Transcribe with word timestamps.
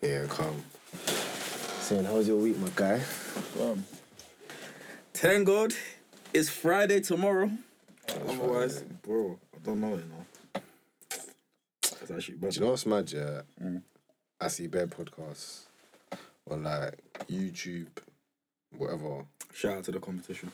Yeah, 0.00 0.24
calm. 0.28 0.62
Saying, 1.80 2.04
how's 2.04 2.26
your 2.26 2.38
week, 2.38 2.56
my 2.58 2.70
guy? 2.74 3.02
Um, 3.60 3.84
thank 5.12 5.46
God 5.46 5.74
it's 6.32 6.48
Friday 6.48 7.00
tomorrow. 7.00 7.50
Otherwise, 8.08 8.82
bro, 9.02 9.38
I 9.54 9.58
don't 9.62 9.80
know, 9.80 9.90
you 9.90 9.96
know. 9.96 10.62
That's 11.82 12.10
actually 12.12 12.38
Do 12.38 12.48
you 12.50 12.60
know 12.62 12.70
what's 12.70 12.86
mad, 12.86 13.12
yeah? 13.12 13.42
I 14.40 14.48
see 14.48 14.68
bare 14.68 14.86
podcasts 14.86 15.64
or 16.46 16.56
like 16.56 16.98
YouTube, 17.28 17.88
whatever. 18.78 19.26
Shout 19.52 19.76
out 19.78 19.84
to 19.84 19.92
the 19.92 20.00
competition. 20.00 20.50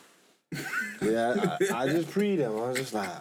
Yeah, 1.01 1.55
I, 1.71 1.83
I 1.83 1.87
just 1.87 2.11
pre 2.11 2.35
them. 2.35 2.51
I 2.51 2.67
was 2.69 2.77
just 2.77 2.93
like, 2.93 3.07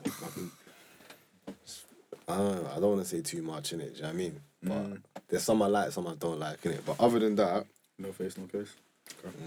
I 2.29 2.37
don't 2.37 2.65
know. 2.65 2.71
I 2.73 2.81
don't 2.81 2.97
want 2.97 3.03
to 3.03 3.09
say 3.09 3.21
too 3.21 3.43
much 3.43 3.73
in 3.73 3.81
it. 3.81 3.91
Do 3.91 3.97
you 3.97 4.03
know 4.03 4.09
what 4.09 4.15
I 4.15 4.19
mean? 4.19 4.41
But 4.63 4.73
mm. 4.73 5.03
there's 5.29 5.43
some 5.43 5.63
I 5.63 5.67
like, 5.67 5.93
some 5.93 6.07
I 6.07 6.15
don't 6.15 6.39
like 6.41 6.65
in 6.65 6.73
it. 6.73 6.85
But 6.87 6.99
other 7.01 7.19
than 7.19 7.37
that, 7.37 7.67
No 7.99 8.13
face, 8.13 8.37
no 8.39 8.47
case. 8.47 8.75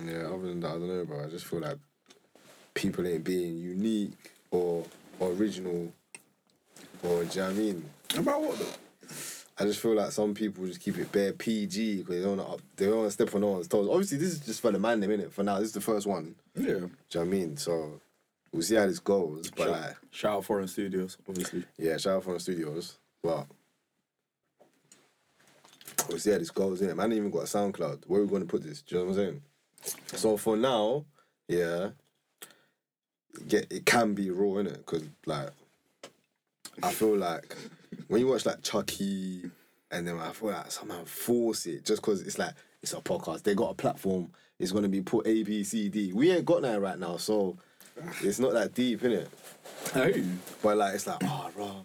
yeah, 0.05 0.27
other 0.27 0.47
than 0.47 0.59
that, 0.61 0.67
I 0.69 0.71
don't 0.73 0.87
know, 0.87 1.05
bro. 1.05 1.25
I 1.25 1.29
just 1.29 1.45
feel 1.45 1.59
like 1.59 1.77
people 2.73 3.05
ain't 3.07 3.23
being 3.23 3.57
unique 3.57 4.13
or 4.51 4.85
original, 5.21 5.91
or 7.03 7.23
do 7.23 7.29
you 7.39 7.41
know 7.41 7.47
what 7.47 7.49
I 7.49 7.53
mean? 7.53 7.85
About 8.17 8.41
what 8.41 8.59
though? 8.59 9.15
I 9.61 9.65
just 9.65 9.81
feel 9.81 9.93
like 9.93 10.11
some 10.11 10.33
people 10.33 10.65
just 10.65 10.79
keep 10.79 10.97
it 10.97 11.11
bare 11.11 11.33
PG 11.33 11.97
because 11.97 12.15
they 12.15 12.21
don't 12.21 12.37
wanna 12.37 12.49
up, 12.53 12.61
they 12.77 12.85
don't 12.85 12.99
want 12.99 13.07
to 13.09 13.11
step 13.11 13.35
on 13.35 13.41
no 13.41 13.47
one's 13.49 13.67
toes. 13.67 13.89
Obviously, 13.89 14.17
this 14.17 14.31
is 14.31 14.39
just 14.39 14.61
for 14.61 14.71
the 14.71 14.79
man, 14.79 15.01
them 15.01 15.11
innit? 15.11 15.31
For 15.31 15.43
now, 15.43 15.57
this 15.59 15.67
is 15.67 15.73
the 15.73 15.81
first 15.81 16.07
one. 16.07 16.35
Yeah. 16.55 16.63
Do 16.63 16.69
you 16.69 16.79
know 16.79 16.89
what 17.11 17.21
I 17.21 17.23
mean? 17.25 17.57
So 17.57 17.99
we'll 18.53 18.61
see 18.61 18.75
how 18.75 18.85
this 18.87 18.99
goes. 18.99 19.51
But 19.51 19.63
Shout, 19.65 19.71
like, 19.71 19.97
shout 20.11 20.37
out 20.37 20.45
foreign 20.45 20.67
studios, 20.69 21.17
obviously. 21.27 21.65
yeah, 21.77 21.97
shout 21.97 22.25
out 22.25 22.33
the 22.33 22.39
studios. 22.39 22.97
But 23.21 23.47
see 26.17 26.31
how 26.31 26.37
this 26.37 26.51
goes. 26.51 26.81
Innit? 26.81 26.95
Man, 26.95 27.11
ain't 27.11 27.19
even 27.19 27.31
got 27.31 27.39
a 27.39 27.43
SoundCloud. 27.43 28.05
Where 28.07 28.21
are 28.21 28.23
we 28.23 28.29
going 28.29 28.41
to 28.41 28.47
put 28.47 28.63
this? 28.63 28.81
Do 28.81 28.95
you 28.95 29.01
know 29.01 29.07
what 29.07 29.17
I'm 29.19 29.25
saying? 29.25 29.41
So 30.07 30.35
for 30.37 30.57
now, 30.57 31.05
yeah, 31.47 31.89
get 33.47 33.71
it 33.71 33.85
can 33.85 34.13
be 34.13 34.29
raw 34.29 34.57
in 34.57 34.67
it 34.67 34.77
because 34.77 35.03
like 35.25 35.51
I 36.83 36.91
feel 36.91 37.15
like 37.17 37.55
when 38.07 38.21
you 38.21 38.27
watch 38.27 38.45
like 38.45 38.61
Chucky 38.61 39.49
and 39.91 40.07
then 40.07 40.19
I 40.19 40.31
feel 40.31 40.49
like 40.49 40.71
somehow 40.71 41.03
force 41.05 41.65
it 41.65 41.85
just 41.85 42.01
because 42.01 42.21
it's 42.21 42.37
like 42.37 42.53
it's 42.81 42.93
a 42.93 42.97
podcast. 42.97 43.43
They 43.43 43.55
got 43.55 43.71
a 43.71 43.75
platform. 43.75 44.31
It's 44.59 44.71
gonna 44.71 44.89
be 44.89 45.01
put 45.01 45.27
A 45.27 45.43
B 45.43 45.63
C 45.63 45.89
D. 45.89 46.11
We 46.13 46.31
ain't 46.31 46.45
got 46.45 46.61
that 46.63 46.81
right 46.81 46.99
now, 46.99 47.17
so 47.17 47.57
it's 48.21 48.39
not 48.39 48.53
that 48.53 48.73
deep 48.73 49.03
in 49.03 49.11
it. 49.11 49.29
Hey. 49.93 50.23
But 50.61 50.77
like 50.77 50.95
it's 50.95 51.07
like, 51.07 51.23
ah, 51.23 51.47
oh, 51.47 51.51
bro, 51.55 51.83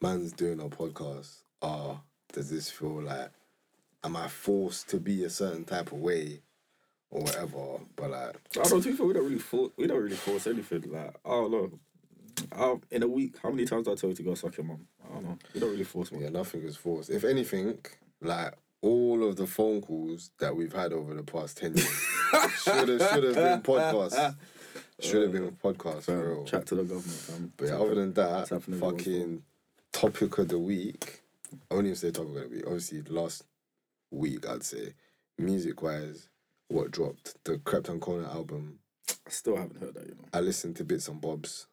man's 0.00 0.32
doing 0.32 0.60
a 0.60 0.68
podcast. 0.68 1.42
Oh, 1.62 2.00
does 2.32 2.50
this 2.50 2.70
feel 2.70 3.02
like, 3.02 3.30
am 4.04 4.16
I 4.16 4.28
forced 4.28 4.88
to 4.90 4.98
be 4.98 5.24
a 5.24 5.30
certain 5.30 5.64
type 5.64 5.92
of 5.92 5.98
way, 5.98 6.40
or 7.10 7.22
whatever? 7.22 7.80
But 7.96 8.10
like, 8.10 8.36
I 8.64 8.68
don't 8.68 8.82
think 8.82 8.98
we 8.98 9.12
don't 9.12 9.24
really 9.24 9.38
force 9.38 9.72
we 9.76 9.86
don't 9.86 10.02
really 10.02 10.16
force 10.16 10.46
anything. 10.46 10.84
Like 10.90 11.16
I 11.24 11.30
don't 11.30 11.50
know. 11.50 11.70
I, 12.52 12.76
in 12.94 13.02
a 13.02 13.08
week, 13.08 13.34
how 13.42 13.50
many 13.50 13.64
times 13.64 13.86
do 13.86 13.92
I 13.92 13.96
tell 13.96 14.10
you 14.10 14.16
to 14.16 14.22
go 14.22 14.34
suck 14.34 14.56
your 14.56 14.66
mum? 14.66 14.86
I 15.04 15.14
don't 15.14 15.24
know. 15.24 15.38
We 15.54 15.60
don't 15.60 15.70
really 15.70 15.84
force 15.84 16.12
one. 16.12 16.22
yeah, 16.22 16.28
nothing 16.28 16.62
is 16.62 16.76
forced. 16.76 17.10
If 17.10 17.24
anything, 17.24 17.78
like 18.20 18.54
all 18.80 19.26
of 19.26 19.36
the 19.36 19.46
phone 19.46 19.80
calls 19.80 20.30
that 20.38 20.54
we've 20.54 20.72
had 20.72 20.92
over 20.92 21.14
the 21.14 21.22
past 21.24 21.58
ten 21.58 21.74
years 21.74 21.88
should 22.62 22.88
have 22.88 23.10
should 23.10 23.24
have 23.24 23.34
been 23.34 23.62
podcasts. 23.62 24.36
Should 25.00 25.22
have 25.22 25.30
uh, 25.30 25.38
been 25.38 25.50
podcasts 25.52 26.04
for 26.04 26.28
real. 26.28 26.44
Chat 26.44 26.66
to 26.66 26.74
the 26.74 26.82
government, 26.82 27.04
fam. 27.06 27.52
But 27.56 27.68
yeah, 27.68 27.76
other 27.76 27.94
than 27.94 28.12
that, 28.14 28.48
fucking 28.48 29.42
topic 29.92 30.38
of 30.38 30.48
the 30.48 30.58
week. 30.58 31.22
I 31.70 31.74
won't 31.74 31.86
even 31.86 31.96
say 31.96 32.08
of 32.08 32.14
the 32.14 32.22
week. 32.24 32.64
Obviously, 32.66 33.02
last 33.02 33.44
week 34.10 34.48
I'd 34.48 34.62
say, 34.64 34.94
music 35.38 35.82
wise, 35.82 36.28
what 36.68 36.90
dropped 36.90 37.34
the 37.44 37.58
Krept 37.58 37.88
and 37.88 38.00
Konan 38.00 38.32
album. 38.34 38.78
I 39.26 39.30
still 39.30 39.56
haven't 39.56 39.80
heard 39.80 39.94
that, 39.94 40.06
you 40.06 40.14
know. 40.14 40.28
I 40.32 40.40
listened 40.40 40.76
to 40.76 40.84
bits 40.84 41.08
and 41.08 41.20
bobs. 41.20 41.66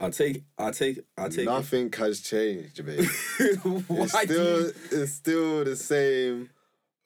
I 0.00 0.10
take 0.10 0.44
I 0.56 0.70
take 0.70 1.00
I 1.16 1.28
take 1.28 1.46
Nothing 1.46 1.92
has 1.94 2.20
changed, 2.20 2.84
babe. 2.86 3.00
It's 3.40 4.12
still 4.20 4.60
you- 4.60 4.72
it's 4.92 5.12
still 5.12 5.64
the 5.64 5.74
same 5.74 6.50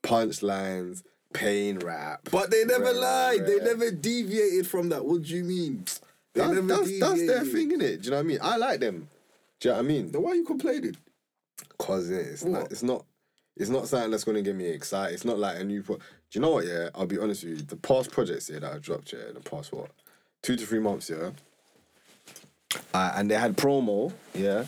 punchlines, 0.03 1.03
pain 1.33 1.79
rap. 1.79 2.29
But 2.31 2.51
they 2.51 2.65
never 2.65 2.93
lied. 2.93 3.47
They 3.47 3.61
never 3.61 3.91
deviated 3.91 4.67
from 4.67 4.91
that. 4.91 5.05
What 5.05 5.23
do 5.23 5.35
you 5.35 5.45
mean? 5.45 5.85
They 6.35 6.41
That's, 6.41 6.67
that's, 6.67 7.01
that's 7.01 7.27
their 7.27 7.45
thing, 7.45 7.71
innit? 7.73 8.03
Do 8.03 8.05
you 8.05 8.11
know 8.11 8.17
what 8.17 8.21
I 8.21 8.23
mean? 8.23 8.39
I 8.43 8.57
like 8.57 8.81
them. 8.81 9.09
Do 9.61 9.69
you 9.69 9.73
know 9.75 9.79
what 9.79 9.85
I 9.85 9.89
mean? 9.89 10.13
Then 10.13 10.23
why 10.23 10.31
are 10.31 10.35
you 10.35 10.45
complaining? 10.45 10.97
Cause 11.83 12.11
it's 12.11 12.43
What? 12.43 12.53
not, 12.53 12.73
it's 12.73 12.83
not 12.83 13.05
it's 13.57 13.69
not 13.71 13.87
something 13.89 14.11
that's 14.11 14.25
gonna 14.25 14.43
get 14.43 14.55
me 14.57 14.67
excited. 14.67 15.15
It's 15.15 15.25
not 15.25 15.39
like 15.39 15.59
a 15.61 15.65
new 15.65 15.83
pro. 15.83 15.97
Do 15.97 16.03
you 16.33 16.41
know 16.41 16.51
what? 16.53 16.67
Yeah, 16.67 16.89
I'll 16.95 17.07
be 17.07 17.19
honest 17.19 17.45
with 17.45 17.59
you. 17.59 17.63
The 17.63 17.77
past 17.77 18.11
projects 18.11 18.49
here 18.49 18.61
that 18.61 18.73
I 18.73 18.79
dropped 18.79 19.13
yeah, 19.13 19.29
in 19.29 19.35
the 19.35 19.41
past 19.41 19.73
what 19.73 19.91
two 20.43 20.57
to 20.57 20.67
three 20.67 20.79
months 20.81 21.11
yeah, 21.11 21.31
uh, 22.95 23.13
and 23.17 23.31
they 23.31 23.35
had 23.35 23.57
promo 23.57 24.13
yeah. 24.35 24.65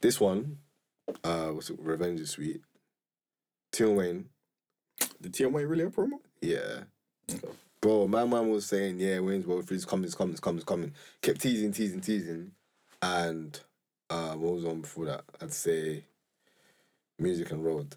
This 0.00 0.20
one, 0.20 0.58
uh, 1.24 1.50
was 1.54 1.70
it 1.70 1.78
Revenge 1.80 2.20
is 2.20 2.30
Sweet. 2.30 2.60
Tion 3.74 3.96
Wayne, 3.96 4.26
Did 5.20 5.32
TMA 5.32 5.68
really 5.68 5.84
a 5.84 5.90
promo? 5.90 6.18
yeah. 6.40 6.82
Okay. 7.30 7.48
Bro, 7.80 8.08
my 8.08 8.24
man 8.24 8.48
was 8.50 8.66
saying, 8.66 8.98
yeah, 9.00 9.18
Wayne's 9.20 9.46
World 9.46 9.66
Freeze 9.68 9.84
coming, 9.84 10.04
it's 10.06 10.14
coming, 10.14 10.32
it's 10.32 10.40
coming, 10.40 10.56
it's 10.58 10.64
coming. 10.64 10.92
Kept 11.22 11.40
teasing, 11.40 11.72
teasing, 11.72 12.00
teasing. 12.00 12.52
And 13.02 13.58
uh, 14.10 14.34
what 14.34 14.54
was 14.54 14.64
on 14.64 14.80
before 14.80 15.06
that? 15.06 15.24
I'd 15.40 15.52
say 15.52 16.04
Music 17.18 17.50
and 17.50 17.64
Road. 17.64 17.96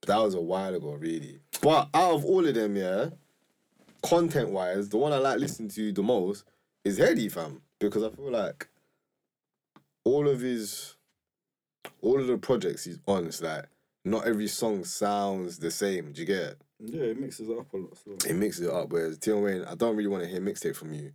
But 0.00 0.08
that 0.08 0.22
was 0.22 0.34
a 0.34 0.40
while 0.40 0.74
ago, 0.74 0.92
really. 0.92 1.40
But 1.60 1.88
out 1.94 2.14
of 2.14 2.24
all 2.24 2.46
of 2.46 2.54
them, 2.54 2.76
yeah, 2.76 3.10
content 4.02 4.50
wise, 4.50 4.88
the 4.88 4.96
one 4.96 5.12
I 5.12 5.18
like 5.18 5.38
listening 5.38 5.70
to 5.70 5.92
the 5.92 6.02
most 6.02 6.44
is 6.84 6.98
Headie, 6.98 7.30
fam. 7.30 7.62
Because 7.78 8.04
I 8.04 8.10
feel 8.10 8.30
like 8.30 8.68
all 10.04 10.28
of 10.28 10.40
his, 10.40 10.94
all 12.00 12.20
of 12.20 12.26
the 12.26 12.38
projects 12.38 12.84
he's 12.84 12.98
on, 13.06 13.26
it's 13.26 13.42
like 13.42 13.66
not 14.04 14.26
every 14.26 14.48
song 14.48 14.84
sounds 14.84 15.58
the 15.58 15.70
same. 15.70 16.12
Do 16.12 16.20
you 16.20 16.26
get 16.26 16.36
it? 16.36 16.62
Yeah, 16.80 17.02
it 17.02 17.20
mixes 17.20 17.48
it 17.48 17.58
up 17.58 17.72
a 17.72 17.76
lot. 17.76 17.98
So. 17.98 18.28
it 18.28 18.34
mixes 18.34 18.66
it 18.66 18.72
up. 18.72 18.90
Whereas 18.90 19.18
Tion 19.22 19.42
Wayne, 19.42 19.64
I 19.64 19.74
don't 19.74 19.96
really 19.96 20.08
want 20.08 20.22
to 20.22 20.28
hear 20.28 20.40
mixtape 20.40 20.76
from 20.76 20.92
you. 20.92 21.12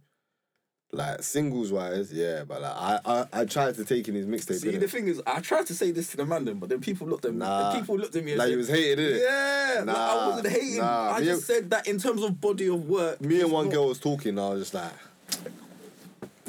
Like 0.95 1.23
singles 1.23 1.71
wise, 1.71 2.13
yeah, 2.13 2.43
but 2.47 2.61
like 2.61 2.71
I 2.75 2.99
I, 3.03 3.25
I 3.41 3.45
tried 3.45 3.73
to 3.75 3.83
take 3.83 4.07
in 4.07 4.13
his 4.13 4.27
mixtape. 4.27 4.59
See, 4.59 4.77
the 4.77 4.87
thing 4.87 5.07
is, 5.07 5.19
I 5.25 5.39
tried 5.41 5.65
to 5.65 5.73
say 5.73 5.89
this 5.89 6.11
to 6.11 6.17
the 6.17 6.25
man, 6.25 6.45
then, 6.45 6.59
but 6.59 6.69
then 6.69 6.81
people 6.81 7.07
looked 7.07 7.25
at 7.25 7.31
me. 7.33 7.39
Nah. 7.39 7.73
people 7.73 7.97
looked 7.97 8.15
at 8.15 8.23
me 8.23 8.33
and 8.33 8.37
like 8.37 8.45
said, 8.45 8.51
you 8.51 8.57
was 8.59 8.67
hated, 8.69 8.99
innit? 8.99 9.21
Yeah, 9.23 9.83
like, 9.85 9.89
I 9.97 9.99
Nah, 9.99 10.29
wasn't 10.29 10.47
hating. 10.53 10.77
nah, 10.77 11.11
I 11.15 11.19
me 11.21 11.25
just 11.25 11.47
said 11.47 11.69
that 11.71 11.87
in 11.87 11.97
terms 11.97 12.21
of 12.21 12.39
body 12.39 12.67
of 12.67 12.87
work. 12.87 13.19
Me 13.21 13.41
and 13.41 13.51
one 13.51 13.65
not- 13.65 13.73
girl 13.73 13.87
was 13.87 13.99
talking, 13.99 14.29
and 14.29 14.39
I 14.39 14.49
was 14.49 14.61
just 14.61 14.73
like, 14.75 14.91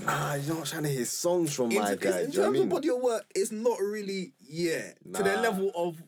Nah, 0.05 0.35
you're 0.35 0.57
not 0.57 0.67
trying 0.67 0.83
to 0.83 0.91
hear 0.91 1.05
songs 1.07 1.55
from 1.55 1.71
In, 1.73 1.79
my 1.81 1.93
in 1.93 1.99
terms 1.99 2.15
do 2.15 2.21
you 2.21 2.27
know 2.27 2.39
what 2.41 2.45
I 2.45 2.47
of 2.49 2.53
mean? 2.53 2.69
body 2.69 2.91
of 2.91 3.01
work, 3.01 3.25
it's 3.35 3.51
not 3.51 3.81
really 3.81 4.33
yeah 4.47 4.91
to 5.15 5.23
the 5.23 5.37
level 5.39 5.73
of 5.75 6.03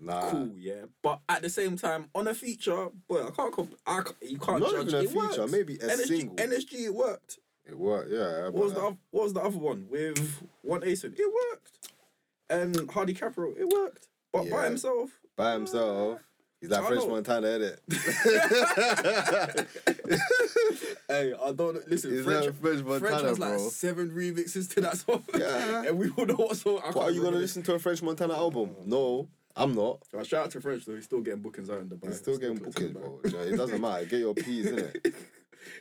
Nah. 0.00 0.28
cool, 0.30 0.50
yeah. 0.58 0.86
But 1.02 1.20
at 1.28 1.40
the 1.42 1.48
same 1.48 1.76
time, 1.76 2.08
on 2.14 2.26
a 2.28 2.34
feature, 2.34 2.88
boy, 3.08 3.26
I 3.28 3.30
can't. 3.30 3.52
Comp- 3.54 3.76
I 3.86 4.02
can't 4.02 4.16
you 4.22 4.38
can't 4.38 4.60
Not 4.60 4.70
judge. 4.72 4.88
even 4.88 4.94
a 4.94 5.02
it 5.04 5.08
feature, 5.10 5.40
worked. 5.42 5.52
maybe 5.52 5.74
a 5.76 5.78
NSG, 5.86 6.06
single. 6.06 6.36
NSG, 6.36 6.74
it 6.86 6.94
worked. 6.94 7.38
It 7.68 7.76
worked, 7.78 8.10
yeah. 8.12 8.44
What 8.44 8.54
was 8.64 8.72
the 8.74 8.80
oth- 8.80 8.96
What 9.10 9.24
was 9.24 9.32
the 9.32 9.40
other 9.40 9.58
one 9.58 9.86
with 9.90 10.42
one 10.62 10.82
Asen? 10.82 11.14
It 11.18 11.32
worked. 11.50 11.88
And 12.48 12.88
Hardy 12.90 13.12
Caprio, 13.14 13.56
it 13.58 13.68
worked. 13.68 14.06
But 14.32 14.44
Yeah. 14.46 14.52
by 14.56 14.64
himself, 14.66 15.10
by 15.36 15.52
himself? 15.54 16.20
He's 16.60 16.70
like 16.70 16.84
I 16.84 16.86
French 16.86 17.02
know. 17.02 17.08
Montana, 17.10 17.46
innit? 17.48 17.78
hey, 21.08 21.34
I 21.34 21.52
don't 21.52 21.88
listen. 21.88 22.10
He's 22.12 22.24
French, 22.24 22.46
like 22.46 22.54
French 22.60 22.82
French 22.82 23.02
Montana, 23.02 23.28
has 23.28 23.38
like 23.38 23.50
bro. 23.56 23.68
seven 23.68 24.10
remixes 24.10 24.72
to 24.74 24.80
that 24.82 24.96
song. 24.96 25.22
Yeah. 25.36 25.82
and 25.88 25.98
we 25.98 26.08
all 26.10 26.26
know 26.26 26.34
what 26.34 26.56
song. 26.56 26.80
I 26.84 26.90
What 26.90 27.08
are 27.08 27.10
you 27.10 27.22
gonna 27.22 27.36
listen 27.36 27.62
to 27.64 27.74
a 27.74 27.78
French 27.78 28.02
Montana 28.02 28.34
album? 28.34 28.74
No, 28.86 29.28
I'm 29.54 29.74
not. 29.74 30.02
Uh, 30.16 30.22
shout 30.24 30.46
out 30.46 30.50
to 30.52 30.60
French 30.60 30.84
though. 30.86 30.94
He's 30.94 31.04
still 31.04 31.20
getting 31.20 31.42
bookings 31.42 31.68
out 31.68 31.80
in 31.80 31.88
the 31.88 31.96
bag. 31.96 32.10
He's 32.10 32.18
still 32.20 32.38
getting 32.38 32.56
bookings, 32.58 32.92
bro. 32.92 33.20
bag. 33.22 33.32
You 33.32 33.38
know, 33.38 33.44
it 33.44 33.56
doesn't 33.56 33.80
matter. 33.80 34.04
Get 34.06 34.20
your 34.20 34.34
in 34.36 34.78
it. 34.78 35.14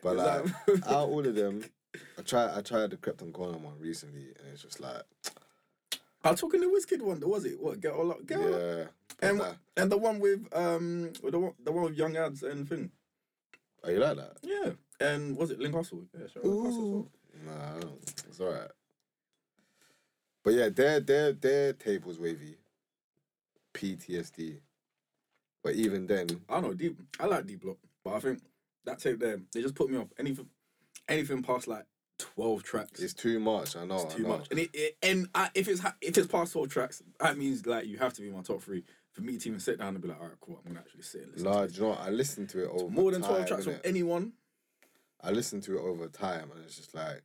But 0.04 0.18
like, 0.18 0.27
out 0.27 0.45
of 0.68 0.83
all 0.89 1.25
of 1.25 1.36
them, 1.36 1.63
I 2.18 2.21
tried. 2.21 2.57
I 2.57 2.62
tried 2.62 2.92
the 2.92 2.97
Krept 2.97 3.21
and 3.21 3.33
Konan 3.33 3.62
one 3.62 3.80
recently, 3.80 4.24
and 4.39 4.47
it's 4.53 4.62
just 4.63 4.80
like, 4.80 5.03
I'm 6.24 6.36
talking 6.36 6.62
the 6.62 6.68
Wizkid 6.68 7.01
one. 7.01 7.19
Was 7.21 7.45
it 7.45 7.59
what? 7.59 7.80
Get 7.80 7.94
all 7.94 8.12
up. 8.12 8.25
Get 8.25 8.39
all 8.39 8.53
up. 8.53 8.62
yeah. 8.62 8.83
And, 9.21 9.42
and 9.77 9.92
the 9.92 9.97
one 9.97 10.19
with 10.19 10.47
um 10.53 11.13
the 11.24 11.39
one 11.39 11.53
the 11.63 11.71
one 11.71 11.86
with 11.86 11.95
Young 11.97 12.13
Adz 12.13 12.44
and 12.44 12.68
thing. 12.68 12.92
are 13.83 13.92
you 13.92 14.00
like 14.00 14.18
that? 14.18 14.38
Yeah. 14.44 14.71
And 15.00 15.38
was 15.38 15.51
it 15.51 15.59
Link 15.59 15.75
Hustle? 15.75 16.06
Yeah, 16.13 16.27
shout 16.27 16.44
out 16.44 16.45
Link 16.45 16.65
Hustle 16.65 16.81
as 16.83 17.45
well. 17.45 17.56
Nah, 17.56 17.77
I 17.77 17.80
don't- 17.80 18.13
it's 18.27 18.39
alright. 18.42 18.71
But 20.44 20.53
yeah, 20.53 20.69
their 20.69 21.00
their 21.00 21.31
their 21.33 21.74
tape 21.74 22.06
was 22.06 22.19
wavy. 22.19 22.57
PTSD. 23.74 24.59
But 25.63 25.75
even 25.75 26.07
then, 26.07 26.27
I 26.47 26.56
don't 26.56 26.63
know 26.63 26.74
deep. 26.74 26.97
I 27.19 27.25
like 27.25 27.45
D 27.47 27.56
Block, 27.56 27.77
but 28.03 28.13
I 28.13 28.19
think 28.19 28.39
that 28.86 29.00
tape 29.00 29.19
there 29.19 29.42
they 29.53 29.62
just 29.62 29.75
put 29.75 29.89
me 29.89 29.97
off. 29.97 30.07
Anything, 30.19 30.47
anything 31.07 31.44
past 31.44 31.68
like 31.68 31.86
twelve 32.18 32.63
tracks. 32.63 33.00
It's 33.02 33.13
too 33.13 33.40
much. 33.40 33.75
I 33.75 33.86
know. 33.86 34.04
It's 34.04 34.16
too 34.16 34.25
I 34.25 34.30
know. 34.30 34.38
much. 34.38 34.48
And 34.52 34.60
it, 34.60 34.69
it 34.74 34.98
and 35.02 35.28
I, 35.36 35.50
if 35.54 35.68
it's 35.68 35.80
ha- 35.81 35.96
if 36.02 36.18
it's 36.18 36.28
past 36.28 36.54
twelve 36.54 36.69
tracks, 36.69 37.02
that 37.19 37.38
means 37.38 37.66
like 37.66 37.86
you 37.88 37.98
have 37.98 38.13
to 38.13 38.22
be 38.22 38.30
my 38.30 38.42
top 38.42 38.62
three. 38.62 38.84
For 39.12 39.22
me 39.22 39.38
to 39.38 39.48
even 39.48 39.62
sit 39.62 39.80
down 39.80 39.94
and 39.94 40.02
be 40.02 40.10
like, 40.10 40.19
all 40.19 40.28
right, 40.28 40.36
cool, 40.42 40.60
I'm 40.66 40.74
gonna 40.74 40.81
actually 40.81 41.04
sit 41.04 41.22
and 41.24 41.31
listen. 41.31 41.50
Nah, 41.50 41.66
to 41.66 41.72
you 41.74 41.81
know? 41.81 41.94
I 41.94 42.10
listened 42.10 42.50
to 42.50 42.63
it 42.66 42.69
over 42.69 42.90
more 42.90 43.12
than 43.12 43.22
twelve 43.22 43.38
time, 43.40 43.48
tracks 43.48 43.63
from 43.63 43.80
anyone. 43.86 44.34
I 45.24 45.31
listened 45.31 45.63
to 45.63 45.78
it 45.78 45.81
over 45.81 46.07
time, 46.07 46.52
and 46.54 46.63
it's 46.66 46.75
just 46.75 46.94
like 46.94 47.24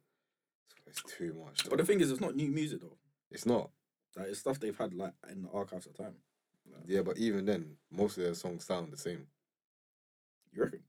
it's 0.87 1.03
too 1.03 1.35
much. 1.44 1.69
But 1.69 1.79
the 1.79 1.85
thing 1.85 2.00
is, 2.00 2.11
it's 2.11 2.21
not 2.21 2.37
new 2.37 2.50
music 2.50 2.81
though. 2.81 2.97
it's 3.31 3.44
not. 3.44 3.71
Like 4.17 4.29
it's 4.29 4.38
stuff 4.38 4.61
they've 4.61 4.77
had 4.77 4.94
like 4.94 5.12
in 5.31 5.43
the 5.43 5.50
archives 5.50 5.87
of 5.87 5.97
time. 5.97 6.15
Yeah, 6.87 7.03
but 7.03 7.19
even 7.19 7.44
then, 7.44 7.77
most 7.91 8.17
of 8.17 8.25
their 8.25 8.35
songs 8.35 8.65
sound 8.65 8.93
the 8.93 8.97
same. 8.97 9.27
You 10.53 10.62
reckon? 10.62 10.81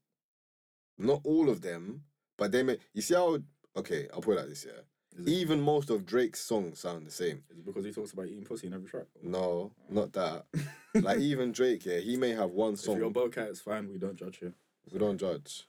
Not 0.97 1.21
all 1.23 1.49
of 1.49 1.61
them, 1.61 2.03
but 2.41 2.51
they 2.51 2.63
may. 2.63 2.79
You 2.95 3.03
see 3.03 3.13
how? 3.13 3.37
Okay, 3.77 4.07
I'll 4.11 4.19
put 4.19 4.31
it 4.31 4.39
like 4.39 4.49
this. 4.49 4.65
Yeah, 4.65 5.27
even 5.31 5.61
most 5.61 5.91
of 5.91 6.07
Drake's 6.07 6.39
songs 6.39 6.79
sound 6.79 7.05
the 7.05 7.11
same. 7.11 7.43
is 7.51 7.59
it 7.59 7.65
because 7.67 7.85
he 7.85 7.91
talks 7.91 8.13
about 8.13 8.25
eating 8.25 8.43
pussy 8.43 8.65
in 8.65 8.73
every 8.73 8.89
track? 8.89 9.05
No, 9.21 9.71
not 9.91 10.11
that. 10.13 10.45
like 10.95 11.19
even 11.19 11.51
Drake, 11.51 11.85
yeah, 11.85 11.99
he 11.99 12.17
may 12.17 12.31
have 12.31 12.49
one 12.49 12.77
song. 12.77 12.95
If 12.95 13.01
you're 13.01 13.11
bowcat, 13.11 13.49
it's 13.49 13.61
fine. 13.61 13.87
We 13.91 13.99
don't 13.99 14.15
judge 14.15 14.37
here. 14.37 14.55
We 14.91 14.97
don't 14.97 15.19
judge. 15.19 15.67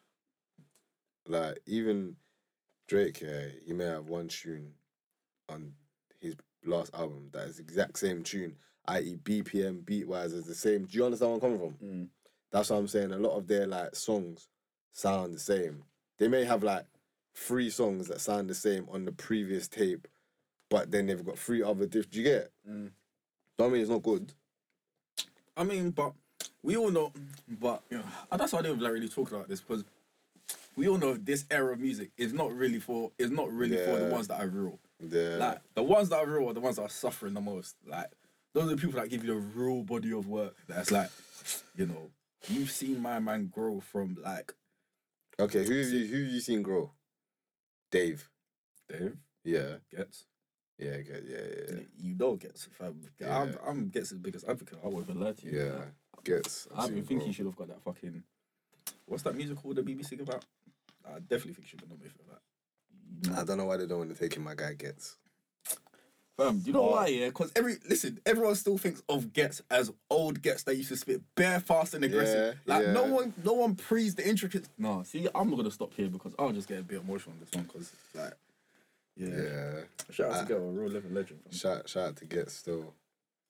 Like 1.29 1.61
even 1.67 2.17
Drake, 2.89 3.21
yeah, 3.21 3.49
he 3.67 3.75
may 3.75 3.85
have 3.85 4.07
one 4.07 4.29
tune 4.29 4.73
on 5.51 5.75
his 6.21 6.37
last 6.65 6.95
album 6.95 7.29
that 7.33 7.49
is 7.49 7.57
the 7.57 7.65
exact 7.65 7.99
same 7.99 8.23
tune, 8.23 8.57
i.e. 8.89 9.19
BPM, 9.23 9.85
beat 9.85 10.09
wise, 10.09 10.33
is 10.33 10.47
the 10.47 10.55
same. 10.55 10.87
Do 10.87 10.97
you 10.97 11.05
understand 11.05 11.33
where 11.33 11.35
I'm 11.35 11.41
coming 11.43 11.59
from? 11.59 11.87
Mm. 11.87 12.09
That's 12.51 12.71
what 12.71 12.79
I'm 12.79 12.89
saying. 12.89 13.13
A 13.13 13.19
lot 13.19 13.37
of 13.37 13.47
their 13.47 13.67
like 13.67 13.95
songs 13.95 14.49
sound 14.95 15.35
the 15.35 15.39
same. 15.39 15.85
They 16.19 16.29
may 16.29 16.44
have 16.44 16.62
like 16.62 16.87
three 17.35 17.70
songs 17.70 18.09
that 18.09 18.20
sound 18.20 18.49
the 18.49 18.55
same 18.55 18.87
on 18.91 19.05
the 19.05 19.12
previous 19.12 19.69
tape, 19.69 20.06
but 20.70 20.91
then 20.91 21.06
they've 21.06 21.25
got 21.25 21.38
three 21.38 21.62
other 21.62 21.87
diff. 21.87 22.11
Do 22.11 22.19
you 22.19 22.25
get? 22.25 22.35
it? 22.35 22.53
Mm. 22.69 22.91
So 23.59 23.67
I 23.67 23.69
mean, 23.69 23.81
it's 23.81 23.91
not 23.91 24.03
good. 24.03 24.32
I 25.56 25.64
mean, 25.64 25.91
but 25.91 26.12
we 26.62 26.76
all 26.76 26.91
know, 26.91 27.12
but 27.49 27.82
you 27.91 27.99
know, 27.99 28.05
that's 28.37 28.53
why 28.53 28.61
I 28.61 28.62
didn't 28.62 28.81
like 28.81 28.93
really 28.93 29.09
talk 29.09 29.31
about 29.31 29.49
this 29.49 29.61
because 29.61 29.85
we 30.76 30.88
all 30.88 30.99
know 30.99 31.14
this 31.14 31.44
era 31.50 31.73
of 31.73 31.81
music 31.81 32.11
is 32.17 32.32
not 32.32 32.53
really 32.53 32.79
for 32.79 33.11
is 33.19 33.31
not 33.31 33.53
really 33.53 33.76
for 33.76 33.99
the 33.99 34.06
ones 34.06 34.29
that 34.29 34.41
are 34.41 34.49
real. 34.49 34.79
Yeah. 35.00 35.37
Like 35.37 35.61
the 35.75 35.82
ones 35.82 36.09
that 36.11 36.19
are 36.19 36.26
real 36.26 36.49
are 36.49 36.55
the 36.55 36.61
ones 36.61 36.76
that 36.76 36.82
are 36.82 36.88
suffering 36.88 37.35
the 37.35 37.41
most. 37.41 37.76
Like 37.87 38.11
those 38.55 38.64
are 38.64 38.75
the 38.75 38.76
people 38.76 39.00
that 39.00 39.11
give 39.11 39.25
you 39.25 39.35
the 39.35 39.41
real 39.41 39.82
body 39.82 40.12
of 40.12 40.29
work. 40.29 40.56
That's 40.69 40.91
like, 40.91 41.11
you 41.76 41.87
know, 41.87 42.11
you've 42.49 42.70
seen 42.70 43.00
my 43.00 43.19
man 43.19 43.50
grow 43.53 43.81
from 43.81 44.17
like 44.23 44.55
okay, 45.40 45.64
who 45.64 45.79
have 45.79 45.88
you 45.90 46.06
who 46.06 46.23
have 46.25 46.32
you 46.32 46.40
seen 46.40 46.62
grow? 46.62 46.93
Dave. 47.90 48.29
Dave 48.88 49.17
Yeah. 49.44 49.76
Ghetts. 49.94 50.25
Yeah. 50.79 50.90
Okay. 50.93 51.20
Yeah. 51.26 51.38
Yeah. 51.76 51.81
You 51.99 52.14
know 52.17 52.37
Ghetts. 52.37 52.69
If 52.70 52.81
I'm, 52.81 53.00
Yeah. 53.20 53.38
I'm, 53.38 53.58
I'm 53.67 53.88
Ghetts 53.90 54.11
his 54.11 54.19
biggest 54.19 54.49
advocate. 54.49 54.79
I 54.84 54.88
won't 54.88 55.08
even 55.08 55.20
lie 55.20 55.32
to 55.32 55.46
you. 55.46 55.58
Yeah. 55.58 55.84
Ghetts. 56.25 56.69
I've 56.75 56.84
I 56.90 57.00
think 57.00 57.08
Grow. 57.08 57.26
he 57.26 57.32
should 57.32 57.46
have 57.46 57.56
got 57.56 57.69
that 57.69 57.82
fucking. 57.82 58.23
What's 59.06 59.23
that 59.25 59.37
music 59.37 59.58
called? 59.61 59.76
The 59.76 59.82
BBC 59.82 60.20
about? 60.20 60.44
I 61.06 61.19
definitely 61.20 61.55
think 61.55 61.64
he 61.64 61.70
should 61.70 61.81
have 61.81 61.90
nominated 61.90 62.12
for 62.17 62.25
that. 62.32 63.38
I 63.40 63.44
don't 63.44 63.58
know 63.58 63.67
why 63.67 63.76
they 63.76 63.87
don't 63.87 63.99
want 63.99 64.14
to 64.14 64.19
take 64.19 64.35
him. 64.35 64.44
My 64.44 64.55
guy 64.55 64.75
Ghetts. 64.75 65.17
Fam, 66.44 66.59
do 66.59 66.67
you 66.67 66.73
know 66.73 66.83
why? 66.83 67.06
Yeah, 67.09 67.27
because 67.27 67.53
every 67.56 67.77
listen, 67.89 68.21
everyone 68.27 68.55
still 68.55 68.79
thinks 68.79 69.03
of 69.09 69.33
Ghetts 69.33 69.62
as 69.71 69.93
old 70.11 70.43
Ghetts 70.43 70.62
that 70.65 70.77
used 70.77 70.89
to 70.91 70.97
spit 70.97 71.21
bare 71.35 71.61
fast 71.61 71.94
and 71.94 72.05
aggressive. 72.05 72.56
Yeah, 72.67 72.77
like 72.79 72.89
no 72.89 73.05
one, 73.05 73.33
no 73.44 73.53
one 73.55 73.75
prees 73.75 74.15
the 74.15 74.27
intricate. 74.29 74.67
No, 74.79 75.03
see, 75.05 75.29
I'm 75.35 75.50
not 75.50 75.56
gonna 75.56 75.71
stop 75.71 75.93
here 75.94 76.09
because 76.09 76.35
I'll 76.39 76.53
just 76.53 76.69
get 76.69 76.81
a 76.81 76.83
bit 76.83 77.00
emotional 77.03 77.35
on 77.35 77.41
this 77.41 77.50
one 77.53 77.65
because 77.65 77.93
like, 78.15 78.35
yeah, 79.17 79.29
Yeah. 79.29 79.81
shout 80.11 80.33
out 80.33 80.41
to 80.41 80.47
Get 80.47 80.56
a 80.56 80.61
real 80.61 80.91
living 80.91 81.15
legend. 81.15 81.41
Fam. 81.44 81.53
Shout 81.53 81.89
shout 81.89 82.09
out 82.09 82.17
to 82.17 82.25
Get 82.25 82.50
still. 82.50 82.95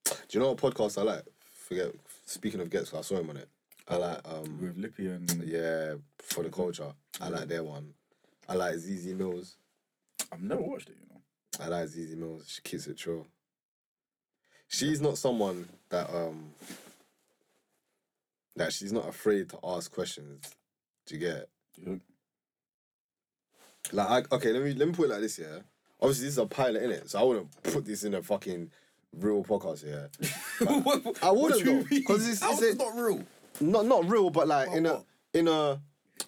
Do 0.04 0.12
you 0.30 0.40
know 0.40 0.52
what 0.52 0.58
podcast 0.58 0.98
I 0.98 1.02
like? 1.02 1.24
Forget. 1.68 1.92
Speaking 2.26 2.60
of 2.60 2.70
Ghetts, 2.70 2.92
I 2.94 3.00
saw 3.02 3.16
him 3.18 3.30
on 3.30 3.36
it. 3.36 3.48
I 3.88 3.96
like 3.96 4.20
um 4.24 4.58
with 4.60 4.76
Lippy 4.78 5.08
and 5.08 5.30
yeah 5.46 5.94
for 6.18 6.42
the 6.44 6.50
culture. 6.50 6.92
I 7.20 7.28
like 7.28 7.48
their 7.48 7.62
one. 7.64 7.94
I 8.48 8.54
like 8.54 8.74
Zeze 8.74 9.14
Millz. 9.16 9.54
I've 10.32 10.42
never 10.42 10.62
watched 10.62 10.88
it. 10.88 10.96
You 11.00 11.06
know, 11.11 11.11
I 11.60 11.68
like 11.68 11.86
Zeze 11.88 12.16
Millz. 12.16 12.48
She 12.48 12.62
keeps 12.62 12.86
it 12.86 12.96
true. 12.98 13.26
She's 14.68 15.00
not 15.00 15.18
someone 15.18 15.68
that 15.90 16.08
um 16.14 16.52
that 18.56 18.72
she's 18.72 18.92
not 18.92 19.08
afraid 19.08 19.48
to 19.50 19.58
ask 19.64 19.92
questions. 19.92 20.42
Do 21.06 21.14
you 21.14 21.20
get? 21.20 21.48
You- 21.76 22.00
Like 23.92 24.08
I, 24.32 24.34
okay, 24.36 24.52
let 24.52 24.62
me 24.62 24.72
let 24.74 24.88
me 24.88 24.94
put 24.94 25.06
it 25.06 25.12
like 25.12 25.20
this, 25.20 25.38
yeah. 25.38 25.58
Obviously 26.00 26.24
this 26.26 26.34
is 26.34 26.38
a 26.38 26.46
pilot 26.46 26.82
in 26.82 26.90
it, 26.90 27.10
so 27.10 27.20
I 27.20 27.22
wouldn't 27.22 27.62
put 27.62 27.84
this 27.84 28.04
in 28.04 28.14
a 28.14 28.22
fucking 28.22 28.70
real 29.18 29.44
podcast, 29.44 29.84
yeah. 29.86 30.06
What- 30.82 31.04
what- 31.04 31.22
I 31.22 31.30
wouldn't 31.30 31.60
because 31.60 31.60
you 31.60 31.82
though, 31.82 31.88
mean? 31.90 32.04
'cause 32.04 32.22
it's- 32.28 32.42
it's 32.42 32.62
is 32.62 32.62
a- 32.62 32.70
it 32.70 32.78
not 32.78 32.94
real. 32.96 33.24
Not 33.60 33.86
not 33.86 34.08
real, 34.08 34.30
but 34.30 34.48
like 34.48 34.68
But 34.68 34.76
in 34.78 34.86
a 34.86 35.04
in 35.34 35.48
a 35.48 35.80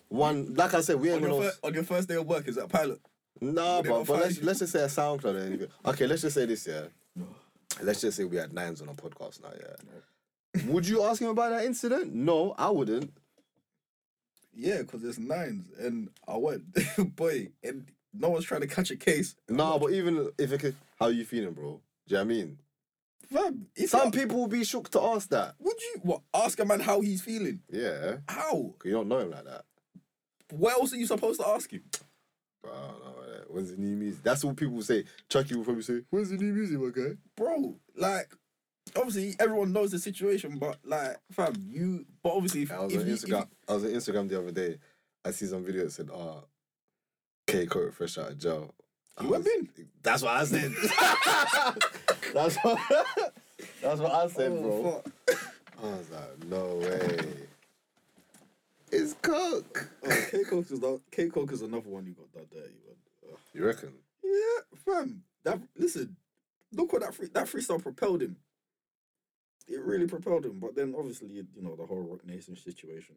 one 0.08 0.54
like 0.54 0.74
I 0.74 0.80
said, 0.82 1.00
we 1.00 1.10
On 1.12 1.22
your, 1.22 1.42
fir- 1.42 1.58
on 1.62 1.74
your 1.74 1.84
first 1.84 2.08
day 2.08 2.16
of 2.16 2.26
work, 2.26 2.46
is 2.46 2.56
that 2.56 2.64
a 2.64 2.68
pilot? 2.68 3.00
Nah, 3.52 3.76
Would 3.78 3.86
but, 3.88 4.06
but 4.06 4.20
let's 4.20 4.42
let's 4.42 4.58
just 4.60 4.72
say 4.72 4.82
a 4.82 4.86
SoundCloud 4.86 5.34
or 5.34 5.38
anything. 5.38 5.68
Okay, 5.84 6.06
let's 6.06 6.22
just 6.22 6.34
say 6.34 6.46
this, 6.46 6.66
yeah. 6.66 6.82
Let's 7.82 8.00
just 8.00 8.16
say 8.16 8.24
we 8.24 8.36
had 8.36 8.52
nines 8.52 8.80
on 8.80 8.88
a 8.88 8.94
podcast 8.94 9.42
now, 9.42 9.50
yeah. 9.58 10.62
Would 10.66 10.86
you 10.86 11.02
ask 11.02 11.20
him 11.20 11.28
about 11.30 11.50
that 11.50 11.64
incident? 11.64 12.14
No, 12.14 12.54
I 12.56 12.70
wouldn't. 12.70 13.12
Yeah, 14.56 14.78
because 14.78 15.02
it's 15.02 15.18
nines, 15.18 15.66
and 15.78 16.10
I 16.28 16.36
went, 16.36 16.62
boy, 17.16 17.48
and 17.64 17.86
no 18.12 18.28
one's 18.30 18.44
trying 18.44 18.60
to 18.60 18.68
catch 18.68 18.90
a 18.92 18.96
case. 18.96 19.34
Nah, 19.48 19.78
but 19.78 19.90
even 19.92 20.30
if 20.38 20.52
it 20.52 20.60
could, 20.60 20.76
how 21.00 21.08
you 21.08 21.24
feeling, 21.24 21.52
bro? 21.54 21.80
Do 22.06 22.14
you 22.14 22.16
know 22.18 22.18
what 22.18 22.24
I 22.24 22.24
mean? 22.28 22.58
Fam, 23.32 23.66
if 23.74 23.90
Some 23.90 24.06
you- 24.06 24.10
people 24.12 24.38
will 24.38 24.46
be 24.46 24.62
shook 24.62 24.90
to 24.90 25.00
ask 25.02 25.28
that. 25.30 25.56
Would 25.58 25.80
you 25.80 26.00
what 26.02 26.20
ask 26.32 26.60
a 26.60 26.64
man 26.64 26.78
how 26.80 27.00
he's 27.00 27.22
feeling? 27.22 27.60
Yeah, 27.68 28.18
How? 28.28 28.74
'cause 28.78 28.84
you 28.84 28.92
don't 28.92 29.08
know 29.08 29.18
him 29.18 29.30
like 29.30 29.44
that. 29.44 29.64
What 30.50 30.74
else 30.74 30.92
are 30.92 30.96
you 30.98 31.06
supposed 31.06 31.40
to 31.40 31.48
ask 31.48 31.70
him? 31.72 31.82
Bro, 32.62 32.72
I 32.72 32.76
don't 32.76 33.00
know. 33.00 33.23
When's 33.54 33.70
the 33.70 33.76
new 33.76 33.96
music? 33.96 34.22
That's 34.24 34.44
what 34.44 34.56
people 34.56 34.82
say. 34.82 35.04
Chucky 35.28 35.54
will 35.54 35.64
probably 35.64 35.82
say, 35.82 36.00
"When's 36.10 36.30
the 36.30 36.36
new 36.36 36.52
music, 36.52 36.78
my 36.80 36.90
guy?" 36.90 37.14
Bro, 37.36 37.76
like 37.96 38.34
obviously 38.96 39.36
everyone 39.38 39.72
knows 39.72 39.92
the 39.92 39.98
situation, 40.00 40.58
but 40.58 40.78
like 40.84 41.18
fam, 41.30 41.54
you 41.70 42.04
but 42.22 42.30
obviously 42.34 42.62
if, 42.62 42.72
I 42.72 42.80
was 42.80 42.92
if 42.92 43.00
on 43.00 43.06
you, 43.06 43.14
Instagram. 43.14 43.28
you- 43.28 43.48
I 43.68 43.72
was 43.74 43.84
on 43.84 43.90
Instagram 43.90 44.28
the 44.28 44.38
other 44.38 44.50
day. 44.50 44.78
I 45.24 45.30
see 45.30 45.46
some 45.46 45.64
video 45.64 45.84
that 45.84 45.92
said, 45.92 46.10
"Ah, 46.12 46.40
K 47.46 47.66
Koke 47.66 47.92
fresh 47.94 48.18
out 48.18 48.30
of 48.32 48.38
jail." 48.38 48.74
You 49.22 49.28
went 49.28 49.46
in? 49.46 49.68
That's 50.02 50.22
what 50.24 50.32
I 50.34 50.44
said. 50.44 50.72
that's 52.34 52.56
what. 52.56 52.78
That's 53.80 54.00
what 54.00 54.12
I 54.12 54.26
said, 54.28 54.50
bro. 54.62 55.02
Oh, 55.06 55.10
fuck. 55.28 55.54
I 55.82 55.86
was 55.86 56.10
like, 56.10 56.44
no 56.46 56.76
way. 56.76 57.34
It's 58.90 59.14
coke. 59.20 59.88
Oh, 60.04 60.08
K 60.30 60.42
Koke 60.44 60.72
is 60.72 60.80
K 61.10 61.28
Koke 61.28 61.52
is 61.52 61.62
another 61.62 61.88
one 61.88 62.06
you 62.06 62.12
got 62.12 62.32
that 62.32 62.50
dirty. 62.50 62.74
You 63.54 63.64
reckon? 63.66 63.94
Yeah, 64.22 64.78
fam. 64.84 65.22
That 65.44 65.60
listen, 65.76 66.16
look 66.72 66.92
what 66.92 67.02
that 67.02 67.14
free, 67.14 67.28
that 67.32 67.46
freestyle 67.46 67.82
propelled 67.82 68.22
him. 68.22 68.36
It 69.68 69.80
really 69.80 70.06
propelled 70.06 70.44
him, 70.44 70.58
but 70.60 70.74
then 70.74 70.94
obviously 70.98 71.28
you 71.28 71.46
know 71.56 71.76
the 71.76 71.86
whole 71.86 72.00
Roc 72.02 72.24
Nation 72.26 72.56
situation. 72.56 73.14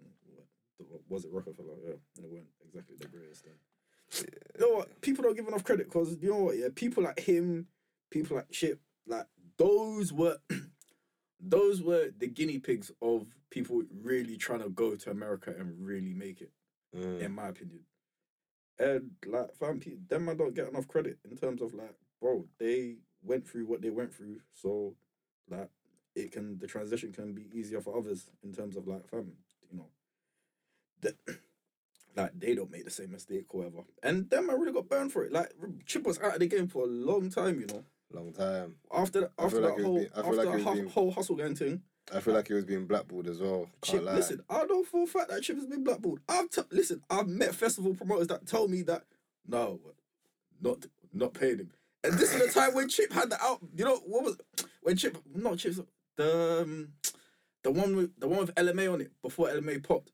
Was 1.10 1.26
it 1.26 1.32
Roc-A-Fella? 1.34 1.70
Yeah, 1.84 1.94
and 2.18 2.26
it 2.26 2.32
weren't 2.32 2.46
exactly 2.64 2.96
the 3.00 3.08
greatest 3.08 3.44
thing. 3.46 4.28
You 4.60 4.62
know 4.68 4.76
what? 4.78 5.02
People 5.02 5.24
don't 5.24 5.36
give 5.36 5.48
enough 5.48 5.64
credit 5.64 5.88
because 5.88 6.16
you 6.22 6.30
know 6.30 6.44
what? 6.44 6.58
Yeah, 6.58 6.68
people 6.74 7.04
like 7.04 7.20
him, 7.20 7.66
people 8.12 8.38
like 8.38 8.52
Chip, 8.52 8.80
like 9.08 9.26
those 9.58 10.14
were 10.14 10.38
those 11.40 11.82
were 11.82 12.12
the 12.18 12.28
guinea 12.28 12.60
pigs 12.60 12.92
of 13.02 13.26
people 13.50 13.82
really 14.04 14.38
trying 14.38 14.62
to 14.62 14.70
go 14.70 14.96
to 14.96 15.10
America 15.10 15.54
and 15.58 15.74
really 15.86 16.14
make 16.14 16.42
it 16.42 16.52
Mm. 16.96 17.20
in 17.22 17.32
my 17.34 17.50
opinion. 17.50 17.82
And 18.80 19.12
like, 19.26 19.56
fam, 19.60 19.82
them 20.08 20.26
man 20.26 20.38
don't 20.38 20.54
get 20.54 20.68
enough 20.68 20.88
credit 20.88 21.18
in 21.30 21.36
terms 21.38 21.62
of 21.62 21.74
like, 21.74 21.96
bro, 22.22 22.46
they 22.60 22.98
went 23.24 23.48
through 23.48 23.66
what 23.66 23.82
they 23.82 23.90
went 23.90 24.14
through, 24.14 24.38
so 24.54 24.96
like, 25.50 25.70
it 26.16 26.32
can 26.32 26.58
the 26.60 26.68
transition 26.68 27.12
can 27.12 27.34
be 27.34 27.48
easier 27.54 27.82
for 27.82 27.98
others 27.98 28.30
in 28.44 28.54
terms 28.54 28.76
of 28.76 28.88
like, 28.88 29.08
fam, 29.10 29.32
you 29.72 29.78
know, 29.78 29.88
the, 31.02 31.16
like 32.16 32.32
they 32.40 32.54
don't 32.56 32.72
make 32.72 32.86
the 32.86 32.92
same 32.92 33.12
mistake, 33.12 33.46
or 33.54 33.60
whatever. 33.62 33.84
And 34.04 34.30
them 34.30 34.48
man 34.48 34.60
really 34.60 34.74
got 34.74 34.90
burned 34.90 35.12
for 35.12 35.24
it. 35.26 35.32
Like 35.32 35.52
Chip 35.86 36.06
was 36.06 36.20
out 36.20 36.34
of 36.36 36.40
the 36.40 36.48
game 36.48 36.68
for 36.68 36.84
a 36.84 36.88
long 36.88 37.30
time, 37.30 37.60
you 37.60 37.68
know. 37.68 37.84
Long 38.12 38.32
time. 38.32 38.76
After 38.94 39.22
the, 39.22 39.32
after 39.38 39.60
that 39.62 39.76
like 39.76 39.82
whole 39.84 40.06
after 40.16 40.34
like 40.34 40.46
the 40.48 40.52
it 40.52 40.56
was 40.56 40.64
hu- 40.64 40.74
being- 40.74 40.88
whole 40.90 41.12
hustle 41.12 41.36
gang 41.36 41.56
thing, 41.56 41.82
I 42.14 42.20
feel 42.20 42.34
like 42.34 42.48
he 42.48 42.54
was 42.54 42.66
being 42.66 42.86
blackballed 42.86 43.28
as 43.28 43.40
well. 43.40 43.68
Chip, 43.84 44.04
listen, 44.04 44.42
I 44.50 44.64
know 44.66 44.84
for 44.84 45.04
a 45.04 45.08
fact 45.08 45.30
that 45.30 45.42
Chip 45.44 45.58
has 45.58 45.66
been 45.66 45.84
blackballed. 45.84 46.20
I've 46.30 46.50
t- 46.50 46.62
listen, 46.72 47.02
I've 47.10 47.28
met 47.28 47.54
festival 47.54 47.94
promoters 47.94 48.28
that 48.28 48.48
told 48.48 48.72
me 48.72 48.82
that 48.84 49.04
no, 49.48 49.80
not 50.62 50.86
not 51.14 51.34
paying 51.34 51.60
him. 51.60 51.72
And 52.04 52.14
this 52.14 52.34
is 52.34 52.54
the 52.54 52.60
time 52.60 52.74
when 52.74 52.88
Chip 52.88 53.12
had 53.12 53.30
the 53.30 53.42
out. 53.44 53.60
You 53.76 53.86
know 53.86 53.98
what 54.06 54.24
was 54.24 54.38
when 54.82 54.96
Chip 54.96 55.18
not 55.36 55.58
Chip 55.58 55.76
the 56.16 56.62
um, 56.64 56.90
the 57.64 57.72
one 57.72 57.96
with 57.96 58.20
the 58.20 58.28
one 58.28 58.40
with 58.40 58.56
LMA 58.56 58.92
on 58.92 59.02
it 59.02 59.12
before 59.22 59.50
LMA 59.50 59.84
popped. 59.84 60.12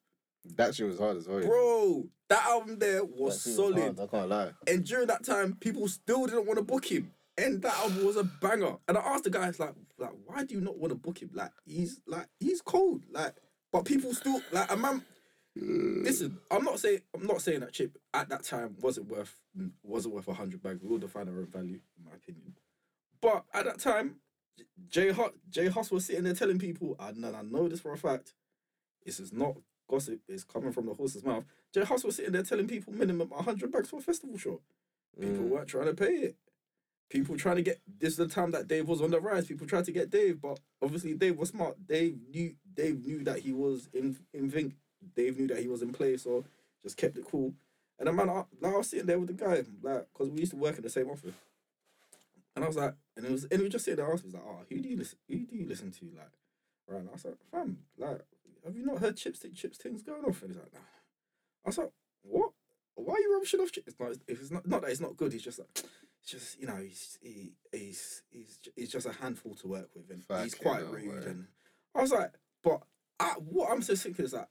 That 0.56 0.76
shit 0.76 0.88
was 0.88 1.00
hard 1.00 1.18
as 1.18 1.28
well. 1.28 1.42
Bro, 1.42 2.06
that 2.30 2.46
album 2.46 2.80
there 2.80 3.04
was 3.04 3.42
solid. 3.42 3.98
hard, 3.98 4.00
I 4.00 4.08
can't 4.08 4.30
lie. 4.30 4.52
And 4.68 4.84
during 4.84 5.08
that 5.08 5.24
time, 5.24 5.56
people 5.56 5.88
still 5.88 6.26
didn't 6.26 6.46
want 6.46 6.58
to 6.58 6.64
book 6.64 6.86
him. 6.86 7.12
And 7.38 7.62
that 7.64 7.76
album 7.80 8.06
was 8.06 8.16
a 8.16 8.24
banger. 8.24 8.76
And 8.88 8.98
I 8.98 9.02
asked 9.02 9.24
the 9.24 9.30
guys, 9.32 9.60
like, 9.60 9.74
like, 9.98 10.12
why 10.26 10.44
do 10.44 10.54
you 10.54 10.62
not 10.62 10.78
want 10.78 10.92
to 10.92 10.96
book 10.96 11.20
him? 11.22 11.32
Like, 11.34 11.52
he's 11.66 12.00
like, 12.06 12.28
he's 12.40 12.62
cold. 12.62 13.04
Like, 13.12 13.34
but 13.72 13.86
people 13.86 14.14
still 14.14 14.40
like 14.52 14.72
a 14.72 14.78
man. 14.78 15.04
Listen, 15.56 16.40
I'm 16.50 16.64
not 16.64 16.80
saying 16.80 17.02
I'm 17.14 17.28
not 17.28 17.42
saying 17.42 17.60
that 17.60 17.74
Chip 17.74 17.98
at 18.14 18.28
that 18.30 18.44
time 18.44 18.76
wasn't 18.82 19.08
worth 19.08 19.36
wasn't 19.84 20.16
worth 20.16 20.26
hundred 20.28 20.64
bags. 20.64 20.82
We 20.84 20.90
all 20.90 20.98
define 20.98 21.28
our 21.28 21.38
own 21.38 21.46
value, 21.46 21.80
in 21.98 22.06
my 22.06 22.12
opinion. 22.14 22.56
But 23.22 23.46
at 23.54 23.66
that 23.66 23.80
time, 23.80 24.16
J 24.90 25.12
Hus 25.12 25.32
J 25.50 25.68
Hus 25.68 25.92
was 25.92 26.06
sitting 26.06 26.24
there 26.24 26.34
telling 26.34 26.58
people, 26.60 26.96
and 27.00 27.24
I 27.26 27.42
know 27.44 27.68
this 27.68 27.82
for 27.82 27.94
a 27.94 27.98
fact. 27.98 28.34
This 29.06 29.20
is 29.20 29.32
not 29.32 29.56
gossip. 29.88 30.22
It's 30.28 30.44
coming 30.44 30.72
from 30.72 30.88
the 30.88 30.94
horse's 30.96 31.24
mouth. 31.24 31.46
J 31.72 31.84
Hus 31.84 32.04
was 32.04 32.16
sitting 32.16 32.32
there 32.32 32.44
telling 32.44 32.68
people 32.68 32.94
minimum 32.94 33.30
hundred 33.32 33.72
bags 33.72 33.90
for 33.90 33.98
a 33.98 34.02
festival 34.02 34.38
show. 34.38 34.60
People 35.20 35.44
Mm. 35.46 35.50
weren't 35.50 35.68
trying 35.68 35.86
to 35.86 35.94
pay 35.94 36.14
it. 36.16 36.36
People 37.14 37.38
trying 37.38 37.58
to 37.58 37.62
get 37.62 37.80
this 38.00 38.14
is 38.14 38.18
the 38.18 38.28
time 38.28 38.50
that 38.52 38.68
Dave 38.68 38.88
was 38.88 39.00
on 39.00 39.12
the 39.12 39.22
rise. 39.22 39.46
People 39.46 39.68
tried 39.68 39.86
to 39.86 39.92
get 39.92 40.10
Dave, 40.10 40.42
but 40.42 40.60
obviously 40.82 41.14
Dave 41.14 41.38
was 41.38 41.50
smart. 41.50 41.76
Dave 41.88 42.18
knew 42.28 42.56
Dave 42.74 43.06
knew 43.06 43.24
that 43.24 43.38
he 43.38 43.54
was 43.54 43.88
in 43.94 44.18
in 44.34 44.50
Vink. 44.50 44.72
Dave 45.16 45.38
knew 45.38 45.46
that 45.46 45.60
he 45.60 45.68
was 45.68 45.84
in 45.84 45.94
play, 45.94 46.18
so 46.18 46.44
just 46.82 46.98
kept 46.98 47.16
it 47.16 47.26
cool. 47.30 47.54
And 48.00 48.08
the 48.08 48.14
man, 48.14 48.32
I, 48.32 48.46
like, 48.60 48.74
I 48.74 48.78
was 48.78 48.90
sitting 48.90 49.06
there 49.06 49.20
with 49.20 49.28
the 49.28 49.46
guy, 49.46 49.64
like, 49.84 50.08
because 50.12 50.32
we 50.32 50.40
used 50.40 50.54
to 50.54 50.58
work 50.58 50.76
in 50.76 50.82
the 50.82 50.90
same 50.90 51.08
office. 51.08 51.36
And 52.56 52.66
I 52.66 52.68
was 52.68 52.78
like, 52.78 52.96
and 53.16 53.28
it 53.28 53.32
was, 53.32 53.44
and 53.44 53.60
he 53.60 53.64
was 53.64 53.74
just 53.74 53.86
sitting 53.86 54.04
there 54.04 54.12
asking, 54.12 54.32
he's 54.32 54.34
like, 54.34 54.44
oh, 54.48 54.60
who 54.68 54.80
do 54.80 54.90
you 54.90 54.98
listen, 54.98 55.20
who 55.30 55.36
do 55.36 55.56
you 55.56 55.68
listen 55.68 55.92
to, 55.92 56.06
like, 56.18 56.32
right? 56.88 57.00
And 57.00 57.10
I 57.10 57.14
was 57.14 57.26
like, 57.26 57.38
fam, 57.52 57.78
like, 57.96 58.22
have 58.66 58.76
you 58.76 58.86
not 58.86 58.98
heard 58.98 59.18
Chipstick 59.18 59.56
Chips 59.56 59.78
things 59.78 60.02
going 60.02 60.24
off? 60.24 60.42
And 60.42 60.52
he's 60.52 60.60
like, 60.60 60.74
nah. 60.74 60.80
I 61.64 61.70
was 61.70 61.78
like, 61.78 61.92
what? 62.24 62.50
Why 62.96 63.14
are 63.14 63.20
you 63.20 63.34
rubbishing 63.34 63.60
off 63.60 63.72
Chip? 63.72 63.84
It's 63.86 64.00
not, 64.00 64.14
if 64.28 64.42
it's 64.42 64.52
not, 64.52 64.68
not 64.68 64.82
that 64.82 64.90
it's 64.92 65.00
not 65.00 65.16
good. 65.16 65.32
He's 65.32 65.44
just 65.44 65.60
like, 65.60 65.84
just, 66.26 66.60
you 66.60 66.68
know, 66.68 66.78
he's, 66.78 67.18
he, 67.22 67.54
he's, 67.72 68.22
he's, 68.32 68.60
he's 68.76 68.92
just 68.92 69.06
a 69.06 69.14
handful 69.14 69.56
to 69.56 69.68
work 69.68 69.90
with, 69.96 70.10
and 70.10 70.24
he's 70.44 70.56
quite 70.56 70.82
hell, 70.82 70.92
rude. 70.92 71.06
man. 71.08 71.24
And 71.28 71.48
I 71.96 72.02
was 72.02 72.12
like, 72.12 72.34
but 72.64 72.82
I, 73.20 73.34
what 73.38 73.72
I'm 73.72 73.82
so 73.82 73.96
thinking 73.96 74.26
is 74.26 74.32
that, 74.32 74.50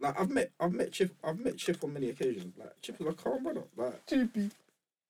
like, 0.00 0.20
I've 0.20 0.30
met, 0.30 0.50
I've 0.58 0.72
met 0.72 0.92
Chip, 0.92 1.14
I've 1.22 1.38
met 1.38 1.56
Chip 1.56 1.82
on 1.84 1.92
many 1.92 2.10
occasions. 2.10 2.54
Like, 2.58 2.80
Chip 2.82 3.00
is 3.00 3.06
a 3.06 3.12
calm 3.12 3.42
brother. 3.44 3.64
Like, 3.76 4.06
Chippy. 4.06 4.50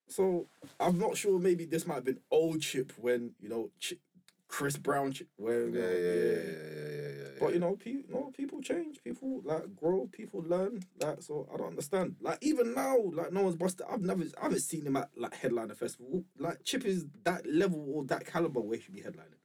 so 0.06 0.46
I'm 0.78 0.98
not 0.98 1.16
sure. 1.16 1.38
Maybe 1.38 1.64
this 1.64 1.86
might 1.86 1.94
have 1.96 2.04
been 2.04 2.20
old 2.30 2.60
Chip 2.60 2.92
when 2.98 3.32
you 3.40 3.48
know 3.48 3.70
Chip, 3.80 3.98
Chris 4.46 4.76
Brown. 4.76 5.12
Chip, 5.12 5.28
when 5.36 5.72
yeah, 5.72 5.80
yeah, 5.80 5.88
yeah, 5.88 6.14
yeah, 6.14 6.34
yeah, 6.34 6.88
yeah. 6.90 6.93
But 7.40 7.54
you 7.54 7.60
know, 7.60 7.76
people, 7.76 8.20
know, 8.20 8.32
people 8.36 8.60
change. 8.60 9.02
People 9.02 9.40
like 9.44 9.74
grow. 9.76 10.08
People 10.12 10.42
learn. 10.46 10.82
Like 11.00 11.22
so, 11.22 11.48
I 11.52 11.56
don't 11.56 11.68
understand. 11.68 12.16
Like 12.20 12.38
even 12.42 12.74
now, 12.74 12.96
like 13.12 13.32
no 13.32 13.42
one's 13.42 13.56
busted. 13.56 13.86
I've 13.90 14.00
never, 14.00 14.24
I 14.40 14.44
haven't 14.44 14.60
seen 14.60 14.86
him 14.86 14.96
at 14.96 15.10
like 15.16 15.34
headliner 15.34 15.74
festival. 15.74 16.24
Like 16.38 16.64
Chip 16.64 16.84
is 16.84 17.06
that 17.24 17.46
level 17.46 17.84
or 17.94 18.04
that 18.04 18.26
caliber 18.26 18.60
where 18.60 18.76
he 18.76 18.82
should 18.84 18.94
be 18.94 19.00
headlining. 19.00 19.40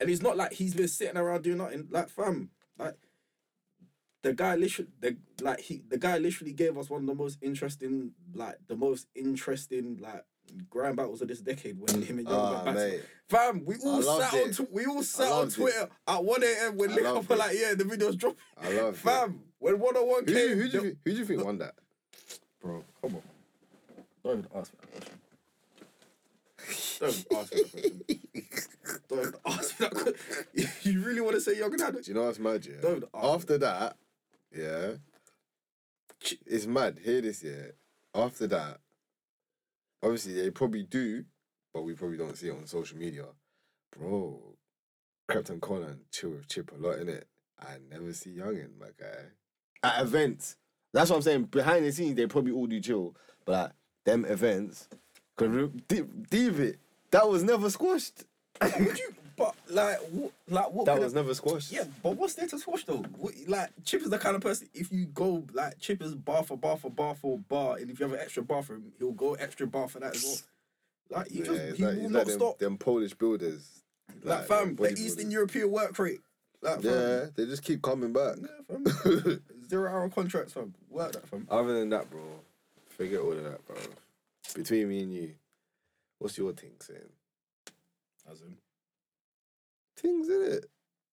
And 0.00 0.10
it's 0.10 0.22
not 0.22 0.36
like 0.36 0.52
he's 0.52 0.74
been 0.74 0.88
sitting 0.88 1.16
around 1.16 1.42
doing 1.42 1.58
nothing. 1.58 1.88
Like 1.90 2.08
fam, 2.08 2.50
like 2.78 2.96
the 4.22 4.32
guy 4.32 4.56
literally, 4.56 4.90
the 5.00 5.16
like 5.40 5.60
he, 5.60 5.82
the 5.88 5.98
guy 5.98 6.18
literally 6.18 6.52
gave 6.52 6.76
us 6.76 6.90
one 6.90 7.02
of 7.02 7.06
the 7.06 7.14
most 7.14 7.38
interesting, 7.42 8.12
like 8.34 8.56
the 8.66 8.76
most 8.76 9.06
interesting, 9.14 9.98
like 10.00 10.24
grand 10.70 10.96
battles 10.96 11.22
of 11.22 11.28
this 11.28 11.40
decade 11.40 11.78
when 11.78 12.02
him 12.02 12.18
and 12.18 12.28
Young 12.28 12.38
ah, 12.40 12.52
went 12.52 12.64
back. 12.66 12.74
to- 12.74 12.80
mate. 12.90 13.02
Fam, 13.28 13.64
we 13.64 13.76
all 13.82 14.02
sat 14.02 14.34
on 14.34 14.38
it. 14.50 14.52
tw- 14.54 14.70
we 14.72 14.84
all 14.86 15.02
sat 15.02 15.30
on 15.32 15.38
loved 15.40 15.52
it. 15.52 15.54
Twitter 15.56 15.88
at 16.06 16.24
one 16.24 16.42
a.m. 16.44 16.76
when 16.76 16.94
Lick 16.94 17.04
up 17.06 17.28
like, 17.30 17.56
yeah, 17.58 17.74
the 17.74 17.84
video's 17.84 18.16
dropping. 18.16 18.38
I 18.62 18.72
love 18.72 18.94
it. 18.94 18.96
Fam, 18.98 19.40
when 19.58 19.78
one 19.78 19.96
on 19.96 20.06
one 20.08 20.20
Who, 20.20 20.26
do 20.26 20.32
you- 20.32 20.48
came, 20.48 20.58
who, 20.58 20.68
do 20.68 20.76
you, 20.76 20.82
think- 20.82 20.98
who 21.04 21.10
do 21.12 21.16
you 21.18 21.24
think 21.24 21.44
won 21.44 21.58
that? 21.58 21.74
bro, 22.60 22.84
come 23.00 23.16
on, 23.16 23.22
don't 24.22 24.38
even 24.38 24.50
ask 24.54 24.72
me 24.72 24.78
that 24.92 25.00
question. 25.00 25.18
Don't 27.00 27.40
ask 27.40 27.54
me 27.54 27.62
that 27.62 27.70
question. 27.72 28.00
Don't 29.08 29.34
ask 29.46 29.80
me 29.80 29.86
that 29.86 29.94
question. 29.94 30.70
You 30.92 31.00
really 31.02 31.20
want 31.20 31.34
to 31.34 31.40
say 31.40 31.58
Young 31.58 31.70
and 31.70 31.78
Do 31.78 31.84
Haddock? 31.84 32.06
you 32.08 32.14
know 32.14 32.24
what's 32.24 32.38
mad, 32.38 32.64
yeah? 32.66 32.80
Don't 32.80 33.04
ask 33.14 33.24
After 33.24 33.58
that, 33.58 33.96
yeah, 34.56 34.90
it's 36.46 36.66
mad. 36.66 37.00
Hear 37.02 37.20
this, 37.22 37.42
yeah. 37.42 37.68
After 38.14 38.46
that, 38.48 38.78
obviously 40.04 40.34
they 40.34 40.50
probably 40.50 40.84
do, 40.84 41.24
but 41.72 41.82
we 41.82 41.94
probably 41.94 42.18
don't 42.18 42.36
see 42.36 42.48
it 42.48 42.56
on 42.56 42.66
social 42.66 42.98
media. 42.98 43.24
Bro, 43.96 44.40
Krept 45.30 45.50
and 45.50 45.60
Konan 45.60 45.98
chill 46.12 46.30
with 46.30 46.48
Chip 46.48 46.70
a 46.72 46.76
lot 46.76 46.98
in 46.98 47.08
it. 47.08 47.26
I 47.58 47.76
never 47.90 48.12
see 48.12 48.30
Yungen, 48.30 48.78
my 48.78 48.88
guy. 48.98 49.24
At 49.82 50.02
events, 50.02 50.56
that's 50.92 51.10
what 51.10 51.16
I'm 51.16 51.22
saying. 51.22 51.44
Behind 51.44 51.84
the 51.84 51.92
scenes, 51.92 52.16
they 52.16 52.26
probably 52.26 52.52
all 52.52 52.66
do 52.66 52.80
chill, 52.80 53.16
but 53.44 53.72
them 54.04 54.24
events, 54.24 54.88
cause 55.36 55.70
David, 56.30 56.78
that 57.10 57.28
was 57.28 57.42
never 57.42 57.70
squashed. 57.70 58.24
But 59.36 59.54
like, 59.68 59.98
what, 60.10 60.32
like 60.48 60.72
what? 60.72 60.86
That 60.86 61.00
was 61.00 61.14
never 61.14 61.34
squashed. 61.34 61.72
Yeah, 61.72 61.84
but 62.02 62.16
what's 62.16 62.34
there 62.34 62.46
to 62.46 62.58
squash 62.58 62.84
though? 62.84 63.04
What, 63.16 63.34
like 63.46 63.70
Chip 63.84 64.02
is 64.02 64.10
the 64.10 64.18
kind 64.18 64.36
of 64.36 64.42
person 64.42 64.68
if 64.74 64.92
you 64.92 65.06
go 65.06 65.44
like 65.52 65.78
Chip 65.78 66.02
is 66.02 66.14
bar 66.14 66.42
for 66.42 66.56
bar 66.56 66.76
for 66.76 66.90
bar 66.90 67.14
for 67.14 67.38
bar, 67.38 67.76
and 67.76 67.90
if 67.90 67.98
you 67.98 68.04
have 68.06 68.14
an 68.14 68.20
extra 68.20 68.42
bar 68.42 68.62
for 68.62 68.74
him, 68.74 68.92
he'll 68.98 69.12
go 69.12 69.34
extra 69.34 69.66
bar 69.66 69.88
for 69.88 70.00
that 70.00 70.14
as 70.14 70.24
well. 70.24 71.18
Like 71.20 71.30
you 71.32 71.40
Yeah, 71.44 71.52
just 71.66 71.76
he 71.76 71.84
like, 71.84 71.96
will 71.96 72.10
not 72.10 72.26
like 72.26 72.34
stop. 72.36 72.58
them 72.58 72.78
Polish 72.78 73.14
builders. 73.14 73.82
like 74.22 74.46
fam, 74.46 74.74
the. 74.76 74.92
Eastern 74.92 75.30
European 75.30 75.70
work 75.70 75.98
rate. 75.98 76.20
Like 76.62 76.80
fam, 76.82 76.92
Yeah, 76.92 77.24
they 77.36 77.44
just 77.46 77.62
keep 77.62 77.82
coming 77.82 78.12
back. 78.12 78.36
yeah. 78.70 79.34
Zero 79.68 79.90
hour 79.90 80.08
contracts, 80.08 80.52
fam. 80.52 80.74
Work 80.88 81.12
that, 81.12 81.28
fam. 81.28 81.46
Other 81.50 81.74
than 81.78 81.90
that, 81.90 82.08
bro, 82.10 82.20
forget 82.88 83.20
all 83.20 83.32
of 83.32 83.42
that, 83.44 83.66
bro. 83.66 83.76
Between 84.54 84.88
me 84.88 85.02
and 85.02 85.12
you, 85.12 85.34
what's 86.18 86.38
your 86.38 86.52
thing 86.52 86.72
saying? 86.80 87.00
As 88.30 88.40
in, 88.40 88.56
Things 90.04 90.28
in 90.28 90.42
it. 90.52 90.66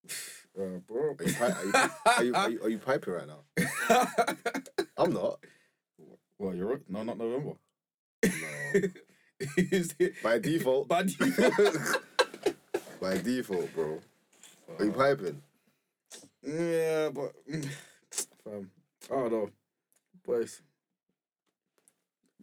uh, 0.59 0.79
bro. 0.85 1.15
Are 1.17 1.23
you, 1.23 1.33
pi- 1.33 1.45
are, 1.45 1.65
you, 1.65 1.71
are, 1.73 2.23
you, 2.25 2.35
are, 2.35 2.49
you, 2.49 2.63
are 2.63 2.69
you 2.69 2.77
piping 2.77 3.13
right 3.13 3.25
now? 3.25 3.39
I'm 4.97 5.13
not. 5.13 5.39
well, 6.37 6.53
you're 6.53 6.67
right. 6.67 6.81
No, 6.89 7.03
not 7.03 7.17
November. 7.17 7.53
No. 8.23 8.81
Is 9.57 9.95
it- 9.97 10.21
By 10.21 10.39
default. 10.39 10.89
By 10.89 11.03
default. 11.03 12.01
By 13.01 13.17
default, 13.17 13.73
bro. 13.73 13.99
Are 14.77 14.85
you 14.85 14.91
piping? 14.91 15.41
Yeah, 16.43 17.09
but 17.09 17.31
fam, 18.43 18.69
I 19.09 19.15
don't 19.15 19.31
know, 19.31 19.49
boys. 20.25 20.61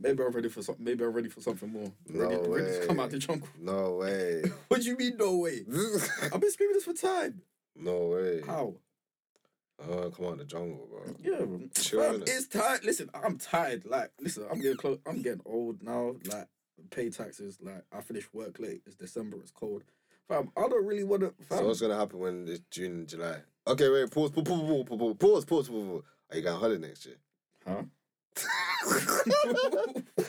Maybe 0.01 0.23
I'm 0.23 0.31
ready 0.31 0.49
for 0.49 0.63
something. 0.63 0.85
Maybe 0.85 1.05
I'm 1.05 1.13
ready 1.13 1.29
for 1.29 1.41
something 1.41 1.71
more. 1.71 1.93
Ready, 2.09 2.37
no 2.37 2.43
way. 2.43 2.61
Ready 2.61 2.81
to 2.81 2.87
come 2.87 3.01
out 3.01 3.11
the 3.11 3.19
jungle. 3.19 3.49
No 3.61 3.97
way. 3.97 4.43
what 4.69 4.81
do 4.81 4.87
you 4.87 4.97
mean, 4.97 5.17
no 5.17 5.37
way? 5.37 5.65
I've 6.23 6.41
been 6.41 6.51
screaming 6.51 6.75
this 6.75 6.85
for 6.85 6.93
time. 6.93 7.43
No 7.75 8.07
way. 8.07 8.43
How? 8.47 8.75
Oh, 9.81 10.11
come 10.11 10.27
on, 10.27 10.39
the 10.39 10.45
jungle, 10.45 10.89
bro. 10.91 11.15
Yeah, 11.23 11.45
bro. 11.45 11.61
It's 12.27 12.49
tired. 12.49 12.85
Listen, 12.85 13.11
I'm 13.15 13.39
tired. 13.39 13.85
Like, 13.87 14.11
listen, 14.21 14.45
I'm 14.51 14.61
getting 14.61 14.77
close. 14.77 14.99
I'm 15.07 15.23
getting 15.23 15.43
old 15.45 15.83
now. 15.83 16.15
Like, 16.25 16.49
pay 16.91 17.11
taxes. 17.11 17.59
Like, 17.61 17.85
I 17.93 18.01
finish 18.01 18.33
work 18.33 18.59
late. 18.59 18.83
It's 18.87 18.97
December. 18.97 19.37
It's 19.41 19.53
cold. 19.53 19.83
Fam, 20.29 20.51
I 20.57 20.63
don't 20.63 20.85
really 20.85 21.05
want 21.05 21.23
to. 21.23 21.33
So 21.49 21.65
what's 21.65 21.81
gonna 21.81 21.97
happen 21.97 22.19
when 22.19 22.47
it's 22.49 22.61
June, 22.71 23.07
July? 23.07 23.39
Okay, 23.67 23.89
wait. 23.89 24.11
Pause. 24.11 24.33
Pause. 24.33 24.45
Pause. 24.45 24.61
Pause. 24.61 24.89
Pause. 24.89 25.17
pause, 25.19 25.45
pause, 25.45 25.69
pause. 25.69 26.03
Are 26.31 26.37
you 26.37 26.43
going 26.43 26.61
holiday 26.61 26.89
next 26.89 27.07
year? 27.07 27.17
Huh? 27.67 27.83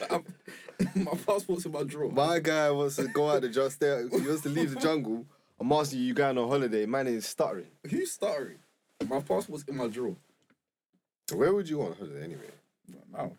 I'm- 0.09 0.25
my 0.95 1.11
passport's 1.25 1.65
in 1.65 1.71
my 1.71 1.83
drawer. 1.83 2.11
My 2.11 2.39
guy 2.39 2.71
wants 2.71 2.95
to 2.97 3.07
go 3.07 3.29
out 3.29 3.41
the 3.41 3.49
just 3.49 3.75
stay. 3.75 4.05
He 4.11 4.17
wants 4.27 4.41
to 4.43 4.49
leave 4.49 4.73
the 4.73 4.79
jungle. 4.79 5.25
I'm 5.59 5.71
asking 5.73 5.99
you, 5.99 6.05
you 6.05 6.13
going 6.13 6.37
on 6.37 6.47
holiday? 6.47 6.85
Man 6.85 7.07
is 7.07 7.25
stuttering. 7.25 7.67
Who's 7.89 8.11
stuttering? 8.13 8.59
My 9.07 9.19
passport's 9.19 9.63
in 9.65 9.75
my 9.75 9.87
drawer. 9.87 10.15
Where 11.33 11.53
would 11.53 11.69
you 11.69 11.77
go 11.77 11.87
on 11.87 11.93
holiday 11.93 12.23
anyway? 12.23 12.49
Now, 13.11 13.31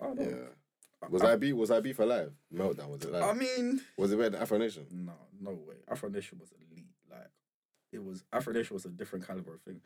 I 0.00 0.04
don't 0.06 0.18
know. 0.18 0.28
Yeah. 0.28 1.08
Was 1.10 1.22
I 1.22 1.36
B? 1.36 1.52
Was 1.52 1.70
I 1.70 1.80
B 1.80 1.92
for 1.92 2.04
live? 2.06 2.32
Meltdown 2.52 2.88
was 2.88 3.02
it 3.02 3.12
live? 3.12 3.22
I 3.22 3.32
mean, 3.34 3.80
was 3.96 4.10
it 4.12 4.16
better 4.16 4.30
than 4.30 4.42
Afro 4.42 4.58
Nation? 4.58 4.86
no, 4.90 5.12
no 5.40 5.50
way. 5.52 5.76
Afro 5.88 6.08
Nation 6.08 6.38
was 6.40 6.50
elite. 6.70 6.86
Like, 7.10 7.28
it 7.92 8.02
was 8.04 8.24
Afro 8.32 8.52
Nation 8.52 8.74
was 8.74 8.84
a 8.86 8.88
different 8.90 9.26
caliber 9.26 9.54
of 9.54 9.60
thing. 9.60 9.80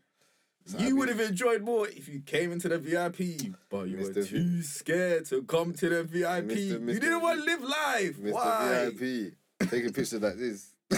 You 0.79 0.97
would 0.97 1.09
have 1.09 1.21
enjoyed 1.21 1.63
more 1.63 1.89
if 1.89 2.09
you 2.09 2.21
came 2.21 2.53
into 2.53 2.69
the 2.69 2.79
VIP, 2.79 3.53
but 3.69 3.89
you 3.89 3.97
were 3.99 4.05
Mr. 4.11 4.23
V- 4.23 4.29
too 4.29 4.63
scared 4.63 5.27
to 5.27 5.43
come 5.43 5.73
to 5.75 5.89
the 5.89 6.05
VIP. 6.05 6.49
Mr. 6.51 6.95
You 6.95 7.01
didn't 7.01 7.21
want 7.21 7.41
to 7.41 7.45
live 7.45 7.63
life. 7.63 8.17
Mr. 8.19 8.33
Why? 8.33 8.91
VIP 8.95 9.35
taking 9.71 9.93
pictures 9.93 10.21
like 10.23 10.37
this. 10.37 10.75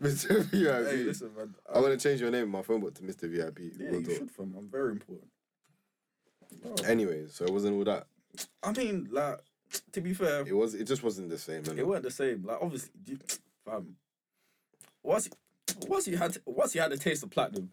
Mr. 0.00 0.42
VIP. 0.44 0.86
Hey, 0.90 0.96
listen, 1.04 1.30
man. 1.36 1.54
I 1.72 1.78
want 1.80 1.98
to 1.98 2.08
change 2.08 2.20
your 2.20 2.30
name 2.30 2.44
in 2.44 2.48
my 2.50 2.62
phone 2.62 2.80
book 2.80 2.94
to 2.94 3.02
Mr. 3.02 3.28
VIP. 3.30 3.60
yeah, 3.78 3.92
you 3.92 4.02
talk. 4.02 4.14
should, 4.16 4.30
fam. 4.30 4.54
I'm 4.58 4.68
very 4.68 4.92
important. 4.92 5.28
Oh. 6.64 6.74
Anyways, 6.84 7.34
so 7.34 7.44
it 7.44 7.52
wasn't 7.52 7.74
all 7.76 7.84
that. 7.84 8.06
I 8.62 8.72
mean, 8.72 9.08
like, 9.10 9.38
to 9.92 10.00
be 10.00 10.12
fair, 10.12 10.46
It 10.46 10.54
was. 10.56 10.74
It 10.74 10.84
just 10.84 11.02
wasn't 11.02 11.30
the 11.30 11.38
same. 11.38 11.62
innit? 11.62 11.78
it 11.78 11.86
weren't 11.86 12.02
the 12.02 12.10
same. 12.10 12.44
Like, 12.44 12.58
obviously, 12.60 12.90
fam. 13.64 13.96
Once, 15.02 15.28
once 15.86 16.08
you 16.08 16.16
had, 16.16 16.36
once 16.44 16.74
you 16.74 16.80
had 16.80 16.92
a 16.92 16.98
taste 16.98 17.22
of 17.22 17.30
platinum, 17.30 17.70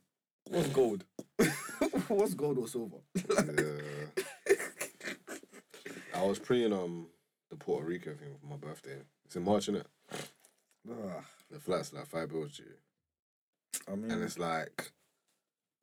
What's 0.49 0.67
gold? 0.69 1.03
What's 2.07 2.33
gold 2.33 2.57
or 2.59 2.67
silver? 2.67 2.97
Yeah. 3.15 4.05
I 6.15 6.23
was 6.25 6.39
praying 6.39 6.73
um 6.73 7.07
the 7.49 7.55
Puerto 7.55 7.85
Rico 7.85 8.13
thing 8.13 8.35
for 8.39 8.47
my 8.47 8.55
birthday. 8.57 8.97
It's 9.25 9.35
in 9.35 9.43
March, 9.43 9.67
innit? 9.67 9.85
Ah, 10.89 11.23
The 11.51 11.59
flight's 11.59 11.93
like 11.93 12.07
five 12.07 12.29
bills 12.29 12.57
to 12.57 12.63
you. 12.63 12.75
I 13.91 13.95
mean, 13.95 14.11
And 14.11 14.23
it's 14.23 14.37
like 14.39 14.91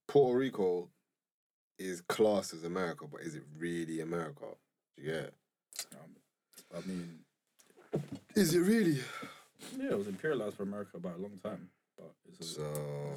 Puerto 0.09 0.39
Rico 0.39 0.89
is 1.79 2.01
classed 2.03 2.53
as 2.55 2.65
America, 2.65 3.07
but 3.11 3.23
is 3.23 3.35
it 3.35 3.43
really 3.59 4.01
America? 4.01 4.45
Do 4.97 5.03
you 5.03 5.11
get 5.13 5.17
it? 5.25 5.35
um, 5.95 6.11
I 6.77 6.87
mean, 6.89 7.19
Is 8.37 8.55
it 8.55 8.61
really? 8.61 9.01
yeah, 9.79 9.91
it 9.91 9.99
was 9.99 10.07
imperialized 10.07 10.55
for 10.55 10.63
America 10.65 10.99
by 10.99 11.11
a 11.13 11.17
long 11.17 11.39
time, 11.43 11.69
but 11.97 12.13
it's, 12.29 12.41
a, 12.41 12.45
So 12.55 12.73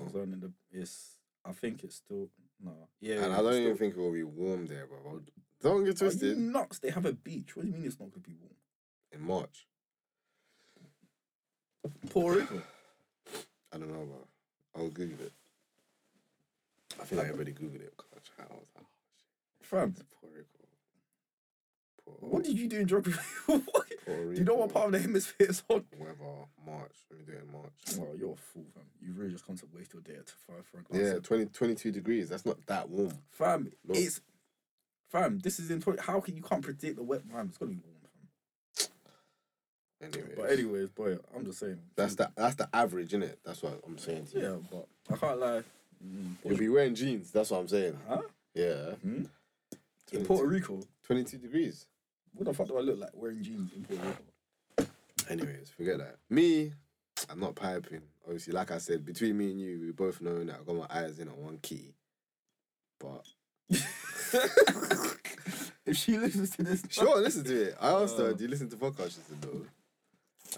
it's 0.08 0.16
only 0.16 0.38
the 0.40 0.52
it's. 0.72 1.18
I 1.46 1.52
think 1.52 1.84
it's 1.84 1.96
still 1.98 2.30
no. 2.64 2.72
Yeah, 3.02 3.24
and 3.24 3.34
I 3.34 3.38
don't 3.38 3.54
even 3.56 3.78
think 3.78 3.96
it 3.96 4.00
will 4.00 4.12
be 4.14 4.24
warm 4.24 4.66
there, 4.66 4.88
bro. 4.88 5.22
Don't 5.62 5.84
get 5.84 6.02
Are 6.02 6.06
you 6.06 6.12
twisted. 6.12 6.38
nuts? 6.38 6.80
They 6.80 6.90
have 6.92 7.06
a 7.06 7.14
beach. 7.14 7.56
What 7.56 7.64
do 7.64 7.70
you 7.70 7.74
mean 7.74 7.86
it's 7.86 8.00
not 8.00 8.12
gonna 8.12 8.22
be 8.22 8.36
warm? 8.40 8.54
In 9.12 9.22
March. 9.22 9.68
Poor 12.10 12.36
Rico. 12.36 12.62
I 13.74 13.78
don't 13.78 13.90
know, 13.92 14.06
bro. 14.06 14.28
I'll 14.76 14.90
Google 14.90 15.26
it. 15.26 15.34
I 17.02 17.06
feel 17.06 17.18
like 17.18 17.28
everybody 17.28 17.52
Googled 17.54 17.82
it 17.82 17.94
because 17.98 18.30
I 18.40 18.44
was 18.54 18.68
like, 18.76 18.86
Fam, 19.62 19.96
oh, 20.00 20.04
Puerto 20.20 20.36
Rico. 20.38 20.48
Puerto, 22.06 22.26
what 22.28 22.44
did 22.44 22.58
you 22.58 22.68
do 22.68 22.80
in 22.80 22.88
geography? 22.88 23.20
Do 24.06 24.34
you 24.36 24.44
know 24.44 24.56
what 24.56 24.74
part 24.74 24.88
of 24.88 24.92
the 24.92 25.00
hemisphere 25.00 25.48
it's 25.50 25.64
on? 25.70 25.86
Weather, 25.98 26.16
March. 26.66 26.92
Let 27.10 27.20
me 27.20 27.26
do 27.26 27.32
it 27.32 27.44
in 27.48 27.52
March. 27.54 27.72
Well, 27.98 28.18
you're 28.18 28.34
a 28.34 28.36
fool, 28.36 28.66
fam. 28.74 28.84
You 29.06 29.14
really 29.14 29.32
just 29.32 29.46
come 29.46 29.58
to 29.58 29.66
waste 29.74 29.94
your 29.94 30.02
day 30.02 30.16
at 30.16 30.30
five 30.30 30.66
for 30.66 30.78
an 30.78 30.86
Yeah, 30.92 31.08
answer. 31.16 31.20
20, 31.22 31.46
22 31.48 31.92
degrees. 31.92 32.30
That's 32.30 32.46
not 32.46 32.58
that 32.68 32.90
warm. 32.90 33.12
Fam, 33.32 33.72
it's 33.90 34.22
fam. 35.10 35.40
This 35.40 35.60
is 35.60 35.70
in. 35.72 35.82
20 35.82 36.02
How 36.02 36.20
can 36.22 36.36
you 36.36 36.42
can't 36.42 36.62
predict 36.62 36.96
the 36.96 37.04
wet? 37.04 37.22
Fam, 37.30 37.48
it's 37.50 37.58
gonna 37.58 37.72
be 37.72 37.78
warm, 37.84 37.98
fam. 38.80 38.88
Anyway, 40.02 40.34
But 40.36 40.50
anyways, 40.52 40.90
boy, 40.90 41.18
I'm 41.36 41.46
just 41.46 41.60
saying. 41.60 41.80
that's 41.96 42.16
the 42.16 42.32
that's 42.36 42.56
the 42.56 42.70
average, 42.74 43.12
innit? 43.12 43.36
That's 43.46 43.62
what 43.62 43.80
I'm 43.88 43.98
saying 43.98 44.28
to 44.28 44.40
you. 44.40 44.44
Yeah, 44.46 44.56
but 44.72 44.88
I 45.14 45.18
can't 45.18 45.40
lie. 45.40 45.64
Mm, 46.06 46.36
You'll 46.44 46.58
be 46.58 46.70
wearing 46.70 46.96
jeans. 46.96 47.32
That's 47.32 47.52
what 47.52 47.60
I'm 47.60 47.68
saying. 47.68 47.98
Huh? 48.08 48.22
Yeah. 48.54 48.92
Hmm? 49.02 49.24
In 50.12 50.26
Puerto 50.26 50.48
Rico, 50.48 50.82
22 51.06 51.38
degrees. 51.38 51.88
what 52.34 52.46
the 52.46 52.54
fuck 52.54 52.68
do 52.68 52.78
I 52.78 52.82
look 52.82 53.00
like 53.00 53.12
wearing 53.14 53.42
jeans 53.42 53.72
in 53.74 53.84
Puerto 53.84 54.04
Rico? 54.78 54.90
Anyways, 55.30 55.70
forget 55.76 55.98
that. 56.00 56.18
Me, 56.30 56.74
I'm 57.30 57.40
not 57.40 57.56
piping. 57.56 58.02
Obviously, 58.26 58.54
like 58.54 58.72
I 58.72 58.78
said, 58.78 59.06
between 59.06 59.38
me 59.38 59.52
and 59.52 59.60
you, 59.60 59.80
we 59.82 59.92
both 59.92 60.22
know 60.22 60.44
that 60.44 60.56
I 60.60 60.64
got 60.64 60.76
my 60.76 60.88
eyes 60.90 61.20
in 61.20 61.28
on 61.28 61.44
one 61.44 61.58
key. 61.62 61.94
But 63.00 63.26
if 65.86 65.98
she 65.98 66.18
listens 66.18 66.52
to 66.52 66.64
this, 66.64 66.84
sure, 66.90 67.20
listen 67.22 67.44
to 67.44 67.62
it. 67.70 67.76
I 67.82 67.90
asked 68.02 68.18
her, 68.18 68.30
Uh. 68.30 68.34
"Do 68.34 68.44
you 68.44 68.50
listen 68.50 68.70
to 68.70 68.78
podcasts?" 68.78 69.16
She 69.16 69.22
said, 69.28 69.44
"No." 69.46 69.66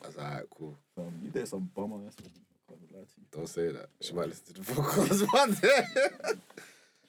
I 0.04 0.08
was 0.08 0.18
like, 0.18 0.26
"Alright, 0.28 0.50
cool. 0.56 0.78
um, 0.98 1.14
you 1.24 1.30
did 1.32 1.48
some 1.48 1.70
bum 1.74 1.94
ass. 2.06 2.16
one. 2.22 2.32
I 2.70 2.74
can't 2.74 2.92
lie 2.94 3.00
to 3.00 3.08
you. 3.18 3.26
Don't 3.32 3.50
say 3.50 3.72
that. 3.72 3.90
She 4.02 4.14
might 4.14 4.28
listen 4.28 4.54
to 4.54 4.62
the 4.62 4.62
podcast 4.74 5.26
one 5.34 5.54
day." 5.54 5.84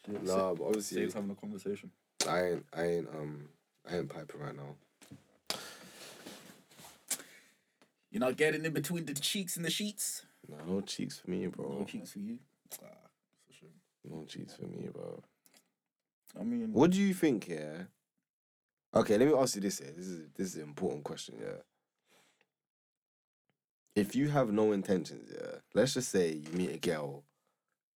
Yeah, 0.09 0.19
nah, 0.37 0.55
but 0.55 0.65
obviously, 0.67 0.99
Saves 1.03 1.15
having 1.15 1.31
a 1.31 1.35
conversation. 1.35 1.91
I 2.29 2.45
ain't, 2.47 2.65
I 2.73 2.83
ain't, 2.85 3.09
um, 3.09 3.49
I 3.91 3.97
ain't 3.97 4.09
piping 4.09 4.41
right 4.41 4.55
now. 4.57 5.59
You're 8.11 8.21
not 8.21 8.37
getting 8.37 8.65
in 8.65 8.73
between 8.73 9.05
the 9.05 9.15
cheeks 9.15 9.57
and 9.57 9.65
the 9.65 9.71
sheets. 9.71 10.25
Nah, 10.49 10.65
no 10.67 10.81
cheeks 10.81 11.19
for 11.19 11.31
me, 11.31 11.47
bro. 11.47 11.79
No 11.81 11.85
cheeks 11.85 12.13
for 12.13 12.19
you. 12.21 12.39
Ah, 12.83 12.87
it's 13.49 13.57
a 13.57 13.61
shame. 13.61 13.71
No 14.09 14.25
cheeks 14.25 14.55
for 14.55 14.67
me, 14.67 14.89
bro. 14.93 15.23
I 16.39 16.43
mean, 16.45 16.73
What 16.73 16.91
do 16.91 17.01
you 17.01 17.15
think, 17.15 17.49
yeah? 17.49 17.85
Okay, 18.95 19.19
let 19.19 19.27
me 19.29 19.35
ask 19.35 19.55
you 19.57 19.61
this 19.63 19.79
here. 19.79 19.93
This 19.97 20.07
is 20.07 20.29
this 20.37 20.49
is 20.49 20.57
an 20.57 20.63
important 20.63 21.05
question, 21.05 21.37
yeah. 21.41 21.63
If 23.95 24.15
you 24.15 24.29
have 24.29 24.53
no 24.53 24.73
intentions, 24.73 25.31
yeah, 25.33 25.59
let's 25.75 25.95
just 25.95 26.11
say 26.11 26.33
you 26.33 26.53
meet 26.53 26.71
a 26.71 26.79
girl 26.79 27.25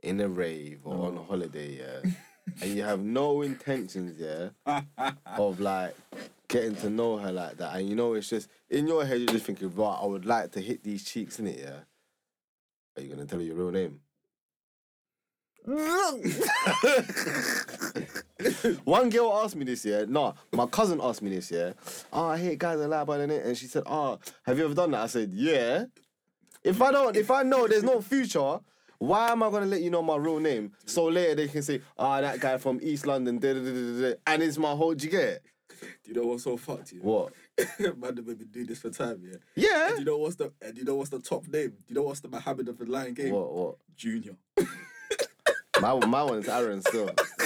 in 0.02 0.21
a 0.21 0.28
rave 0.28 0.80
or 0.87 1.08
on 1.08 1.17
a 1.17 1.21
Oh. 1.21 1.25
holiday, 1.25 1.76
yeah, 1.78 2.10
and 2.63 2.75
you 2.75 2.82
have 2.82 3.00
no 3.00 3.43
intentions, 3.43 4.19
yeah, 4.19 4.50
of 5.36 5.60
like 5.60 5.95
getting 6.49 6.75
to 6.76 6.89
know 6.91 7.19
her 7.19 7.30
like 7.30 7.58
that, 7.58 7.76
and 7.76 7.89
you 7.89 7.95
know 7.95 8.15
it's 8.15 8.30
just 8.30 8.49
in 8.71 8.86
your 8.86 9.04
head 9.04 9.19
you're 9.21 9.28
just 9.28 9.45
thinking, 9.45 9.75
right, 9.75 9.99
I 10.00 10.06
would 10.06 10.25
like 10.25 10.52
to 10.52 10.60
hit 10.60 10.82
these 10.82 11.04
cheeks 11.04 11.39
in 11.39 11.47
it, 11.49 11.58
yeah. 11.58 11.80
Are 12.97 13.03
you 13.03 13.09
gonna 13.09 13.26
tell 13.26 13.39
her 13.39 13.45
your 13.45 13.57
real 13.57 13.71
name? 13.71 14.00
One 18.85 19.11
girl 19.11 19.33
asked 19.45 19.57
me 19.57 19.65
this, 19.65 19.85
year. 19.85 20.07
No, 20.07 20.35
my 20.53 20.67
cousin 20.67 21.00
asked 21.03 21.23
me 21.23 21.31
this, 21.31 21.50
year. 21.50 21.75
Oh, 22.13 22.29
I 22.29 22.39
hate 22.39 22.59
guys 22.59 22.79
that 22.79 22.89
lie 22.89 23.03
about 23.03 23.21
it, 23.21 23.45
and 23.45 23.57
she 23.57 23.67
said, 23.67 23.83
"Oh, 23.87 24.19
have 24.45 24.59
you 24.59 24.65
ever 24.65 24.75
done 24.75 24.91
that?" 24.93 25.03
I 25.03 25.07
said, 25.07 25.33
"Yeah." 25.33 25.85
If 26.65 26.81
I 26.83 26.93
don't, 26.93 27.17
if 27.17 27.31
I 27.31 27.43
know 27.43 27.67
there's 27.69 27.83
no 27.83 28.00
future, 28.00 28.59
why 28.99 29.31
am 29.31 29.43
I 29.43 29.50
gonna 29.50 29.67
let 29.67 29.83
you 29.83 29.91
know 29.91 30.03
my 30.03 30.17
real 30.17 30.41
name? 30.41 30.73
So 30.87 31.07
later 31.07 31.35
they 31.35 31.49
can 31.49 31.63
say, 31.63 31.83
"Ah, 31.99 32.21
that 32.21 32.41
guy 32.41 32.57
from 32.59 32.81
East 32.83 33.07
London," 33.07 33.39
da, 33.39 33.53
da, 33.53 33.61
da, 33.61 34.15
and 34.26 34.43
it's 34.43 34.59
my 34.59 34.73
whole. 34.73 34.95
Do 34.95 35.05
you 35.05 35.11
get 35.11 35.25
it? 35.25 35.43
Do 35.80 35.86
you 36.12 36.14
know 36.14 36.26
what's 36.26 36.45
so 36.45 36.56
fucked? 36.56 36.93
Yeah? 36.93 37.00
What? 37.02 37.32
Man, 37.78 38.14
they've 38.14 38.25
been 38.26 38.49
doing 38.50 38.66
this 38.66 38.80
for 38.80 38.90
time, 38.90 39.21
yeah. 39.25 39.36
Yeah. 39.56 39.86
And 39.88 39.95
do 39.97 40.00
you 40.00 40.06
know 40.06 40.19
what's 40.19 40.36
the? 40.36 40.52
And 40.62 40.75
do 40.75 40.80
you 40.80 40.84
know 40.86 40.95
what's 40.97 41.10
the 41.10 41.19
top 41.21 41.47
name? 41.49 41.71
Do 41.71 41.76
you 41.88 41.95
know 41.95 42.02
what's 42.02 42.21
the 42.21 42.28
Muhammad 42.28 42.69
of 42.69 42.78
the 42.78 42.84
Lion 42.86 43.14
Game? 43.14 43.32
What? 43.32 43.52
What? 43.52 43.76
Junior. 43.97 44.36
My 45.80 45.95
my 46.06 46.23
one 46.23 46.40
is 46.40 46.49
Aaron 46.49 46.82
still. 46.82 47.08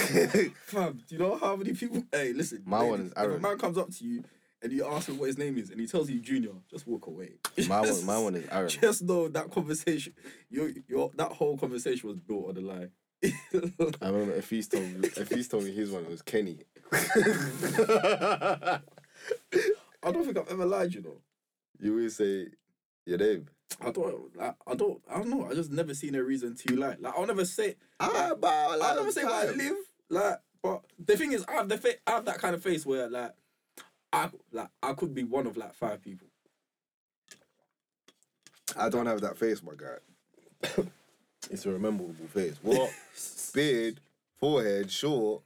Fam, 0.65 1.01
do 1.07 1.15
you 1.15 1.17
know 1.19 1.37
how 1.37 1.55
many 1.55 1.71
people? 1.73 2.03
Hey, 2.11 2.33
listen. 2.33 2.63
My 2.65 2.79
ladies, 2.79 2.91
one 2.91 2.99
is 3.01 3.11
If 3.11 3.17
a 3.17 3.19
Aaron. 3.21 3.41
man 3.41 3.57
comes 3.57 3.77
up 3.77 3.89
to 3.91 4.03
you 4.03 4.23
and 4.61 4.73
you 4.73 4.85
ask 4.85 5.07
him 5.07 5.17
what 5.17 5.27
his 5.27 5.37
name 5.37 5.57
is 5.57 5.69
and 5.69 5.79
he 5.79 5.87
tells 5.87 6.09
you 6.09 6.19
Junior, 6.19 6.51
just 6.69 6.85
walk 6.85 7.07
away. 7.07 7.35
my 7.69 7.79
one, 7.79 8.05
my 8.05 8.17
one 8.17 8.35
is 8.35 8.45
Aaron. 8.51 8.67
Just 8.67 9.03
know 9.03 9.29
that 9.29 9.51
conversation, 9.51 10.13
your 10.49 10.69
your 10.89 11.11
that 11.15 11.31
whole 11.31 11.57
conversation 11.57 12.09
was 12.09 12.19
built 12.19 12.49
on 12.49 12.57
a 12.57 12.61
lie. 12.61 12.89
I 13.23 14.09
remember 14.09 14.33
if 14.33 14.49
he's 14.49 14.67
told 14.67 14.83
me, 14.83 15.07
if 15.15 15.29
he's 15.29 15.47
told 15.47 15.63
me 15.63 15.71
his 15.71 15.89
one 15.91 16.05
was 16.09 16.21
Kenny. 16.21 16.59
I 16.93 18.79
don't 20.11 20.25
think 20.25 20.37
I've 20.37 20.49
ever 20.49 20.65
lied, 20.65 20.93
you 20.93 21.01
know. 21.01 21.17
You 21.79 21.91
always 21.91 22.15
say 22.15 22.47
your 23.05 23.17
name. 23.17 23.47
I 23.81 23.91
don't, 23.91 24.35
like, 24.37 24.55
I 24.67 24.75
don't, 24.75 25.01
I 25.09 25.17
don't 25.17 25.29
know. 25.29 25.47
I 25.49 25.53
just 25.53 25.71
never 25.71 25.93
seen 25.93 26.15
a 26.15 26.23
reason 26.23 26.55
to 26.55 26.75
lie. 26.75 26.95
Like 26.99 27.13
I'll 27.17 27.25
never 27.25 27.45
say, 27.45 27.75
Ah, 27.99 28.33
but 28.39 28.47
I'll 28.47 28.95
never 28.97 29.11
say 29.11 29.23
where 29.25 29.33
I 29.33 29.51
live. 29.51 29.75
Like, 30.09 30.39
but 30.61 30.83
the 31.03 31.17
thing 31.17 31.31
is, 31.33 31.43
I 31.47 31.53
have 31.53 31.69
the 31.69 31.77
fa- 31.77 31.95
I 32.07 32.11
have 32.11 32.25
that 32.25 32.37
kind 32.39 32.55
of 32.55 32.63
face 32.63 32.85
where 32.85 33.09
like, 33.09 33.33
I 34.13 34.29
like 34.51 34.69
I 34.81 34.93
could 34.93 35.13
be 35.13 35.23
one 35.23 35.47
of 35.47 35.57
like 35.57 35.73
five 35.73 36.01
people. 36.01 36.27
I 38.77 38.89
don't 38.89 39.05
have 39.07 39.21
that 39.21 39.37
face, 39.37 39.61
my 39.63 39.73
guy. 39.75 40.83
it's 41.49 41.65
a 41.65 41.71
rememberable 41.71 42.27
face. 42.33 42.55
What? 42.61 42.91
Beard, 43.53 43.99
forehead, 44.39 44.91
short. 44.91 45.41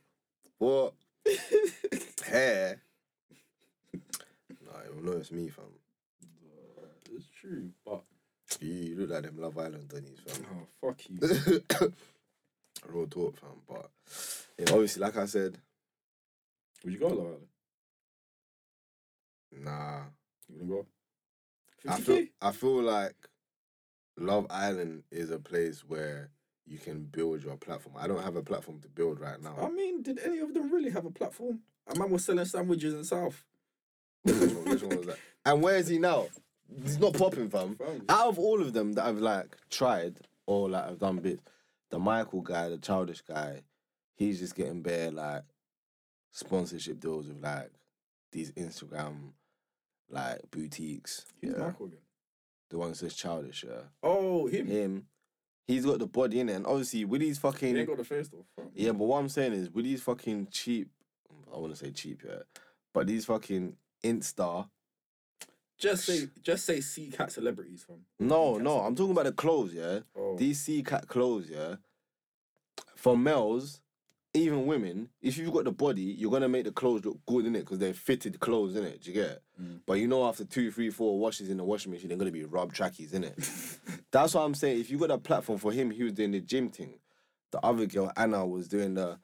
What? 0.57 0.93
Hair. 2.25 2.81
Nah, 3.93 4.79
you'll 4.85 5.03
know 5.03 5.13
it's 5.19 5.31
me, 5.31 5.49
fam. 5.49 5.65
It's 7.11 7.27
true, 7.39 7.69
but 7.85 8.03
You, 8.61 8.71
you 8.73 8.95
look 8.95 9.09
like 9.09 9.23
them 9.23 9.37
Love 9.41 9.57
Island 9.57 9.89
Dunnies, 9.89 10.19
fam. 10.25 10.45
oh 10.53 10.67
fuck 10.87 11.01
you. 11.09 11.19
Real 12.87 13.07
talk, 13.07 13.35
fam. 13.37 13.49
But 13.67 13.89
yeah, 14.57 14.71
obviously, 14.73 15.01
like 15.01 15.17
I 15.17 15.25
said, 15.25 15.57
Would 16.83 16.93
you 16.93 16.99
go 16.99 17.07
Love 17.07 17.19
Island? 17.19 17.47
nah. 19.63 20.01
You 20.47 20.55
wouldn't 20.65 20.69
go? 20.69 20.85
50K? 21.91 22.03
feel 22.03 22.25
I 22.41 22.51
feel 22.51 22.81
like 22.83 23.15
Love 24.17 24.47
Island 24.49 25.03
is 25.11 25.31
a 25.31 25.39
place 25.39 25.83
where 25.87 26.29
you 26.69 26.77
can 26.77 27.03
build 27.03 27.43
your 27.43 27.57
platform. 27.57 27.95
I 27.97 28.07
don't 28.07 28.23
have 28.23 28.35
a 28.35 28.43
platform 28.43 28.79
to 28.81 28.87
build 28.87 29.19
right 29.19 29.41
now. 29.41 29.55
I 29.59 29.69
mean, 29.69 30.03
did 30.03 30.19
any 30.19 30.37
of 30.39 30.53
them 30.53 30.71
really 30.71 30.91
have 30.91 31.05
a 31.05 31.11
platform? 31.11 31.61
A 31.87 31.97
man 31.97 32.11
was 32.11 32.23
selling 32.23 32.45
sandwiches 32.45 32.93
in 32.93 33.03
South. 33.03 33.43
which, 34.23 34.35
one, 34.35 34.65
which 34.65 34.83
one 34.83 34.97
was 34.97 35.07
that? 35.07 35.17
And 35.45 35.63
where 35.63 35.77
is 35.77 35.87
he 35.87 35.97
now? 35.97 36.27
He's 36.83 36.99
not 36.99 37.13
popping, 37.13 37.49
fam. 37.49 37.75
Fam. 37.75 38.03
Out 38.09 38.27
of 38.27 38.37
all 38.37 38.61
of 38.61 38.73
them 38.73 38.93
that 38.93 39.05
I've 39.05 39.17
like 39.17 39.57
tried 39.71 40.19
or 40.45 40.69
like 40.69 40.83
I've 40.85 40.99
done 40.99 41.17
bits, 41.17 41.41
the 41.89 41.97
Michael 41.97 42.41
guy, 42.41 42.69
the 42.69 42.77
childish 42.77 43.21
guy, 43.21 43.63
he's 44.15 44.39
just 44.39 44.55
getting 44.55 44.81
bare 44.83 45.09
like 45.09 45.43
sponsorship 46.31 46.99
deals 46.99 47.27
with 47.27 47.41
like 47.41 47.71
these 48.31 48.51
Instagram 48.51 49.31
like 50.09 50.41
boutiques. 50.51 51.25
Who's 51.41 51.53
yeah. 51.53 51.65
Michael 51.65 51.87
again? 51.87 51.99
The 52.69 52.77
one 52.77 52.89
that 52.89 52.97
says 52.97 53.15
childish, 53.15 53.65
yeah. 53.67 53.83
Oh, 54.03 54.45
him. 54.45 54.67
Him. 54.67 55.07
He's 55.69 55.85
got 55.85 55.99
the 55.99 56.07
body 56.07 56.39
in 56.39 56.49
it. 56.49 56.55
And 56.55 56.65
obviously 56.65 57.05
with 57.05 57.21
these 57.21 57.37
He 57.37 57.41
fucking 57.41 57.77
ain't 57.77 57.87
got 57.87 57.97
the 57.97 58.03
face 58.03 58.27
though. 58.27 58.45
Yeah, 58.73 58.91
but 58.91 59.05
what 59.05 59.19
I'm 59.19 59.29
saying 59.29 59.53
is 59.53 59.69
with 59.69 59.85
these 59.85 60.01
fucking 60.01 60.47
cheap 60.51 60.89
I 61.53 61.57
wanna 61.57 61.75
say 61.75 61.91
cheap, 61.91 62.23
yeah. 62.25 62.39
But 62.93 63.07
these 63.07 63.25
fucking 63.25 63.75
Insta 64.03 64.67
Just 65.77 66.05
say, 66.05 66.27
just 66.41 66.65
say, 66.65 66.81
C 66.81 67.09
cat 67.09 67.31
celebrities 67.31 67.83
from. 67.83 67.97
No, 68.19 68.57
no, 68.57 68.79
I'm 68.79 68.95
talking 68.95 69.11
about 69.11 69.25
the 69.25 69.31
clothes, 69.31 69.73
yeah. 69.73 69.99
Oh, 70.17 70.35
These 70.37 70.59
C 70.61 70.83
cat 70.83 71.07
clothes, 71.07 71.49
yeah. 71.49 71.75
for 72.95 73.17
males, 73.17 73.79
even 74.33 74.67
women, 74.67 75.09
if 75.21 75.37
you've 75.37 75.53
got 75.53 75.63
the 75.63 75.71
body, 75.71 76.01
you're 76.01 76.31
gonna 76.31 76.49
make 76.49 76.65
the 76.65 76.71
clothes 76.71 77.03
look 77.03 77.17
good 77.25 77.45
in 77.45 77.55
it 77.55 77.61
because 77.61 77.79
they're 77.79 77.93
fitted 77.93 78.39
clothes 78.39 78.75
in 78.75 78.83
it. 78.83 79.01
Do 79.01 79.11
you 79.11 79.15
get? 79.15 79.31
it? 79.31 79.43
Mm. 79.61 79.79
But 79.85 79.93
you 79.93 80.07
know, 80.07 80.27
after 80.27 80.45
two, 80.45 80.71
three, 80.71 80.91
four 80.91 81.17
washes 81.17 81.49
in 81.49 81.57
the 81.57 81.63
washing 81.63 81.91
machine, 81.91 82.09
they're 82.09 82.17
gonna 82.17 82.31
be 82.31 82.45
rub 82.45 82.71
trackies 82.71 83.13
in 83.13 83.23
it. 83.23 83.35
That's 84.11 84.35
what 84.35 84.41
I'm 84.41 84.53
saying. 84.53 84.79
If 84.79 84.91
you 84.91 84.99
got 84.99 85.11
a 85.11 85.17
platform 85.17 85.57
for 85.57 85.71
him, 85.71 85.89
he 85.89 86.03
was 86.03 86.13
doing 86.13 86.31
the 86.31 86.41
gym 86.41 86.69
thing. 86.69 86.99
The 87.51 87.59
other 87.65 87.87
girl, 87.87 88.11
Anna, 88.15 88.45
was 88.45 88.67
doing 88.67 88.93
the 88.93 89.17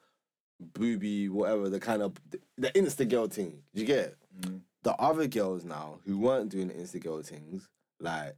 booby, 0.59 1.29
whatever, 1.29 1.69
the 1.69 1.79
kind 1.79 2.01
of 2.01 2.13
the 2.57 2.69
Insta 2.71 3.07
girl 3.07 3.27
thing. 3.27 3.61
Do 3.73 3.81
you 3.81 3.87
get? 3.87 3.99
it? 3.99 4.17
Mm. 4.41 4.61
The 4.83 4.95
other 4.95 5.27
girls 5.27 5.63
now 5.63 5.99
who 6.05 6.19
weren't 6.19 6.49
doing 6.49 6.69
the 6.69 6.73
Insta 6.73 7.01
girl 7.01 7.21
things, 7.21 7.67
like 7.99 8.35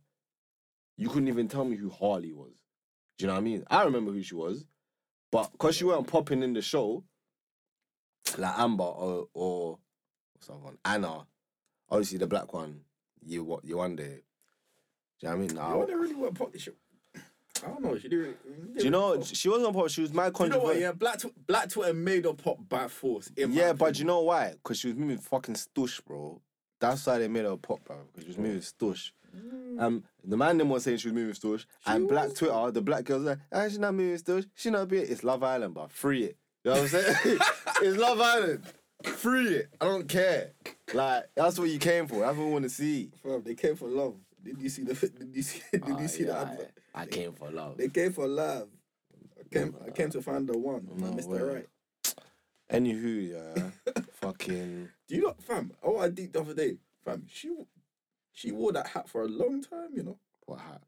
you 0.98 1.08
couldn't 1.08 1.28
even 1.30 1.48
tell 1.48 1.64
me 1.64 1.78
who 1.78 1.90
Harley 1.90 2.34
was. 2.34 2.54
Do 3.18 3.24
you 3.24 3.28
know 3.28 3.34
what 3.34 3.40
I 3.40 3.44
mean? 3.44 3.64
I 3.70 3.84
remember 3.84 4.12
who 4.12 4.22
she 4.22 4.36
was, 4.36 4.66
but 5.32 5.52
because 5.52 5.76
she 5.76 5.84
weren't 5.84 6.08
popping 6.08 6.44
in 6.44 6.54
the 6.54 6.62
show, 6.62 7.04
like 8.38 8.58
Amber 8.60 8.84
or 8.84 9.28
or 9.34 9.80
what's 10.34 10.48
that 10.48 10.60
one? 10.60 10.78
Anna, 10.86 11.26
obviously 11.90 12.18
the 12.18 12.28
black 12.28 12.54
one, 12.54 12.82
you 13.26 13.44
what 13.44 13.64
you 13.66 13.78
one 13.78 13.96
day. 13.96 14.22
Do 15.20 15.28
you 15.28 15.30
know 15.30 15.30
what 15.30 15.36
I 15.36 15.40
mean? 15.40 15.50
You 15.50 15.56
Now, 15.56 15.70
know, 15.80 15.86
they 15.86 15.96
really 15.96 16.16
were 16.16 16.32
pop 16.32 16.52
this 16.54 16.64
shit. 16.64 16.76
I 17.66 17.70
don't 17.70 17.82
know. 17.82 17.98
She 17.98 18.08
didn't. 18.08 18.38
do 18.78 18.84
you 18.84 18.92
know 18.92 19.22
she 19.24 19.50
wasn't 19.50 19.74
pop? 19.74 19.90
She 19.90 20.02
was 20.02 20.14
mad 20.14 20.34
You 20.40 20.48
know 20.50 20.60
what? 20.60 20.74
controversial. 20.76 20.82
Yeah, 20.82 20.92
Black 20.92 21.18
Tw- 21.20 21.48
Black 21.48 21.70
Twitter 21.70 21.94
made 21.94 22.26
her 22.26 22.34
pop 22.34 22.58
by 22.70 22.88
force. 22.88 23.32
in 23.36 23.50
my 23.50 23.56
Yeah, 23.56 23.74
but 23.74 23.86
opinion. 23.86 23.96
you 24.00 24.06
know 24.06 24.22
why? 24.22 24.52
Because 24.52 24.78
she 24.80 24.88
was 24.90 24.96
moving 24.98 25.18
fucking 25.18 25.56
stush, 25.56 26.04
bro. 26.06 26.40
That's 26.80 27.04
why 27.08 27.18
they 27.18 27.28
made 27.28 27.46
her 27.46 27.58
pop, 27.58 27.84
bro. 27.84 27.98
Because 28.14 28.24
she 28.26 28.28
was 28.28 28.38
moving 28.38 28.60
stush. 28.62 29.12
Um, 29.80 30.04
the 30.24 30.38
man 30.38 30.58
them 30.58 30.70
was 30.70 30.84
saying 30.84 30.98
she 30.98 31.08
was 31.10 31.14
moving 31.16 31.34
stush, 31.36 31.66
and 31.86 32.08
Black. 32.08 32.34
Twitter, 32.34 32.72
the 32.72 32.82
black 32.82 33.04
girls 33.04 33.24
like, 33.24 33.40
ah, 33.52 33.64
she's 33.68 33.78
not 33.80 33.94
moving 33.94 34.18
stush. 34.18 34.46
She 34.56 34.70
not 34.70 34.88
be. 34.88 34.98
it. 34.98 35.10
It's 35.10 35.24
Love 35.24 35.44
Island, 35.44 35.74
but 35.76 35.92
free 35.92 36.24
it. 36.24 36.38
You 36.64 36.72
know 36.72 36.82
what 36.82 36.84
I'm 36.84 36.88
saying? 36.90 37.16
it's 37.82 37.98
Love 37.98 38.20
Island. 38.22 38.64
Free 39.04 39.48
it. 39.50 39.70
I 39.80 39.86
don't 39.86 40.08
care. 40.10 40.52
Like 40.94 41.26
that's 41.36 41.60
what 41.60 41.70
you 41.70 41.78
came 41.78 42.08
for. 42.08 42.20
That's 42.22 42.36
what 42.36 42.46
we 42.48 42.52
want 42.52 42.64
to 42.64 42.70
see. 42.70 43.12
Fam, 43.22 43.44
they 43.44 43.54
came 43.54 43.76
for 43.76 43.88
love. 43.88 44.16
Did 44.44 44.60
you 44.62 44.70
see 44.70 44.84
the? 44.84 44.94
Did 45.20 45.36
you 45.36 45.44
see? 45.44 45.62
Did 45.72 45.84
Ah, 45.86 46.00
you 46.00 46.08
see 46.08 46.24
yeah, 46.26 46.32
the 46.34 46.38
advert? 46.40 46.72
I, 46.96 47.02
I 47.02 47.06
came 47.06 47.34
for 47.34 47.52
love. 47.52 47.78
They 47.78 47.90
came 47.90 48.12
for 48.12 48.28
love. 48.28 48.70
I 49.40 49.44
came. 49.54 49.76
I 49.86 49.92
came 49.92 50.10
to 50.10 50.22
find 50.22 50.48
the 50.48 50.58
one. 50.58 50.88
No 50.96 51.08
I 51.08 51.12
missed 51.12 51.30
way. 51.30 51.40
right. 51.42 51.68
Anywho, 52.72 53.32
yeah, 53.32 53.94
fucking. 54.14 54.90
Do 55.08 55.16
you 55.16 55.22
know, 55.22 55.36
fam? 55.40 55.72
Oh, 55.84 56.00
I 56.00 56.10
did 56.10 56.34
the 56.34 56.42
other 56.42 56.54
day, 56.54 56.78
fam. 57.06 57.24
She, 57.30 57.50
she 58.38 58.52
wore 58.52 58.72
that 58.72 58.86
hat 58.86 59.10
for 59.10 59.24
a 59.24 59.28
long 59.28 59.64
time. 59.64 59.90
You 59.96 60.04
know. 60.04 60.20
What 60.46 60.60
hat? 60.60 60.82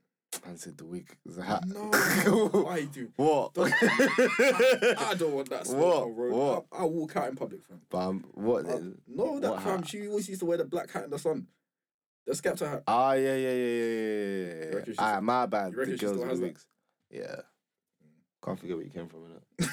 Answered 0.45 0.77
the 0.77 0.85
week. 0.85 1.17
It's 1.25 1.37
a 1.39 1.41
hat. 1.43 1.63
No, 1.65 1.89
why 2.51 2.85
do? 2.85 3.11
What? 3.15 3.53
I 3.57 5.15
don't 5.17 5.33
want 5.33 5.49
that. 5.49 5.65
What? 5.67 6.15
road. 6.15 6.31
What? 6.33 6.65
I, 6.71 6.83
I 6.83 6.85
walk 6.85 7.15
out 7.17 7.29
in 7.29 7.35
public, 7.35 7.63
fam. 7.65 7.81
Bam. 7.89 8.23
What? 8.35 8.65
Uh, 8.67 8.79
no, 9.07 9.39
that 9.39 9.49
What 9.49 9.63
fam. 9.63 9.79
hat? 9.79 9.87
She 9.89 10.07
always 10.07 10.29
used 10.29 10.41
to 10.41 10.45
wear 10.45 10.59
the 10.59 10.65
black 10.65 10.91
hat 10.91 11.05
in 11.05 11.09
the 11.09 11.17
sun. 11.17 11.47
The 12.27 12.33
Skepta 12.33 12.69
hat. 12.69 12.83
Ah, 12.87 13.13
yeah, 13.13 13.35
yeah, 13.35 13.51
yeah, 13.51 13.65
yeah, 13.65 13.85
yeah, 13.85 14.81
yeah. 14.85 14.93
Ah, 14.99 15.13
still- 15.13 15.21
my 15.21 15.45
bad. 15.47 15.73
The 15.73 15.85
she 15.85 15.89
girls 15.89 15.97
still 15.99 16.11
with 16.19 16.29
has 16.29 16.39
the 16.39 16.45
that? 16.45 16.51
wigs. 16.51 16.67
Yeah. 17.09 17.35
Can't 18.45 18.59
forget 18.59 18.75
where 18.77 18.85
you 18.85 18.91
came 18.91 19.07
from, 19.07 19.21
innit? 19.21 19.41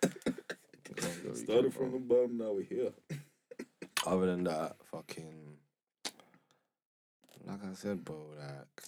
Can't 0.00 0.96
forget 0.96 1.24
where 1.24 1.36
you 1.36 1.44
Started 1.44 1.74
from 1.74 1.92
the 1.92 1.98
bottom. 1.98 2.38
Now 2.38 2.52
we're 2.52 2.62
here. 2.62 2.92
Other 4.06 4.26
than 4.26 4.44
that, 4.44 4.76
fucking. 4.90 5.58
Like 7.44 7.60
I 7.70 7.74
said, 7.74 8.04
bro, 8.04 8.16
like, 8.38 8.82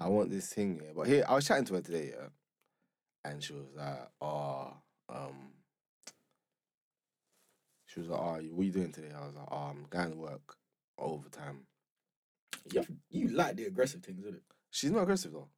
I 0.00 0.08
want 0.08 0.30
this 0.30 0.52
thing, 0.52 0.80
yeah. 0.82 0.90
But 0.94 1.06
here, 1.06 1.24
I 1.28 1.34
was 1.34 1.46
chatting 1.46 1.64
to 1.66 1.74
her 1.74 1.80
today, 1.80 2.12
yeah. 2.14 2.28
And 3.24 3.42
she 3.42 3.52
was 3.52 3.66
like, 3.76 4.08
oh, 4.20 4.72
um. 5.08 5.52
She 7.86 8.00
was 8.00 8.08
like, 8.08 8.20
oh, 8.20 8.32
what 8.50 8.62
are 8.62 8.64
you 8.64 8.72
doing 8.72 8.92
today? 8.92 9.12
I 9.14 9.24
was 9.24 9.34
like, 9.34 9.48
oh, 9.50 9.70
I'm 9.70 9.86
going 9.88 10.10
to 10.10 10.18
work 10.18 10.56
overtime. 10.98 11.60
You, 12.72 12.84
you 13.10 13.28
like 13.28 13.56
the 13.56 13.66
aggressive 13.66 14.02
things, 14.02 14.20
isn't 14.20 14.34
it? 14.34 14.42
She's 14.70 14.90
not 14.90 15.02
aggressive 15.02 15.32
though. 15.32 15.48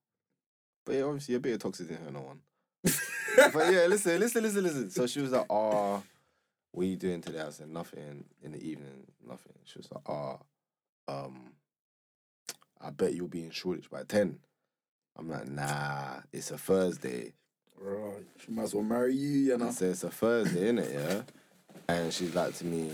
But 0.84 0.96
yeah, 0.96 1.02
obviously 1.02 1.34
a 1.34 1.40
bit 1.40 1.54
of 1.54 1.60
toxic 1.60 1.88
in 1.90 1.96
her, 1.96 2.10
no 2.10 2.20
one. 2.20 2.40
but 2.84 3.72
yeah, 3.72 3.86
listen, 3.86 4.20
listen, 4.20 4.42
listen, 4.42 4.62
listen. 4.62 4.90
So 4.90 5.06
she 5.06 5.20
was 5.20 5.32
like, 5.32 5.46
"Oh, 5.50 6.02
what 6.72 6.82
are 6.82 6.86
you 6.86 6.96
doing 6.96 7.20
today?" 7.20 7.40
I 7.40 7.50
said, 7.50 7.68
"Nothing." 7.68 8.24
In 8.42 8.52
the 8.52 8.62
evening, 8.62 9.06
nothing. 9.26 9.54
She 9.64 9.78
was 9.78 9.88
like, 9.90 10.08
"Oh, 10.08 10.38
um, 11.08 11.52
I 12.80 12.90
bet 12.90 13.14
you'll 13.14 13.28
be 13.28 13.42
in 13.44 13.50
Shoreditch 13.50 13.90
by 13.90 14.02
10. 14.04 14.38
I'm 15.18 15.28
like, 15.30 15.48
"Nah, 15.48 16.20
it's 16.32 16.50
a 16.50 16.58
Thursday." 16.58 17.32
Right. 17.80 18.24
She 18.44 18.50
might 18.52 18.64
as 18.64 18.74
well 18.74 18.84
marry 18.84 19.14
you, 19.14 19.28
you 19.28 19.54
I 19.54 19.56
know. 19.56 19.70
said, 19.70 19.90
"It's 19.90 20.04
a 20.04 20.10
Thursday, 20.10 20.70
innit? 20.72 20.92
Yeah." 20.92 21.22
And 21.88 22.12
she's 22.12 22.34
like 22.34 22.54
to 22.56 22.64
me, 22.66 22.90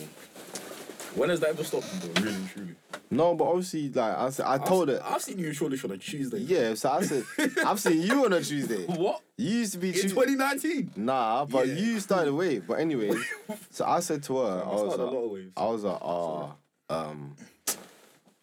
When 1.14 1.28
has 1.28 1.40
that 1.40 1.50
ever 1.50 1.62
stopped 1.64 1.86
you, 1.94 2.08
though? 2.08 2.20
Really, 2.22 2.46
truly. 2.54 2.74
"No, 3.10 3.34
but 3.34 3.44
obviously, 3.44 3.90
like 3.90 4.16
I 4.16 4.30
said, 4.30 4.46
I 4.46 4.58
told 4.58 4.88
I've, 4.88 4.96
her." 4.98 5.02
I've 5.04 5.22
seen 5.22 5.38
you 5.38 5.48
in 5.48 5.52
Shoreditch 5.52 5.84
on 5.84 5.90
a 5.90 5.98
Tuesday. 5.98 6.38
Yeah, 6.38 6.74
so 6.74 6.90
I 6.90 7.02
said, 7.02 7.24
I've 7.66 7.78
seen 7.80 8.00
you 8.02 8.24
on 8.24 8.32
a 8.32 8.40
Tuesday. 8.42 8.86
What? 8.96 9.20
You 9.36 9.50
used 9.50 9.72
to 9.72 9.78
be 9.78 9.88
In 9.88 9.94
Tuesday. 9.94 10.08
2019? 10.08 10.92
Nah, 10.96 11.44
but 11.44 11.66
Yeah. 11.68 11.74
you 11.74 12.00
started 12.00 12.32
wave. 12.32 12.64
But 12.66 12.74
anyway, 12.80 13.10
so 13.70 13.84
I 13.84 14.00
said 14.00 14.22
to 14.24 14.38
her, 14.38 14.62
I 14.64 14.70
I 14.70 14.72
was 14.72 14.82
like, 14.82 14.98
lot 14.98 15.24
of 15.24 15.30
waves. 15.32 15.52
I 15.56 15.66
was 15.66 15.82
like, 15.84 15.98
oh, 16.02 16.54
um, 16.88 17.36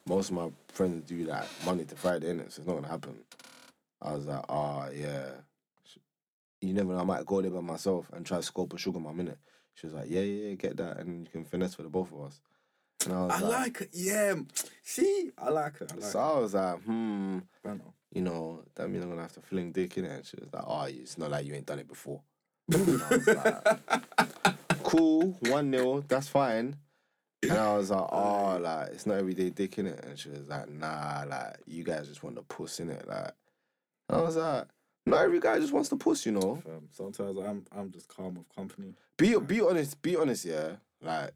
most 0.10 0.30
of 0.30 0.36
my 0.36 0.50
friends 0.70 1.08
do 1.08 1.24
that 1.26 1.48
Monday 1.64 1.86
to 1.86 1.96
Friday, 1.96 2.34
innit? 2.34 2.52
So 2.52 2.62
it's 2.62 2.68
not 2.68 2.74
gonna 2.74 2.88
happen. 2.88 3.16
I 4.02 4.14
was 4.14 4.26
like, 4.26 4.44
oh 4.50 4.90
yeah. 4.94 5.30
You 6.62 6.74
never 6.74 6.92
know, 6.92 7.00
I 7.00 7.04
might 7.04 7.26
go 7.26 7.42
there 7.42 7.52
by 7.52 7.62
myself 7.62 8.10
and 8.12 8.26
try 8.26 8.38
to 8.38 8.44
scope 8.44 8.74
a 8.74 8.78
sugar 8.78 9.00
mum, 9.00 9.18
innit? 9.18 9.38
She 9.76 9.86
was 9.86 9.94
like, 9.94 10.08
yeah, 10.10 10.22
yeah, 10.22 10.48
yeah, 10.48 10.56
get 10.56 10.76
that, 10.78 10.98
and 10.98 11.26
you 11.26 11.32
can 11.32 11.46
finesse 11.46 11.76
for 11.76 11.84
the 11.84 11.90
both 11.90 12.12
of 12.12 12.22
us. 12.24 12.42
And 13.06 13.14
I 13.14 13.22
was 13.22 13.32
I 13.32 13.40
like, 13.40 13.52
like 13.52 13.78
her. 13.78 13.88
Yeah. 13.94 14.36
See? 14.84 15.32
I 15.38 15.50
like 15.50 15.78
her. 15.78 15.88
I 15.90 15.94
like 15.94 16.04
so 16.04 16.20
I 16.20 16.40
was 16.40 16.54
like, 16.54 16.82
hmm, 16.82 17.38
know. 17.64 17.94
you 18.12 18.22
know, 18.22 18.64
that 18.76 18.90
means 18.90 19.04
I'm 19.04 19.12
gonna 19.12 19.22
have 19.22 19.34
to 19.34 19.42
fling 19.42 19.72
dick 19.72 19.98
in 19.98 20.06
it. 20.06 20.12
And 20.12 20.26
she 20.26 20.38
was 20.42 20.52
like, 20.52 20.64
oh, 20.66 20.84
it's 20.90 21.18
not 21.18 21.32
like 21.32 21.46
you 21.46 21.54
ain't 21.54 21.68
done 21.68 21.80
it 21.80 21.88
before. 21.88 22.22
And 22.74 23.02
I 23.02 23.16
was 23.16 23.28
like, 23.28 24.84
cool, 24.84 25.38
1 25.42 25.72
0, 25.72 26.04
that's 26.08 26.28
fine. 26.28 26.76
And 27.42 27.54
I 27.54 27.78
was 27.78 27.90
like, 27.90 28.08
oh, 28.12 28.60
like, 28.62 28.90
it's 28.90 29.06
not 29.06 29.18
everyday 29.18 29.50
dick 29.50 29.78
in 29.78 29.88
it. 29.88 30.04
And 30.04 30.20
she 30.20 30.30
was 30.30 30.48
like, 30.48 30.70
nah, 30.70 31.24
like, 31.28 31.58
you 31.66 31.84
guys 31.84 32.08
just 32.08 32.22
want 32.22 32.36
the 32.36 32.42
puss 32.42 32.80
in 32.80 32.90
it. 32.90 33.08
Like, 33.08 33.32
and 34.10 34.20
I 34.20 34.22
was 34.22 34.36
like, 34.36 34.66
not 35.06 35.22
every 35.22 35.40
guy 35.40 35.60
just 35.60 35.74
wants 35.74 35.90
the 35.90 35.96
puss, 35.96 36.26
you 36.26 36.34
know. 36.34 36.62
Fam, 36.64 36.90
sometimes 36.92 37.38
I'm 37.40 37.66
I'm 37.72 37.92
just 37.92 38.08
calm 38.10 38.36
with 38.36 38.54
company. 38.54 38.94
Be 39.18 39.38
be 39.40 39.62
honest, 39.62 40.02
be 40.02 40.16
honest, 40.16 40.46
yeah. 40.46 40.74
Like, 41.02 41.32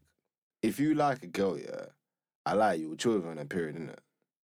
if 0.62 0.78
you 0.78 0.94
like 0.94 1.22
a 1.22 1.26
girl, 1.26 1.58
yeah, 1.58 1.86
I 2.44 2.52
like 2.52 2.80
you, 2.80 2.94
chill 2.96 3.14
with 3.14 3.24
her 3.24 3.32
in 3.32 3.38
a 3.38 3.44
period, 3.46 3.76
innit? 3.76 3.98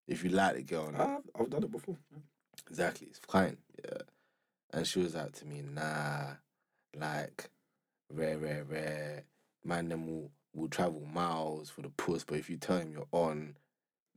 If 0.07 0.23
you 0.23 0.29
like 0.29 0.55
the 0.55 0.63
girl, 0.63 0.87
innit? 0.87 0.99
I've, 0.99 1.41
I've 1.41 1.49
done 1.49 1.63
it 1.63 1.71
before. 1.71 1.97
Exactly, 2.69 3.07
it's 3.07 3.19
fine. 3.19 3.57
Yeah. 3.83 3.99
And 4.71 4.87
she 4.87 4.99
was 4.99 5.15
like 5.15 5.33
to 5.33 5.45
me, 5.45 5.61
nah, 5.61 6.35
like, 6.97 7.49
rare, 8.11 8.37
rare, 8.37 8.63
rare. 8.63 9.23
Man, 9.65 9.89
them 9.89 10.07
will, 10.07 10.31
will 10.53 10.67
travel 10.67 11.05
miles 11.13 11.69
for 11.69 11.81
the 11.81 11.89
puss, 11.89 12.23
but 12.23 12.37
if 12.37 12.49
you 12.49 12.57
tell 12.57 12.77
him 12.77 12.91
you're 12.91 13.07
on, 13.11 13.55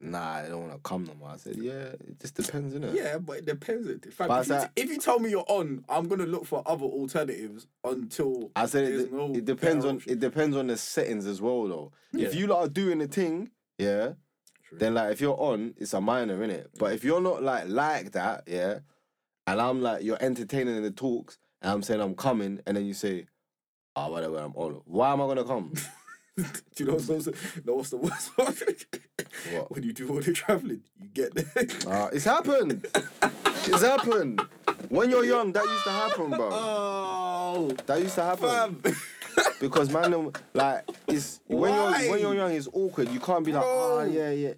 nah, 0.01 0.35
I 0.37 0.49
don't 0.49 0.63
want 0.69 0.73
to 0.73 0.79
come 0.81 1.05
no 1.05 1.15
more. 1.15 1.31
I 1.31 1.37
said, 1.37 1.57
yeah, 1.57 1.73
it 1.73 2.19
just 2.21 2.35
depends, 2.35 2.75
innit? 2.75 2.95
Yeah, 2.95 3.19
but 3.19 3.39
it 3.39 3.45
depends. 3.47 3.89
Fam, 4.15 4.29
But 4.29 4.41
if, 4.43 4.49
you, 4.49 4.55
I- 4.55 4.69
if 4.77 4.89
you 4.91 4.99
tell 4.99 5.19
me 5.19 5.31
you're 5.31 5.45
on, 5.49 5.85
I'm 5.89 6.09
gonna 6.09 6.27
look 6.27 6.45
for 6.47 6.63
other 6.67 6.85
alternatives 6.85 7.67
until 7.85 8.51
I 8.57 8.67
said 8.67 8.85
it, 8.93 9.13
no 9.13 9.33
it 9.35 9.45
depends 9.45 9.85
on 9.85 9.97
option. 9.97 10.13
it 10.13 10.21
depends 10.21 10.57
on 10.57 10.67
the 10.69 10.77
settings 10.77 11.27
as 11.27 11.41
well 11.41 11.69
though. 11.69 11.93
If 12.13 12.35
you 12.35 12.47
lot 12.47 12.61
are 12.65 12.69
doing 12.69 12.99
the 12.99 13.07
thing, 13.07 13.51
yeah, 13.79 14.13
True. 14.69 14.79
then 14.79 14.95
like 14.95 15.13
if 15.13 15.21
you're 15.21 15.39
on, 15.41 15.75
it's 15.77 15.95
a 15.95 16.01
minor, 16.01 16.39
innit? 16.39 16.67
But 16.79 16.93
if 16.95 17.05
you're 17.05 17.21
not 17.21 17.43
like 17.43 17.69
like 17.69 18.13
that, 18.13 18.45
yeah, 18.47 18.81
and 19.47 19.61
I'm 19.61 19.83
like 19.83 20.03
you're 20.03 20.19
entertaining 20.23 20.77
in 20.77 20.83
the 20.83 20.91
talks, 20.91 21.39
and 21.61 21.71
I'm 21.71 21.83
saying 21.83 22.01
I'm 22.01 22.15
coming, 22.15 22.61
and 22.67 22.77
then 22.77 22.87
you 22.87 22.95
say, 22.95 23.27
oh 23.97 24.11
whatever, 24.11 24.39
I'm 24.39 24.53
on. 24.57 24.81
Why 24.85 25.13
am 25.13 25.21
I 25.23 25.27
gonna 25.27 25.45
come? 25.45 25.73
Do 26.37 26.45
you 26.79 26.87
know 26.87 26.95
what's, 26.95 27.11
also, 27.11 27.33
know 27.65 27.75
what's 27.75 27.91
the 27.91 27.97
worst 27.99 28.35
part? 28.37 28.63
What? 29.53 29.71
When 29.71 29.83
you 29.83 29.93
do 29.93 30.09
all 30.09 30.21
the 30.21 30.33
traveling, 30.33 30.83
you 31.01 31.09
get 31.09 31.35
there. 31.35 31.67
Uh, 31.87 32.09
it's 32.13 32.25
happened. 32.25 32.87
it's 33.67 33.83
happened. 33.83 34.41
When 34.89 35.11
you're 35.11 35.25
young, 35.25 35.53
that 35.53 35.65
used 35.65 35.85
to 35.85 35.91
happen, 35.91 36.31
bro. 36.31 36.49
oh, 36.53 37.71
That 37.87 38.01
used 38.01 38.15
to 38.17 38.23
happen. 38.23 38.49
fam. 38.83 38.97
Because 39.61 39.91
man, 39.91 40.33
like 40.55 40.85
it's 41.07 41.41
when 41.47 41.73
you're 41.73 42.11
when 42.11 42.21
you're 42.21 42.35
young, 42.35 42.53
it's 42.53 42.69
awkward. 42.73 43.09
You 43.11 43.21
can't 43.21 43.45
be 43.45 43.53
like, 43.53 43.63
oh 43.65 44.01
Bro. 44.03 44.11
yeah, 44.13 44.31
yeah. 44.31 44.53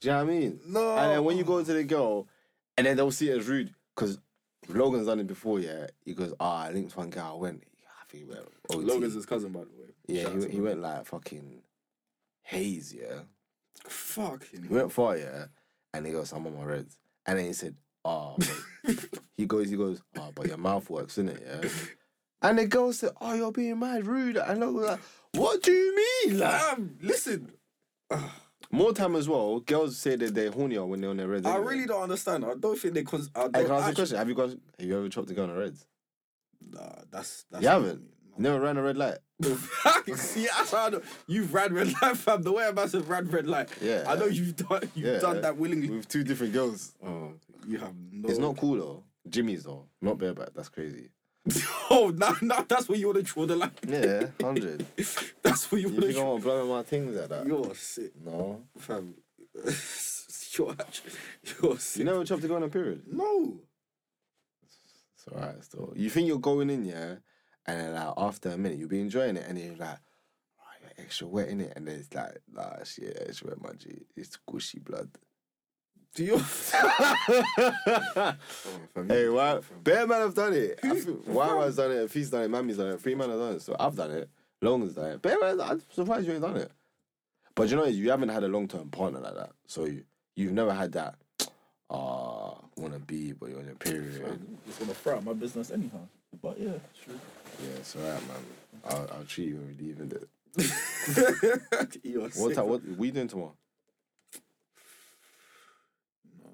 Do 0.00 0.08
you 0.08 0.10
know 0.12 0.24
what 0.24 0.30
I 0.30 0.38
mean? 0.38 0.60
No. 0.66 0.96
And 0.96 1.10
then 1.12 1.24
when 1.24 1.36
you 1.38 1.44
go 1.44 1.62
to 1.64 1.72
the 1.72 1.82
girl, 1.84 2.26
and 2.76 2.86
then 2.86 2.96
they'll 2.96 3.10
see 3.10 3.30
it 3.30 3.38
as 3.38 3.48
rude 3.48 3.72
because 3.94 4.18
Logan's 4.68 5.06
done 5.06 5.18
it 5.20 5.26
before. 5.26 5.60
Yeah, 5.60 5.86
he 6.04 6.14
goes, 6.14 6.32
ah, 6.38 6.64
I 6.66 6.70
linked 6.70 6.96
one 6.96 7.10
girl. 7.10 7.32
I 7.34 7.38
went. 7.40 7.62
I 7.88 8.04
think 8.08 8.24
he 8.24 8.30
went. 8.30 8.46
OT. 8.70 8.84
Logan's 8.84 9.14
his 9.14 9.26
cousin, 9.26 9.50
by 9.50 9.60
the 9.60 9.66
way. 9.66 9.79
Yeah, 10.10 10.28
he, 10.30 10.38
went- 10.38 10.50
he 10.52 10.60
went 10.60 10.80
like 10.82 11.06
fucking 11.06 11.62
haze. 12.42 12.92
Yeah, 12.94 13.20
Fucking. 13.86 14.62
he 14.64 14.68
went 14.74 14.92
far. 14.92 15.16
Yeah, 15.16 15.46
and 15.94 16.06
he 16.06 16.12
goes, 16.12 16.32
I'm 16.32 16.46
on 16.46 16.56
my 16.56 16.64
reds. 16.64 16.98
And 17.26 17.38
then 17.38 17.46
he 17.46 17.52
said, 17.52 17.76
oh, 18.04 18.36
he 19.36 19.46
goes, 19.46 19.70
he 19.70 19.76
goes, 19.76 20.00
oh, 20.18 20.30
but 20.34 20.46
your 20.48 20.56
mouth 20.56 20.88
works, 20.90 21.16
innit? 21.16 21.40
Yeah. 21.62 21.68
And 22.42 22.58
the 22.58 22.66
girl 22.66 22.90
said, 22.94 23.10
"Oh, 23.20 23.34
you're 23.34 23.52
being 23.52 23.78
mad 23.78 24.06
rude." 24.06 24.38
And 24.38 24.64
I 24.64 24.66
was 24.66 24.86
like, 24.86 25.00
"What 25.34 25.62
do 25.62 25.72
you 25.72 25.94
mean?" 26.24 26.38
Like, 26.38 26.72
Um, 26.72 26.96
listen, 27.02 27.52
more 28.72 28.94
time 28.94 29.14
as 29.14 29.28
well. 29.28 29.60
Girls 29.60 29.98
say 29.98 30.16
that 30.16 30.34
they're 30.34 30.50
hornier 30.50 30.86
when 30.88 31.02
they're 31.02 31.10
on 31.10 31.18
their 31.18 31.28
reds. 31.28 31.44
I 31.46 31.56
anyway. 31.56 31.66
really 31.74 31.86
don't 31.86 32.02
understand. 32.04 32.46
I 32.46 32.54
don't 32.54 32.78
think 32.78 32.94
they. 32.94 33.02
Cons- 33.02 33.28
I 33.34 33.40
Hey, 33.42 33.48
don't 33.52 33.66
can 33.66 33.72
I 33.72 33.76
ask 33.76 33.86
you 33.88 33.92
a 33.92 33.94
question? 33.94 34.16
Have 34.16 34.28
you 34.30 34.34
gone? 34.34 34.58
Have 34.78 34.88
you 34.88 34.96
ever 34.96 35.08
chopped 35.10 35.30
a 35.30 35.34
girl 35.34 35.50
on 35.50 35.54
the 35.54 35.60
reds? 35.60 35.86
Nah, 36.72 36.80
that's 37.10 37.44
that's. 37.50 37.62
You 37.62 37.68
haven't. 37.68 38.04
You 38.40 38.44
never 38.44 38.60
ran 38.60 38.78
a 38.78 38.82
red 38.82 38.96
light. 38.96 39.18
See, 40.16 40.46
that's 40.46 40.70
how 40.70 40.86
I 40.86 40.88
know. 40.88 41.02
You've 41.26 41.52
ran 41.52 41.74
red 41.74 41.92
light, 42.00 42.16
fam. 42.16 42.40
The 42.42 42.50
way 42.52 42.66
a 42.66 42.72
massive 42.72 43.10
ran 43.10 43.28
red 43.28 43.46
light. 43.46 43.68
Yeah. 43.82 44.04
I 44.08 44.14
know 44.16 44.24
you've 44.24 44.56
done. 44.56 44.90
You've 44.94 45.06
Yeah, 45.06 45.18
done 45.18 45.42
that 45.42 45.58
willingly. 45.58 45.90
with 45.90 46.08
two 46.08 46.24
different 46.24 46.54
girls. 46.54 46.94
Oh, 47.04 47.34
you 47.68 47.76
have 47.76 47.92
no. 48.10 48.30
It's 48.30 48.38
not 48.38 48.56
cool 48.56 48.76
though. 48.76 49.04
Jimmy's 49.28 49.64
though, 49.64 49.84
not 50.00 50.16
bareback. 50.16 50.54
That's 50.54 50.70
crazy. 50.70 51.10
oh, 51.90 52.14
now, 52.16 52.34
now 52.40 52.64
that's 52.66 52.88
where 52.88 52.96
you 52.98 53.08
want 53.08 53.18
to 53.18 53.22
draw 53.24 53.44
the 53.44 53.56
line. 53.56 53.72
Yeah, 53.86 54.28
hundred. 54.40 54.86
that's 55.42 55.70
where 55.70 55.78
you 55.82 55.88
you 55.88 55.92
want 55.94 56.06
to 56.06 56.12
draw. 56.14 56.30
want 56.30 56.42
blowing 56.42 56.68
my 56.70 56.82
things 56.82 57.14
like 57.14 57.28
that? 57.28 57.46
You're 57.46 57.74
sick, 57.74 58.12
No. 58.24 58.62
fam. 58.78 59.16
you're 59.54 60.72
actually, 60.80 61.12
you're 61.62 61.78
sick. 61.78 61.98
You 61.98 62.04
never 62.06 62.24
chopped 62.24 62.42
a 62.44 62.48
girl 62.48 62.56
on 62.56 62.62
a 62.62 62.68
period. 62.70 63.02
no. 63.06 63.58
It's 65.14 65.28
alright 65.28 65.62
still. 65.62 65.92
You 65.94 66.08
think 66.08 66.26
you're 66.26 66.38
going 66.38 66.70
in, 66.70 66.86
yeah, 66.86 67.16
and 67.66 67.80
then 67.80 67.94
like 67.94 68.14
after 68.16 68.50
a 68.50 68.58
minute 68.58 68.78
you'll 68.78 68.88
be 68.88 69.00
enjoying 69.00 69.36
it, 69.36 69.44
and 69.46 69.56
then 69.58 69.66
you're 69.66 69.76
like, 69.76 69.98
oh, 70.60 70.64
you're 70.82 71.04
extra 71.04 71.26
wet 71.26 71.48
in 71.48 71.60
it, 71.60 71.72
and 71.76 71.86
then 71.86 71.96
it's 71.96 72.12
like, 72.14 72.40
nah, 72.52 72.82
shit, 72.84 73.16
extra 73.28 73.48
wet, 73.48 73.60
my 73.62 73.72
G. 73.78 74.02
It's 74.16 74.36
gushy 74.46 74.78
blood. 74.80 75.08
Do 76.14 76.24
you? 76.24 76.38
Hey, 79.08 79.28
why? 79.28 79.60
Bear 79.82 80.06
man 80.06 80.20
have 80.22 80.34
done 80.34 80.52
it. 80.54 80.78
I 80.82 80.88
Who- 80.88 81.00
think 81.00 81.20
Why 81.26 81.56
has 81.64 81.76
done 81.76 81.92
it? 81.92 82.10
Feast 82.10 82.32
done 82.32 82.42
it. 82.42 82.48
Mammy's 82.50 82.76
done 82.76 82.88
it. 82.88 83.00
Three 83.00 83.14
man 83.14 83.30
have 83.30 83.38
done 83.38 83.54
it. 83.54 83.62
So 83.62 83.76
I've 83.78 83.94
done 83.96 84.10
it. 84.10 84.28
Long 84.62 84.82
has 84.82 84.94
done 84.94 85.12
it. 85.12 85.22
Bear 85.22 85.38
man, 85.40 85.60
I'm 85.60 85.80
surprised 85.90 86.26
you 86.26 86.32
ain't 86.34 86.42
done 86.42 86.56
it. 86.56 86.70
But 87.54 87.68
you 87.70 87.76
know, 87.76 87.84
you 87.84 88.10
haven't 88.10 88.28
had 88.30 88.42
a 88.44 88.48
long 88.48 88.68
term 88.68 88.90
partner 88.90 89.20
like 89.20 89.34
that. 89.34 89.50
So 89.66 89.84
you, 89.84 90.04
you've 90.36 90.52
never 90.52 90.72
had 90.72 90.92
that. 90.92 91.14
Ah, 91.88 92.54
wanna 92.76 92.98
be, 92.98 93.32
but 93.32 93.48
you're 93.50 93.58
on 93.58 93.66
your 93.66 93.74
period. 93.76 94.20
Want 94.22 94.58
to 94.90 94.94
throw 94.94 95.16
out 95.16 95.24
my 95.24 95.32
business 95.32 95.70
anyhow. 95.70 96.06
But 96.42 96.58
yeah, 96.60 96.78
true. 97.04 97.18
Yeah, 97.62 97.76
it's 97.78 97.96
alright, 97.96 98.22
man. 98.28 98.44
I'll, 98.84 99.08
I'll 99.18 99.24
treat 99.24 99.48
you 99.48 99.56
when 99.56 99.66
we 99.68 99.74
leave 99.84 100.00
in 100.00 100.12
it. 100.12 100.28
What 102.36 102.54
time? 102.54 102.68
What 102.68 102.82
we 102.98 103.10
doing 103.10 103.28
tomorrow? 103.28 103.54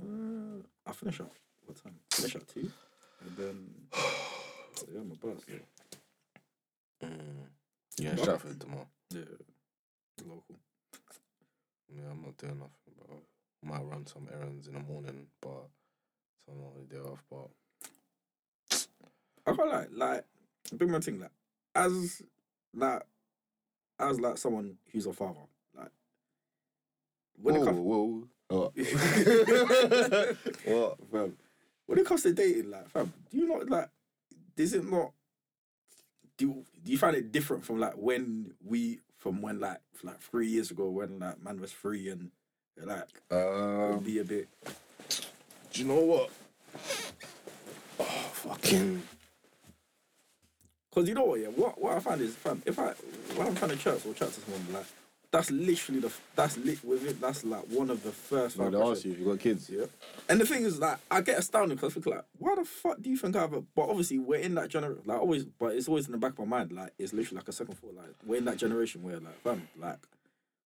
Uh, 0.03 0.62
I 0.87 0.93
finish 0.93 1.21
at 1.21 1.27
what 1.65 1.83
time? 1.83 1.95
Finish 2.12 2.37
at 2.37 2.49
two, 2.49 2.71
and 3.25 3.37
then 3.37 3.69
yeah, 4.93 5.01
my 5.03 5.15
bus. 5.15 5.43
Yeah, 5.49 5.59
Mm. 7.03 7.47
Yeah, 7.99 8.11
in 8.12 8.19
Stratford 8.19 8.59
tomorrow. 8.61 8.87
yeah, 9.11 9.21
local. 10.25 10.57
Yeah, 11.95 12.11
I'm 12.11 12.23
not 12.23 12.37
doing 12.39 12.59
nothing, 12.59 12.95
bro. 13.07 13.17
Might 13.62 13.85
run 13.85 14.07
some 14.07 14.29
errands 14.33 14.67
in 14.67 14.75
the 14.75 14.81
morning, 14.81 15.27
but 15.43 15.69
so 16.47 16.53
I'm 16.53 16.61
not 16.62 16.75
the 16.89 16.95
day 16.95 17.01
off. 17.03 17.23
But 17.31 17.49
I 19.47 19.53
quite 19.53 19.69
like 19.69 19.89
like 19.93 20.25
big 20.77 20.89
man 20.91 21.01
thing 21.03 21.21
like 21.21 21.31
as 21.75 22.23
like 22.75 23.03
as 23.99 24.21
like 24.21 24.39
someone 24.39 24.77
who's 24.93 25.07
a 25.07 25.13
father 25.13 25.41
like 25.77 25.91
when 27.41 27.57
it 27.57 27.61
whoa, 27.61 27.65
comes 27.65 27.79
whoa, 27.79 28.29
Oh. 28.51 28.73
what? 30.65 30.99
fam, 31.11 31.37
when 31.87 31.99
it 31.99 32.07
comes 32.07 32.23
to 32.23 32.33
dating 32.33 32.71
like 32.71 32.89
fam 32.91 33.13
do 33.31 33.39
you 33.39 33.49
not 33.49 33.69
like 33.69 33.89
is 34.57 34.75
it 34.75 34.89
not 34.89 35.13
do 36.37 36.47
you, 36.47 36.65
do 36.85 36.93
you 36.93 36.99
find 36.99 37.17
it 37.17 37.33
different 37.33 37.65
from 37.65 37.79
like 37.81 37.95
when 37.97 38.53
we 38.65 39.01
from 39.19 39.43
when 39.43 39.59
like 39.61 39.81
like 40.03 40.21
three 40.21 40.49
years 40.49 40.71
ago 40.71 40.89
when 40.91 41.19
like 41.19 41.43
man 41.43 41.61
was 41.61 41.73
free 41.73 42.09
and 42.11 42.31
like 42.83 43.09
it 43.31 43.35
Um, 43.35 44.01
be 44.01 44.19
a 44.19 44.25
bit 44.25 44.49
do 45.73 45.83
you 45.83 45.89
know 45.89 46.01
what? 46.01 46.31
Oh, 48.01 48.05
fucking. 48.05 49.03
Because 50.97 51.11
you 51.11 51.15
know 51.15 51.25
what, 51.25 51.41
yeah, 51.41 51.49
what 51.49 51.79
what 51.79 51.95
I 51.95 52.01
find 52.01 52.23
is, 52.23 52.35
fam, 52.37 52.63
if 52.65 52.79
I 52.79 52.95
when 53.35 53.49
I'm 53.49 53.55
trying 53.55 53.73
to 53.73 53.77
church 53.77 54.07
or 54.07 54.15
chat 54.15 54.33
to 54.33 54.41
someone, 54.41 54.73
like 54.73 54.87
that's 55.31 55.51
literally 55.51 56.01
the 56.01 56.11
that's 56.35 56.57
lit 56.57 56.83
with 56.83 57.07
it. 57.07 57.21
That's 57.21 57.45
like 57.45 57.65
one 57.65 57.91
of 57.91 58.03
the 58.03 58.13
first. 58.13 58.59
I'm 58.59 58.71
gonna 58.71 58.93
ask 58.93 59.05
you 59.05 59.13
if 59.13 59.19
you 59.19 59.27
got 59.27 59.39
kids. 59.39 59.69
Yeah. 59.69 59.85
And 60.31 60.41
the 60.41 60.47
thing 60.47 60.65
is, 60.65 60.79
like, 60.79 60.97
I 61.11 61.21
get 61.21 61.39
astounded 61.39 61.77
because 61.77 61.93
I 61.93 61.95
think, 62.01 62.07
like, 62.07 62.25
why 62.39 62.55
the 62.55 62.65
fuck 62.65 63.03
do 63.03 63.11
you 63.11 63.19
think 63.19 63.37
I 63.37 63.41
have 63.41 63.53
a. 63.53 63.61
But 63.61 63.91
obviously, 63.91 64.19
we're 64.19 64.41
in 64.41 64.55
that 64.55 64.71
generation, 64.71 65.03
like, 65.05 65.21
always, 65.21 65.45
but 65.45 65.75
it's 65.75 65.87
always 65.87 66.07
in 66.07 66.13
the 66.13 66.19
back 66.19 66.33
of 66.33 66.39
my 66.39 66.57
mind, 66.61 66.73
like, 66.73 66.95
it's 66.99 67.13
literally 67.13 67.41
like 67.41 67.49
a 67.49 67.53
second 67.53 67.75
thought. 67.75 67.95
Like, 67.95 68.15
we're 68.25 68.39
in 68.39 68.47
that 68.47 68.57
generation 68.57 69.03
where, 69.03 69.21
like, 69.21 69.39
fam, 69.43 69.69
like, 69.79 69.99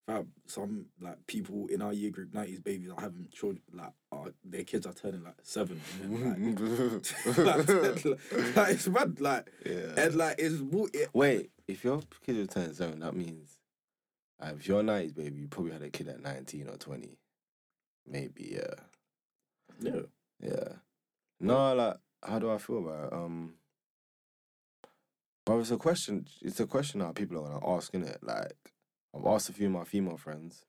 fam, 0.06 0.28
some, 0.46 0.86
like, 1.00 1.26
people 1.26 1.66
in 1.68 1.82
our 1.82 1.92
year 1.92 2.10
group, 2.10 2.32
90s 2.32 2.62
babies, 2.62 2.90
are 2.90 3.00
having 3.00 3.28
children, 3.32 3.62
like, 3.72 3.92
are, 4.12 4.28
their 4.44 4.64
kids 4.64 4.86
are 4.86 4.92
turning, 4.92 5.22
like, 5.22 5.36
seven. 5.42 5.80
And 6.02 6.56
then, 6.58 7.02
like, 7.44 7.68
like, 7.68 8.04
like, 8.56 8.68
it's 8.74 8.88
mad, 8.88 9.20
like, 9.20 9.46
yeah. 9.64 9.94
and, 9.96 10.14
like, 10.14 10.36
it's. 10.38 10.60
It, 10.94 11.10
Wait, 11.12 11.50
if 11.68 11.84
your 11.84 12.00
kid 12.24 12.36
was 12.36 12.48
turning 12.48 12.74
seven, 12.74 13.00
that 13.00 13.14
means 13.14 13.58
uh, 14.40 14.52
if 14.56 14.66
you're 14.66 14.82
90s 14.82 15.14
baby, 15.14 15.40
you 15.40 15.48
probably 15.48 15.72
had 15.72 15.82
a 15.82 15.90
kid 15.90 16.08
at 16.08 16.22
19 16.22 16.68
or 16.68 16.76
20. 16.76 17.18
Maybe, 18.06 18.56
yeah. 18.56 18.74
yeah. 19.80 20.00
Yeah. 20.42 20.68
No, 21.40 21.74
like, 21.74 21.96
how 22.22 22.38
do 22.38 22.50
I 22.50 22.58
feel 22.58 22.78
about 22.78 23.04
it? 23.06 23.12
Um, 23.12 23.54
but 25.44 25.58
it's 25.58 25.70
a 25.70 25.76
question. 25.76 26.26
It's 26.42 26.60
a 26.60 26.66
question 26.66 27.00
that 27.00 27.14
people 27.14 27.38
are 27.38 27.48
gonna 27.48 27.76
ask, 27.76 27.92
innit? 27.92 28.18
Like, 28.22 28.69
I've 29.14 29.26
asked 29.26 29.48
a 29.48 29.52
few 29.52 29.66
of 29.66 29.72
my 29.72 29.84
female 29.84 30.16
friends, 30.16 30.64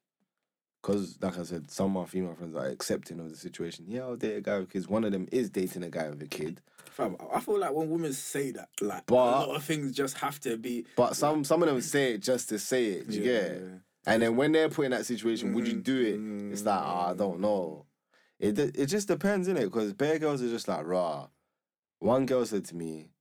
cause 0.81 1.17
like 1.21 1.37
I 1.37 1.43
said, 1.43 1.69
some 1.69 1.95
of 1.95 2.03
my 2.03 2.05
female 2.05 2.33
friends 2.35 2.55
are 2.55 2.65
accepting 2.67 3.19
of 3.19 3.29
the 3.29 3.35
situation. 3.37 3.85
Yeah, 3.87 4.01
I'll 4.01 4.15
date 4.15 4.37
a 4.37 4.41
guy 4.41 4.59
with 4.59 4.69
kids. 4.71 4.87
One 4.87 5.03
of 5.03 5.11
them 5.11 5.27
is 5.31 5.49
dating 5.49 5.83
a 5.83 5.89
guy 5.89 6.09
with 6.09 6.21
a 6.21 6.27
kid, 6.27 6.61
Fam, 6.89 7.15
I 7.33 7.39
feel 7.39 7.57
like 7.59 7.71
when 7.73 7.89
women 7.89 8.11
say 8.11 8.51
that, 8.51 8.67
like, 8.81 9.05
But- 9.05 9.15
a 9.15 9.47
lot 9.47 9.55
of 9.55 9.63
things 9.63 9.93
just 9.95 10.17
have 10.17 10.39
to 10.41 10.57
be. 10.57 10.85
but 10.97 11.15
some 11.15 11.43
some 11.43 11.61
of 11.63 11.69
them 11.69 11.79
say 11.81 12.13
it 12.15 12.21
just 12.21 12.49
to 12.49 12.59
say 12.59 12.87
it. 12.93 13.07
Do 13.07 13.17
you 13.17 13.23
get 13.23 13.43
it? 13.51 13.63
And 14.07 14.21
then 14.23 14.35
when 14.35 14.51
they're 14.51 14.67
put 14.67 14.85
in 14.85 14.91
that 14.91 15.05
situation, 15.05 15.53
would 15.53 15.67
you 15.67 15.75
Mhm. 15.75 15.83
do 15.83 16.01
it? 16.01 16.51
It's 16.51 16.65
like, 16.65 16.79
ah, 16.79 17.11
I 17.11 17.13
don't 17.13 17.39
know. 17.39 17.85
It 18.39 18.57
it 18.57 18.87
just 18.87 19.07
depends, 19.07 19.47
innit? 19.47 19.65
Because 19.65 19.93
bare 19.93 20.17
girls 20.19 20.41
are 20.41 20.49
just 20.49 20.67
like, 20.67 20.85
raw. 20.85 21.29
One 21.99 22.25
girl 22.25 22.45
said 22.45 22.65
to 22.65 22.75
me, 22.75 23.11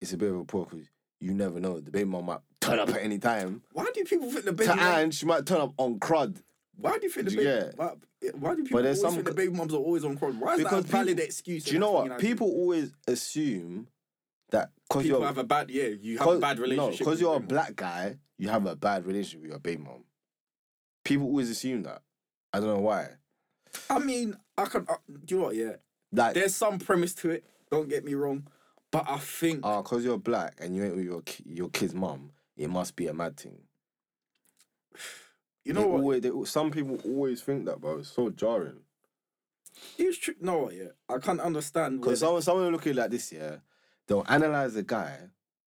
it's 0.00 0.12
a 0.12 0.16
bit 0.18 0.30
of 0.32 0.36
a 0.40 0.44
poor 0.44 0.66
because 0.66 0.90
you 1.20 1.32
never 1.32 1.60
know. 1.60 1.78
The 1.80 1.92
baby 1.92 2.10
mom 2.10 2.26
might 2.26 2.40
turn 2.66 2.78
up 2.78 2.88
at 2.90 3.02
any 3.02 3.18
time. 3.18 3.62
Why 3.72 3.86
do 3.94 4.04
people 4.04 4.30
think 4.30 4.44
the 4.44 4.52
baby? 4.52 4.72
To 4.72 4.80
and 4.80 5.14
she 5.14 5.26
might 5.26 5.46
turn 5.46 5.60
up 5.60 5.74
on 5.78 5.98
crud. 5.98 6.42
Why 6.78 6.98
do 6.98 7.06
you 7.06 7.10
think 7.10 7.28
the 7.30 7.36
baby? 7.36 7.48
you 7.48 7.54
it? 7.56 7.74
Why, 7.76 7.90
why 8.34 8.54
do 8.54 8.62
people 8.64 8.82
there's 8.82 8.98
always 8.98 9.14
some 9.14 9.24
think 9.24 9.26
the 9.26 9.34
baby 9.34 9.52
mums 9.52 9.72
are 9.72 9.78
always 9.78 10.04
on 10.04 10.18
crud? 10.18 10.38
Why 10.38 10.52
is 10.54 10.58
Because 10.58 10.84
that 10.84 10.88
a 10.88 10.92
valid 10.92 11.08
people- 11.08 11.24
excuse? 11.24 11.64
Do 11.64 11.72
you 11.72 11.78
know 11.78 11.92
what? 11.92 12.18
People 12.18 12.48
always 12.48 12.92
assume 13.08 13.88
that 14.50 14.70
because 14.88 15.06
you're 15.06 15.24
have 15.24 15.38
a 15.38 15.44
bad 15.44 15.70
yeah, 15.70 15.88
you 15.88 16.18
have 16.18 16.28
a 16.28 16.38
bad 16.38 16.58
relationship. 16.58 16.92
No, 16.92 16.98
because 16.98 17.20
you're 17.20 17.36
a 17.36 17.40
black 17.40 17.76
guy, 17.76 18.18
you 18.38 18.48
have 18.48 18.66
a 18.66 18.76
bad 18.76 19.06
relationship 19.06 19.40
with 19.42 19.50
your 19.50 19.58
baby 19.58 19.82
mom. 19.82 20.04
People 21.04 21.26
always 21.26 21.50
assume 21.50 21.82
that. 21.84 22.02
I 22.52 22.60
don't 22.60 22.68
know 22.68 22.80
why. 22.80 23.08
I 23.90 23.98
mean, 23.98 24.36
I 24.56 24.64
can. 24.66 24.86
Uh, 24.88 24.94
do 25.24 25.34
you 25.34 25.40
know 25.40 25.46
what? 25.48 25.56
Yeah, 25.56 25.76
Like, 26.12 26.34
there's 26.34 26.54
some 26.54 26.78
premise 26.78 27.14
to 27.16 27.30
it. 27.30 27.44
Don't 27.70 27.88
get 27.88 28.04
me 28.04 28.14
wrong, 28.14 28.46
but 28.92 29.04
I 29.08 29.18
think 29.18 29.60
ah, 29.64 29.82
because 29.82 30.04
you're 30.04 30.18
black 30.18 30.54
and 30.60 30.74
you 30.74 30.84
ain't 30.84 30.96
with 30.96 31.04
your 31.04 31.22
your 31.44 31.68
kid's 31.70 31.94
mom, 31.94 32.30
it 32.56 32.68
must 32.70 32.96
be 32.96 33.06
a 33.08 33.14
mad 33.14 33.36
thing. 33.36 33.58
you 35.64 35.72
know 35.72 35.80
They 35.82 35.86
what? 35.88 36.00
always- 36.00 36.22
they- 36.22 36.44
some 36.44 36.70
people 36.70 37.00
always 37.04 37.42
think 37.42 37.64
that, 37.66 37.80
bro. 37.80 37.98
It's 37.98 38.10
so 38.10 38.30
jarring. 38.30 38.80
It's 39.98 40.16
true. 40.18 40.34
No, 40.40 40.70
yeah, 40.70 40.88
I 41.08 41.18
can't 41.18 41.40
understand. 41.40 42.00
Because 42.00 42.20
someone, 42.20 42.40
someone 42.42 42.72
look 42.72 42.82
at 42.86 42.92
it 42.92 42.96
like 42.96 43.10
this, 43.10 43.30
yeah, 43.32 43.56
they'll 44.06 44.24
analyze 44.28 44.74
the 44.74 44.82
guy. 44.82 45.28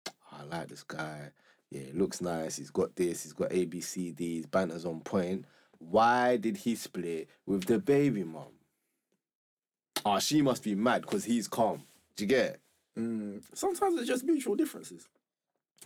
"Oh, 0.08 0.12
I 0.32 0.42
like 0.44 0.68
this 0.68 0.82
guy. 0.82 1.32
Yeah, 1.70 1.80
he 1.82 1.92
looks 1.92 2.20
nice. 2.20 2.56
He's 2.56 2.70
got 2.70 2.94
this. 2.96 3.22
He's 3.22 3.32
got 3.32 3.52
A, 3.52 3.64
B, 3.64 3.80
C, 3.80 4.10
D. 4.12 4.36
His 4.36 4.46
banter's 4.46 4.84
on 4.84 5.00
point. 5.00 5.46
Why 5.78 6.36
did 6.36 6.58
he 6.58 6.74
split 6.76 7.28
with 7.46 7.64
the 7.64 7.78
baby 7.78 8.24
mom? 8.24 8.52
Ah, 10.04 10.18
she 10.18 10.42
must 10.42 10.62
be 10.62 10.74
mad 10.74 11.02
because 11.02 11.24
he's 11.24 11.48
calm. 11.48 11.84
Do 12.16 12.24
you 12.24 12.28
get 12.28 12.46
it? 12.54 12.60
Mm, 12.98 13.42
sometimes 13.54 13.98
it's 13.98 14.06
just 14.06 14.24
mutual 14.24 14.54
differences. 14.54 15.08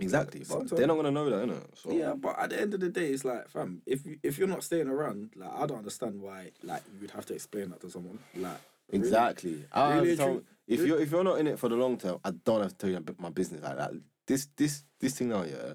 Exactly. 0.01 0.41
But 0.41 0.49
Sometimes- 0.49 0.71
they're 0.73 0.87
not 0.87 0.97
gonna 0.97 1.11
know 1.11 1.29
that, 1.31 1.49
innit? 1.49 1.77
So 1.77 1.91
Yeah, 1.93 2.15
but 2.15 2.39
at 2.39 2.51
the 2.51 2.61
end 2.61 2.75
of 2.75 2.81
the 2.81 2.89
day, 2.89 3.11
it's 3.13 3.25
like, 3.25 3.49
fam, 3.49 3.83
if 3.87 4.07
you, 4.07 4.19
if 4.23 4.39
you're 4.39 4.47
not 4.49 4.63
staying 4.63 4.89
around, 4.89 5.31
like, 5.37 5.51
I 5.53 5.67
don't 5.67 5.79
understand 5.79 6.21
why, 6.21 6.53
like, 6.63 6.83
you 6.95 7.01
would 7.01 7.11
have 7.13 7.27
to 7.27 7.35
explain 7.35 7.71
that 7.71 7.81
to 7.81 7.91
someone, 7.91 8.19
like. 8.37 8.59
really. 8.93 9.05
Exactly. 9.05 9.65
I 9.73 9.95
Really, 9.99 10.17
true- 10.17 10.45
if 10.67 10.81
you're 10.81 11.01
if 11.01 11.11
you're 11.11 11.25
not 11.25 11.39
in 11.41 11.47
it 11.47 11.59
for 11.59 11.69
the 11.69 11.77
long 11.77 11.97
term, 11.99 12.21
I 12.25 12.31
don't 12.31 12.61
have 12.63 12.71
to 12.73 12.77
tell 12.77 12.91
you 12.91 13.05
my 13.19 13.31
business 13.31 13.63
like 13.63 13.77
that. 13.77 13.93
This 14.27 14.49
this 14.57 14.85
this 15.01 15.17
thing 15.19 15.29
now, 15.31 15.43
yeah, 15.43 15.73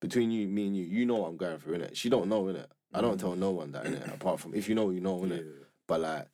between 0.00 0.30
you, 0.30 0.48
me 0.48 0.66
and 0.66 0.76
you, 0.76 0.84
you 0.84 1.06
know 1.06 1.16
what 1.16 1.28
I'm 1.28 1.36
going 1.36 1.58
through, 1.58 1.78
innit? 1.78 1.94
She 1.94 2.08
don't 2.08 2.28
know, 2.28 2.42
innit? 2.44 2.66
I 2.92 3.00
don't 3.00 3.18
tell 3.18 3.34
no 3.36 3.50
one 3.52 3.72
that, 3.72 3.84
innit? 3.84 4.14
Apart 4.14 4.40
from 4.40 4.54
if 4.54 4.68
you 4.68 4.74
know, 4.74 4.90
you 4.90 5.00
know, 5.00 5.18
innit? 5.20 5.42
Mm. 5.42 5.46
Yeah. 5.58 5.64
But 5.86 6.00
like, 6.00 6.28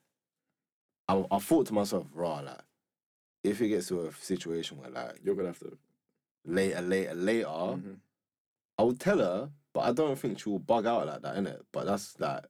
I 1.09 1.25
I 1.31 1.38
thought 1.38 1.66
to 1.66 1.75
myself, 1.75 2.07
raw, 2.14 2.40
like, 2.40 2.61
if 3.44 3.61
it 3.61 3.68
gets 3.68 3.88
to 3.88 4.07
a 4.07 4.12
situation 4.14 4.79
where 4.79 4.90
like 4.90 5.18
You're 5.23 5.35
gonna 5.35 5.49
have 5.49 5.59
to. 5.61 5.77
Later, 6.44 6.81
later, 6.83 7.14
later, 7.14 7.46
Mhm. 7.48 8.00
I 8.79 8.83
would 8.83 8.98
tell 9.00 9.18
her, 9.18 9.50
but 9.72 9.81
I 9.81 9.92
don't 9.92 10.18
think 10.18 10.38
she 10.40 10.48
will 10.48 10.59
bug 10.59 10.87
out 10.87 11.07
like 11.07 11.22
that, 11.22 11.37
innit? 11.37 11.62
But 11.72 11.85
that's 11.87 12.18
like, 12.18 12.44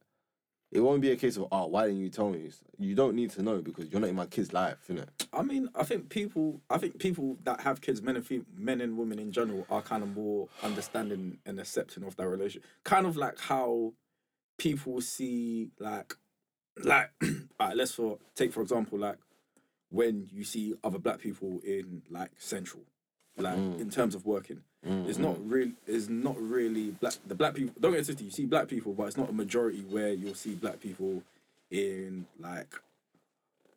it 0.71 0.79
won't 0.79 1.01
be 1.01 1.11
a 1.11 1.17
case 1.17 1.35
of, 1.35 1.47
oh, 1.51 1.67
why 1.67 1.87
didn't 1.87 1.99
you 2.01 2.09
tell 2.09 2.29
me? 2.29 2.49
You 2.77 2.95
don't 2.95 3.15
need 3.15 3.31
to 3.31 3.41
know 3.43 3.61
because 3.61 3.89
you're 3.89 3.99
not 3.99 4.09
in 4.09 4.15
my 4.15 4.25
kid's 4.27 4.53
life, 4.53 4.87
innit? 4.87 5.09
I 5.33 5.41
mean, 5.41 5.69
I 5.75 5.83
think 5.83 6.09
people, 6.09 6.61
I 6.69 6.77
think 6.77 6.97
people 6.99 7.37
that 7.43 7.59
have 7.61 7.81
kids, 7.81 8.01
men 8.01 8.15
and 8.15 8.25
fem- 8.25 8.45
men 8.55 8.79
and 8.79 8.97
women 8.97 9.19
in 9.19 9.31
general, 9.33 9.65
are 9.69 9.81
kind 9.81 10.01
of 10.03 10.15
more 10.15 10.47
understanding 10.63 11.39
and 11.45 11.59
accepting 11.59 12.03
of 12.03 12.15
that 12.15 12.27
relationship. 12.27 12.63
Kind 12.85 13.05
of 13.05 13.17
like 13.17 13.37
how 13.37 13.93
people 14.57 15.01
see, 15.01 15.71
like, 15.79 16.15
like, 16.81 17.11
alright, 17.59 17.75
let's 17.75 17.91
for 17.91 18.19
take 18.35 18.53
for 18.53 18.61
example, 18.61 18.97
like 18.97 19.17
when 19.89 20.29
you 20.31 20.45
see 20.45 20.73
other 20.85 20.99
black 20.99 21.19
people 21.19 21.59
in 21.65 22.01
like 22.09 22.31
Central, 22.37 22.83
like 23.37 23.57
mm. 23.57 23.79
in 23.79 23.89
terms 23.89 24.15
of 24.15 24.25
working, 24.25 24.61
mm, 24.85 25.07
it's 25.07 25.17
not 25.17 25.35
mm. 25.35 25.51
really, 25.51 25.73
it's 25.87 26.09
not 26.09 26.39
really 26.39 26.91
black. 26.91 27.13
The 27.25 27.35
black 27.35 27.55
people 27.55 27.73
don't 27.79 27.91
get 27.91 28.05
twisted. 28.05 28.21
You 28.21 28.31
see 28.31 28.45
black 28.45 28.67
people, 28.67 28.93
but 28.93 29.07
it's 29.07 29.17
not 29.17 29.29
a 29.29 29.33
majority 29.33 29.83
where 29.89 30.09
you'll 30.09 30.35
see 30.35 30.55
black 30.55 30.79
people 30.79 31.23
in 31.69 32.25
like 32.39 32.73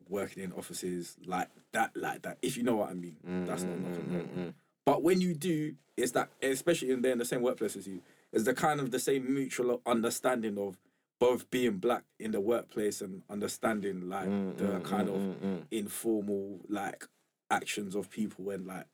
working 0.09 0.43
in 0.43 0.51
offices 0.53 1.15
like 1.25 1.47
that, 1.71 1.91
like 1.95 2.21
that. 2.23 2.37
If 2.41 2.57
you 2.57 2.63
know 2.63 2.75
what 2.75 2.89
I 2.89 2.93
mean, 2.93 3.15
that's 3.45 3.63
not 3.63 3.79
nothing. 3.79 4.29
wrong. 4.35 4.53
But 4.85 5.01
when 5.01 5.19
you 5.19 5.33
do, 5.33 5.75
it's 5.97 6.11
that, 6.11 6.29
especially 6.41 6.91
in 6.91 7.01
they're 7.01 7.13
in 7.13 7.17
the 7.17 7.25
same 7.25 7.41
workplace 7.41 7.75
as 7.75 7.87
you, 7.87 8.01
is 8.31 8.43
the 8.43 8.53
kind 8.53 8.79
of 8.79 8.91
the 8.91 8.99
same 8.99 9.33
mutual 9.33 9.81
understanding 9.85 10.57
of 10.57 10.77
both 11.19 11.49
being 11.49 11.77
black 11.77 12.03
in 12.19 12.31
the 12.31 12.41
workplace 12.41 13.01
and 13.01 13.23
understanding 13.29 14.09
like 14.09 14.29
the 14.57 14.79
kind 14.81 15.09
of 15.09 15.63
informal 15.71 16.59
like 16.69 17.07
actions 17.49 17.95
of 17.95 18.09
people 18.09 18.49
and 18.49 18.67
like 18.67 18.85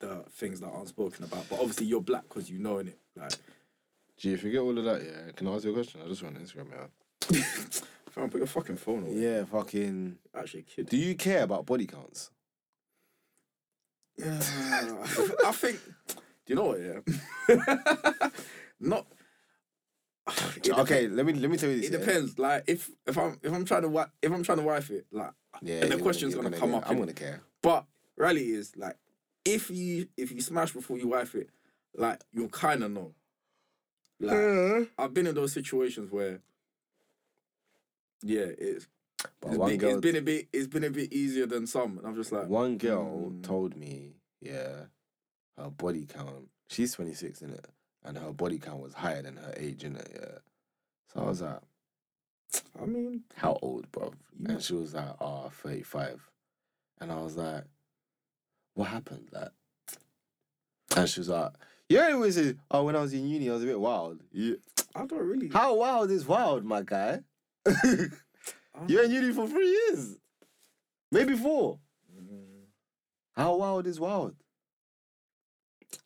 the 0.00 0.24
things 0.30 0.60
that 0.60 0.68
aren't 0.68 0.88
spoken 0.88 1.24
about. 1.24 1.48
But 1.48 1.60
obviously 1.60 1.86
you're 1.86 2.00
black 2.00 2.24
because 2.28 2.50
you 2.50 2.58
know 2.58 2.78
in 2.78 2.88
it. 2.88 2.98
Like, 3.16 3.32
Do 4.18 4.28
you 4.30 4.36
forget 4.36 4.60
all 4.60 4.76
of 4.76 4.84
that? 4.84 5.02
Yeah. 5.02 5.32
Can 5.36 5.46
I 5.48 5.54
ask 5.54 5.64
you 5.64 5.70
a 5.70 5.74
question? 5.74 6.00
I 6.04 6.08
just 6.08 6.22
want 6.22 6.36
Instagram, 6.42 6.66
yeah. 6.72 7.40
fam, 8.10 8.28
put 8.30 8.38
your 8.38 8.46
fucking 8.46 8.76
phone 8.76 9.02
away. 9.04 9.14
Yeah, 9.14 9.44
fucking. 9.44 10.16
Actually, 10.36 10.62
kid. 10.62 10.88
Do 10.88 10.96
you 10.96 11.14
care 11.14 11.42
about 11.44 11.66
body 11.66 11.86
counts? 11.86 12.30
Yeah, 14.16 14.38
I 15.46 15.52
think. 15.52 15.80
Do 16.08 16.14
you 16.48 16.54
know 16.56 16.64
what? 16.64 16.80
Yeah, 16.80 18.28
not. 18.80 19.06
It 20.56 20.62
dep- 20.64 20.78
Okay, 20.80 21.08
let 21.08 21.24
me 21.26 21.32
let 21.34 21.50
me 21.50 21.56
tell 21.56 21.70
you 21.70 21.80
this. 21.80 21.86
It 21.90 21.92
yeah? 21.92 21.98
depends. 22.04 22.38
Like 22.38 22.64
if 22.66 22.90
if 23.06 23.16
I'm 23.16 23.38
if 23.42 23.52
I'm 23.52 23.64
trying 23.64 23.82
to 23.82 23.88
wi- 23.88 24.08
if 24.22 24.30
I'm 24.32 24.42
trying 24.42 24.58
to 24.58 24.64
wife 24.64 24.90
it, 24.90 25.06
like 25.10 25.30
Yeah, 25.62 25.76
and 25.82 25.90
the 25.92 25.98
question's 25.98 26.34
you're 26.34 26.42
gonna, 26.42 26.56
come 26.56 26.70
yeah, 26.72 26.76
up. 26.78 26.84
I'm 26.90 26.96
innit? 26.96 27.00
gonna 27.00 27.12
care. 27.14 27.40
But 27.62 27.84
reality 28.16 28.52
is 28.52 28.76
like 28.76 28.96
if 29.44 29.70
you 29.70 30.08
if 30.16 30.32
you 30.32 30.40
smash 30.40 30.72
before 30.72 30.98
you 30.98 31.08
wife 31.08 31.34
it, 31.34 31.50
like 31.96 32.22
you'll 32.32 32.48
kind 32.48 32.82
of 32.82 32.90
know. 32.90 33.14
Like 34.20 34.90
I've 34.98 35.14
been 35.14 35.26
in 35.26 35.34
those 35.34 35.52
situations 35.52 36.10
where, 36.10 36.40
yeah, 38.22 38.46
it's 38.58 38.86
But 39.40 39.48
it's 39.48 39.58
one 39.58 39.70
been, 39.70 39.78
girl, 39.78 39.90
it's 39.92 40.00
been 40.00 40.16
a 40.16 40.22
bit 40.22 40.48
it's 40.52 40.66
been 40.66 40.84
a 40.84 40.90
bit 40.90 41.12
easier 41.12 41.46
than 41.46 41.66
some, 41.66 41.98
and 41.98 42.06
I'm 42.06 42.14
just 42.14 42.32
like 42.32 42.48
one 42.48 42.76
girl 42.76 43.30
mm. 43.32 43.42
told 43.42 43.76
me, 43.76 44.16
yeah, 44.40 44.84
her 45.56 45.70
body 45.70 46.06
count. 46.06 46.48
She's 46.68 46.92
26 46.92 47.42
in 47.42 47.50
it, 47.50 47.66
and 48.04 48.18
her 48.18 48.32
body 48.32 48.58
count 48.58 48.80
was 48.80 48.94
higher 48.94 49.22
than 49.22 49.36
her 49.36 49.54
age 49.56 49.84
in 49.84 49.96
it. 49.96 50.10
Yeah. 50.14 50.38
So 51.12 51.20
I 51.20 51.24
was 51.24 51.42
like, 51.42 51.60
I 52.80 52.84
mean, 52.84 53.22
"How 53.34 53.58
old, 53.62 53.90
bro?" 53.90 54.12
Yeah. 54.38 54.52
And 54.52 54.62
she 54.62 54.74
was 54.74 54.94
like, 54.94 55.16
"Oh, 55.20 55.50
35. 55.50 56.30
And 57.00 57.10
I 57.10 57.16
was 57.16 57.36
like, 57.36 57.64
"What 58.74 58.88
happened?" 58.88 59.28
Like, 59.32 59.50
and 60.96 61.08
she 61.08 61.20
was 61.20 61.28
like, 61.28 61.52
"Yeah." 61.88 62.06
Anyway, 62.06 62.30
said, 62.30 62.58
"Oh, 62.70 62.84
when 62.84 62.96
I 62.96 63.00
was 63.02 63.12
in 63.12 63.28
uni, 63.28 63.48
I 63.50 63.52
was 63.54 63.62
a 63.62 63.66
bit 63.66 63.80
wild." 63.80 64.20
Yeah. 64.32 64.54
I 64.94 65.06
don't 65.06 65.20
really. 65.22 65.48
How 65.48 65.74
wild 65.76 66.10
is 66.10 66.26
wild, 66.26 66.64
my 66.64 66.82
guy? 66.82 67.20
You're 68.86 69.04
in 69.04 69.10
uni 69.10 69.32
for 69.32 69.46
three 69.46 69.68
years, 69.68 70.16
maybe 71.12 71.36
four. 71.36 71.78
Mm, 72.16 72.64
How 73.36 73.54
wild 73.56 73.86
is 73.86 74.00
wild? 74.00 74.34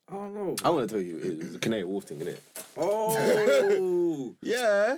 I 0.09 0.15
don't 0.15 0.35
know. 0.35 0.51
I'm 0.65 0.75
gonna 0.75 0.87
tell 0.87 1.01
you, 1.01 1.19
it 1.19 1.39
was 1.39 1.55
a 1.55 1.59
Canadian 1.59 1.89
Wolf 1.89 2.05
thing, 2.05 2.19
innit? 2.21 2.39
Oh, 2.77 4.35
Yeah. 4.43 4.97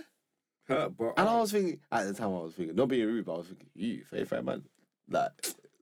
hurt, 0.68 0.96
but 0.96 1.14
And 1.16 1.28
I 1.28 1.40
was 1.40 1.52
thinking 1.52 1.80
at 1.92 2.06
the 2.06 2.14
time, 2.14 2.28
I 2.28 2.38
was 2.38 2.54
thinking, 2.54 2.74
not 2.76 2.88
being 2.88 3.06
rude, 3.06 3.24
but 3.26 3.34
I 3.34 3.38
was 3.38 3.46
thinking, 3.48 3.68
you, 3.74 4.04
35 4.10 4.44
man, 4.44 4.62
like, 5.08 5.30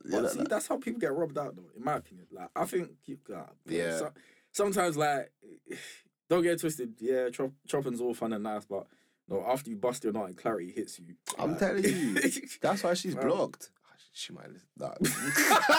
But 0.04 0.22
like, 0.22 0.32
see, 0.32 0.38
like- 0.40 0.48
that's 0.48 0.66
how 0.68 0.76
people 0.78 1.00
get 1.00 1.12
robbed 1.14 1.38
out, 1.38 1.56
though. 1.56 1.70
In 1.76 1.82
my 1.84 1.96
opinion, 1.96 2.26
like 2.32 2.50
I 2.54 2.64
think, 2.64 2.90
you, 3.06 3.18
God, 3.26 3.50
Yeah. 3.66 3.98
so- 3.98 4.12
sometimes, 4.52 4.96
like, 4.96 5.30
don't 6.28 6.42
get 6.42 6.52
it 6.52 6.60
twisted. 6.60 6.94
Yeah, 7.00 7.30
chop, 7.30 7.52
chopping's 7.66 8.00
all 8.00 8.14
fun 8.14 8.32
and 8.32 8.44
nice, 8.44 8.64
but 8.66 8.86
no, 9.28 9.44
after 9.46 9.70
you 9.70 9.76
bust 9.76 10.04
your 10.04 10.12
nut 10.12 10.26
and 10.26 10.36
clarity 10.36 10.70
hits 10.70 10.98
you, 10.98 11.14
I'm 11.38 11.50
like- 11.52 11.58
telling 11.60 11.84
you, 11.84 12.14
that's 12.60 12.82
why 12.82 12.94
she's 12.94 13.14
Bro. 13.14 13.34
blocked. 13.34 13.70
She 14.16 14.32
might 14.32 14.48
listen. 14.48 14.68
Nah. 14.78 14.94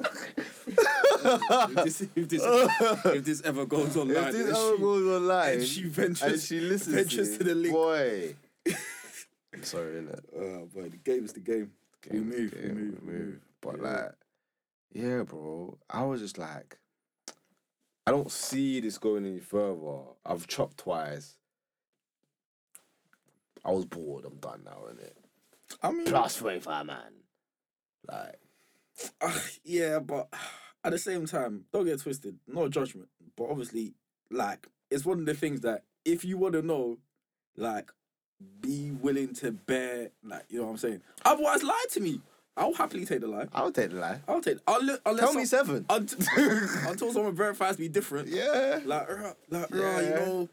if, 1.22 1.74
this, 1.84 2.00
if, 2.14 2.28
this, 2.28 2.42
if 3.04 3.24
this 3.24 3.42
ever 3.42 3.66
goes 3.66 3.96
online, 3.96 4.16
if 4.28 4.32
this 4.32 4.48
ever 4.48 4.76
she- 4.76 4.82
goes 4.82 5.20
online 5.22 5.52
and 5.54 5.64
she 5.66 5.82
ventures, 5.84 6.22
and 6.32 6.40
she 6.40 6.60
listens 6.60 6.94
ventures 6.96 7.30
to, 7.32 7.38
to 7.38 7.44
the 7.44 7.50
it, 7.50 7.56
link. 7.56 7.74
boy. 7.74 8.34
I'm 9.54 9.62
sorry, 9.64 10.02
innit? 10.02 10.20
Uh, 10.36 10.64
boy, 10.66 10.88
the 10.90 10.96
game 10.98 11.24
is 11.24 11.32
the 11.32 11.40
game. 11.40 11.72
We 12.08 12.18
Game, 12.18 12.28
move, 12.28 12.54
we 12.62 12.68
move, 12.72 13.02
we 13.02 13.12
move. 13.12 13.40
But 13.60 13.76
Yeah. 13.76 13.82
like, 13.82 14.12
yeah, 14.92 15.22
bro. 15.22 15.78
I 15.88 16.04
was 16.04 16.20
just 16.20 16.38
like, 16.38 16.78
I 18.06 18.10
don't 18.10 18.30
see 18.30 18.80
this 18.80 18.98
going 18.98 19.26
any 19.26 19.38
further. 19.40 20.02
I've 20.24 20.46
chopped 20.46 20.78
twice. 20.78 21.36
I 23.64 23.70
was 23.72 23.84
bored. 23.84 24.24
I'm 24.24 24.36
done 24.38 24.62
now, 24.64 24.84
innit? 24.90 25.12
I 25.82 25.92
mean, 25.92 26.06
Plus 26.06 26.36
25, 26.36 26.86
man. 26.86 27.12
Like, 28.08 28.40
Uh, 29.20 29.38
yeah, 29.64 29.98
but 29.98 30.28
at 30.84 30.92
the 30.92 30.98
same 30.98 31.26
time, 31.26 31.66
don't 31.72 31.84
get 31.84 32.00
twisted. 32.00 32.38
No 32.46 32.68
judgment, 32.68 33.08
but 33.36 33.44
obviously, 33.50 33.94
like 34.30 34.66
it's 34.90 35.04
one 35.04 35.20
of 35.20 35.26
the 35.26 35.34
things 35.34 35.60
that 35.60 35.84
if 36.04 36.24
you 36.24 36.38
want 36.38 36.54
to 36.54 36.62
know, 36.62 36.98
like, 37.56 37.92
be 38.60 38.90
willing 38.92 39.34
to 39.34 39.52
bear, 39.52 40.10
like 40.24 40.44
you 40.48 40.58
know 40.58 40.64
what 40.66 40.70
I'm 40.72 40.76
saying. 40.78 41.02
Otherwise, 41.24 41.62
lie 41.62 41.84
to 41.92 42.00
me. 42.00 42.20
I'll 42.56 42.74
happily 42.74 43.06
take 43.06 43.20
the 43.20 43.26
lie. 43.28 43.46
I'll 43.54 43.72
take 43.72 43.90
the 43.90 43.96
lie. 43.96 44.20
I'll 44.28 44.40
take. 44.40 44.58
I'll, 44.66 44.82
li- 44.82 44.98
unless 45.06 45.24
Tell 45.24 45.32
me 45.34 45.44
some- 45.44 45.66
seven. 45.66 45.86
Until, 45.88 46.18
until 46.88 47.12
someone 47.12 47.34
verifies 47.34 47.78
me 47.78 47.88
different. 47.88 48.28
Yeah. 48.28 48.80
Like, 48.84 49.08
uh, 49.10 49.32
like, 49.48 49.72
uh, 49.72 49.76
you 49.76 49.82
know, 50.10 50.48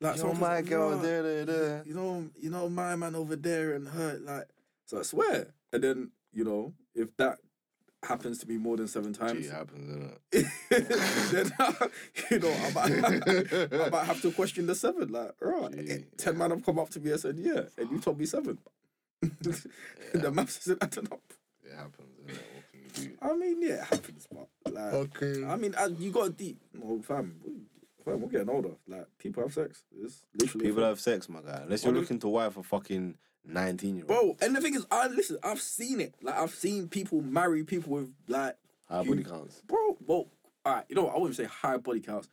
like 0.00 0.16
Yo, 0.16 0.20
someone 0.22 0.40
my 0.40 0.62
girl, 0.62 0.90
"Rah, 0.90 1.02
da, 1.02 1.22
da, 1.22 1.44
da. 1.44 1.82
you 1.84 1.94
know, 1.94 2.28
you 2.40 2.50
know, 2.50 2.68
my 2.68 2.96
man 2.96 3.14
over 3.14 3.36
there 3.36 3.74
and 3.74 3.86
her, 3.86 4.18
like, 4.24 4.48
so 4.86 4.98
I 4.98 5.02
swear. 5.02 5.48
And 5.72 5.84
then, 5.84 6.10
you 6.32 6.42
know, 6.44 6.72
if 6.94 7.16
that 7.18 7.38
happens 8.02 8.38
to 8.38 8.46
be 8.46 8.58
more 8.58 8.76
than 8.76 8.88
seven 8.88 9.12
times, 9.12 9.46
Gee, 9.46 9.48
happens, 9.52 9.88
innit? 10.32 10.50
then, 11.30 11.52
you 12.30 12.38
know, 12.38 12.52
I 12.52 12.72
might, 12.72 13.72
I 13.84 13.88
might 13.90 14.04
have 14.04 14.20
to 14.22 14.30
question 14.32 14.66
the 14.66 14.74
seven. 14.74 15.08
Like, 15.12 15.32
right, 15.40 15.72
Gee, 15.86 16.04
ten 16.16 16.36
man 16.38 16.50
have 16.50 16.64
come 16.64 16.78
up 16.78 16.90
to 16.90 17.00
me 17.00 17.12
and 17.12 17.20
said, 17.20 17.36
yeah, 17.38 17.62
and 17.78 17.90
you 17.90 17.98
told 17.98 18.18
me 18.18 18.26
seven. 18.26 18.58
the 19.22 20.30
maths 20.32 20.58
isn't 20.66 20.82
adding 20.82 21.08
up. 21.12 21.20
It 21.64 21.74
happens, 21.76 22.18
innit? 22.26 22.38
What 22.54 22.64
can 22.72 22.80
you 23.04 23.08
do? 23.08 23.16
I 23.22 23.36
mean, 23.36 23.62
yeah, 23.62 23.74
it 23.82 23.84
happens, 23.84 24.26
but 24.30 24.48
like, 24.74 24.92
Okay. 24.94 25.44
I 25.44 25.56
mean, 25.56 25.74
uh, 25.76 25.88
you 25.98 26.10
got 26.10 26.36
deep. 26.36 26.58
No, 26.74 27.00
fam, 27.02 27.36
we- 27.44 27.52
fam, 28.04 28.20
we're 28.20 28.28
getting 28.28 28.48
older. 28.50 28.70
Like, 28.88 29.06
people 29.18 29.44
have 29.44 29.52
sex. 29.54 29.84
It's 30.02 30.24
literally. 30.36 30.64
People 30.66 30.82
thing. 30.82 30.88
have 30.88 31.00
sex, 31.00 31.28
my 31.28 31.40
guy. 31.40 31.60
Unless 31.62 31.84
you're 31.84 31.94
looking 31.94 32.18
to 32.18 32.28
wife 32.28 32.56
a 32.56 32.62
fucking 32.64 33.14
19 33.44 33.96
year 33.96 34.04
old. 34.08 34.38
Bro, 34.38 34.46
and 34.46 34.56
the 34.56 34.60
thing 34.60 34.74
is, 34.74 34.86
I 34.90 35.08
listen. 35.08 35.36
I've 35.42 35.60
seen 35.60 36.00
it. 36.00 36.14
Like 36.22 36.36
I've 36.36 36.54
seen 36.54 36.88
people 36.88 37.20
marry 37.22 37.64
people 37.64 37.92
with 37.92 38.12
like, 38.28 38.56
High 38.88 39.02
you- 39.02 39.10
body 39.10 39.24
counts. 39.24 39.60
bro. 39.66 39.96
Well, 40.06 40.28
all 40.64 40.74
right. 40.74 40.84
You 40.88 40.96
know, 40.96 41.04
what, 41.04 41.14
I 41.14 41.18
wouldn't 41.18 41.36
say 41.36 41.44
high 41.44 41.76
body 41.78 42.00
counts. 42.00 42.28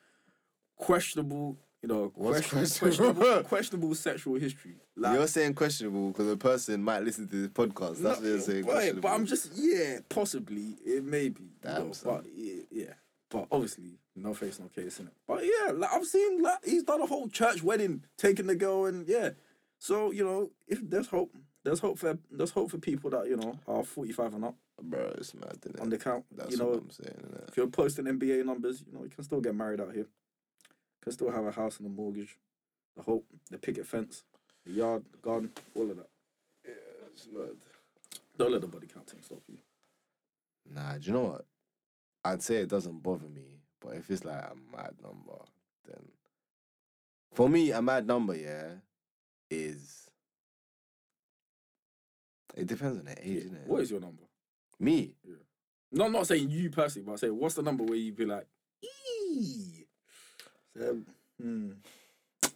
Questionable. 0.77 1.57
You 1.81 1.87
know, 1.87 2.11
What's 2.15 2.47
question- 2.49 2.59
questionable? 2.59 3.13
questionable, 3.21 3.43
questionable 3.47 3.95
sexual 3.95 4.35
history. 4.35 4.75
Like, 4.97 5.13
you're 5.17 5.27
saying 5.27 5.53
questionable 5.53 6.09
because 6.09 6.29
a 6.29 6.35
person 6.35 6.83
might 6.83 7.03
listen 7.03 7.27
to 7.29 7.35
this 7.35 7.47
podcast. 7.49 8.01
That's 8.01 8.19
what 8.19 8.27
you're 8.27 8.39
saying. 8.41 8.65
But, 8.65 9.01
but 9.01 9.07
I'm 9.09 9.25
just 9.25 9.51
yeah, 9.55 9.99
possibly 10.09 10.75
it 10.85 11.05
may 11.05 11.29
be. 11.29 11.43
you 11.43 11.49
Damn, 11.61 11.87
know, 11.87 11.93
but 12.03 12.25
yeah, 12.35 12.61
yeah. 12.69 12.93
But 13.29 13.47
obviously, 13.51 13.97
no 14.15 14.33
face, 14.33 14.59
no 14.59 14.67
case 14.67 14.99
in 14.99 15.07
it. 15.07 15.13
But 15.25 15.43
yeah, 15.45 15.71
like 15.71 15.89
I've 15.93 16.05
seen 16.05 16.41
like 16.41 16.65
he's 16.65 16.83
done 16.83 17.01
a 17.01 17.05
whole 17.05 17.29
church 17.29 17.63
wedding, 17.63 18.03
taking 18.17 18.47
the 18.47 18.55
girl 18.55 18.85
and 18.85 19.07
yeah. 19.07 19.29
So 19.79 20.11
you 20.11 20.23
know, 20.23 20.51
if 20.67 20.87
there's 20.87 21.07
hope, 21.07 21.33
there's 21.63 21.79
hope 21.79 21.97
for 21.97 22.17
there's 22.29 22.51
hope 22.51 22.69
for 22.69 22.77
people 22.77 23.09
that 23.11 23.27
you 23.27 23.37
know 23.37 23.57
are 23.67 23.83
45 23.83 24.35
and 24.35 24.45
up 24.45 24.55
Bro, 24.81 25.13
it's 25.17 25.33
mad, 25.33 25.57
innit? 25.61 25.81
on 25.81 25.89
the 25.89 25.97
count. 25.97 26.25
That's 26.35 26.51
you 26.51 26.57
know, 26.57 26.67
what 26.69 26.79
I'm 26.79 26.89
saying, 26.89 27.15
innit? 27.15 27.49
if 27.49 27.57
you're 27.57 27.67
posting 27.67 28.05
NBA 28.05 28.45
numbers, 28.45 28.83
you 28.85 28.93
know, 28.93 29.03
you 29.03 29.09
can 29.09 29.23
still 29.23 29.41
get 29.41 29.55
married 29.55 29.81
out 29.81 29.93
here. 29.93 30.07
Can 31.01 31.11
still 31.11 31.31
have 31.31 31.45
a 31.45 31.51
house 31.51 31.77
and 31.77 31.87
a 31.87 31.89
mortgage, 31.89 32.37
the 32.95 33.03
hope, 33.03 33.25
the 33.49 33.57
picket 33.57 33.85
fence, 33.85 34.23
the 34.65 34.73
yard, 34.73 35.03
the 35.11 35.17
garden, 35.17 35.51
all 35.75 35.89
of 35.89 35.97
that. 35.97 36.09
Yeah, 36.65 36.73
it's 37.13 37.27
mad. 37.33 37.49
Don't 38.37 38.51
let 38.51 38.61
the 38.61 38.67
body 38.67 38.87
counting 38.87 39.21
stop 39.21 39.41
you. 39.47 39.57
Nah, 40.73 40.93
do 40.93 41.07
you 41.07 41.13
know 41.13 41.23
what? 41.23 41.45
I'd 42.23 42.41
say 42.41 42.55
it 42.55 42.69
doesn't 42.69 43.01
bother 43.01 43.27
me, 43.27 43.59
but 43.81 43.89
But 43.89 43.97
if 43.97 44.11
it's 44.11 44.25
like 44.25 44.43
a 44.43 44.55
mad 44.75 44.93
number, 45.01 45.43
then 45.87 46.09
for 47.33 47.49
me, 47.49 47.71
a 47.71 47.81
mad 47.81 48.07
number, 48.07 48.35
yeah, 48.35 48.71
is 49.49 50.09
it 52.55 52.67
depends 52.67 52.99
on 52.99 53.05
the 53.05 53.11
age, 53.27 53.43
innit? 53.45 53.65
What 53.67 53.81
is 53.81 53.91
your 53.91 53.99
number? 53.99 54.23
Me, 54.79 55.13
No, 55.91 56.05
I'm 56.05 56.11
not 56.11 56.27
saying 56.27 56.49
you 56.49 56.69
personally, 56.69 57.05
but 57.05 57.13
I 57.13 57.15
say 57.17 57.29
what's 57.29 57.55
the 57.55 57.63
number 57.63 57.83
where 57.83 57.95
you'd 57.97 58.15
be 58.15 58.25
like, 58.25 58.47
eee. 58.83 59.85
Hmm, 61.41 61.71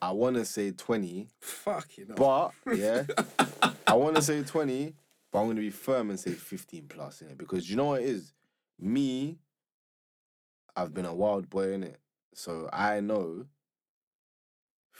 I 0.01 0.11
want 0.11 0.35
to 0.37 0.45
say 0.45 0.71
twenty, 0.71 1.27
fuck 1.39 1.97
you 1.97 2.05
but 2.15 2.51
yeah, 2.75 3.03
I 3.87 3.93
want 3.93 4.15
to 4.15 4.21
say 4.21 4.43
twenty, 4.43 4.93
but 5.31 5.39
I'm 5.39 5.47
gonna 5.47 5.61
be 5.61 5.69
firm 5.69 6.09
and 6.09 6.19
say 6.19 6.31
fifteen 6.31 6.85
plus 6.87 7.21
in 7.21 7.29
it 7.29 7.37
because 7.37 7.69
you 7.69 7.75
know 7.75 7.85
what 7.85 8.01
it 8.01 8.07
is. 8.07 8.33
Me, 8.79 9.37
I've 10.75 10.93
been 10.93 11.05
a 11.05 11.13
wild 11.13 11.49
boy 11.49 11.73
in 11.73 11.83
it, 11.83 11.99
so 12.33 12.69
I 12.71 12.99
know. 12.99 13.45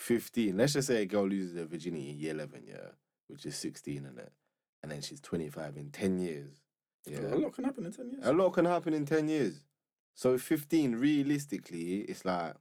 Fifteen. 0.04 0.58
Let's 0.58 0.74
just 0.74 0.88
say 0.90 1.02
a 1.02 1.06
girl 1.06 1.26
loses 1.28 1.56
her 1.58 1.64
virginity 1.66 2.10
in 2.10 2.18
year 2.20 2.34
eleven, 2.34 2.64
yeah, 2.68 2.90
which 3.30 3.46
is 3.46 3.56
sixteen 3.56 4.06
in 4.06 4.18
it, 4.18 4.34
and 4.82 4.92
then 4.92 5.02
she's 5.02 5.22
twenty 5.22 5.48
five 5.48 5.78
in 5.78 5.92
ten 5.92 6.20
years. 6.20 6.52
Yeah, 7.06 7.20
A 7.34 7.38
lot 7.38 7.54
can 7.54 7.64
happen 7.64 7.86
in 7.86 7.94
ten 7.94 8.10
years. 8.12 8.20
a 8.26 8.34
lot 8.34 8.50
can 8.52 8.66
happen 8.66 8.94
in 8.94 9.06
10 9.06 9.28
years. 9.28 9.64
So 10.16 10.38
15, 10.38 10.96
realistically, 10.96 12.02
it's 12.02 12.24
like 12.24 12.54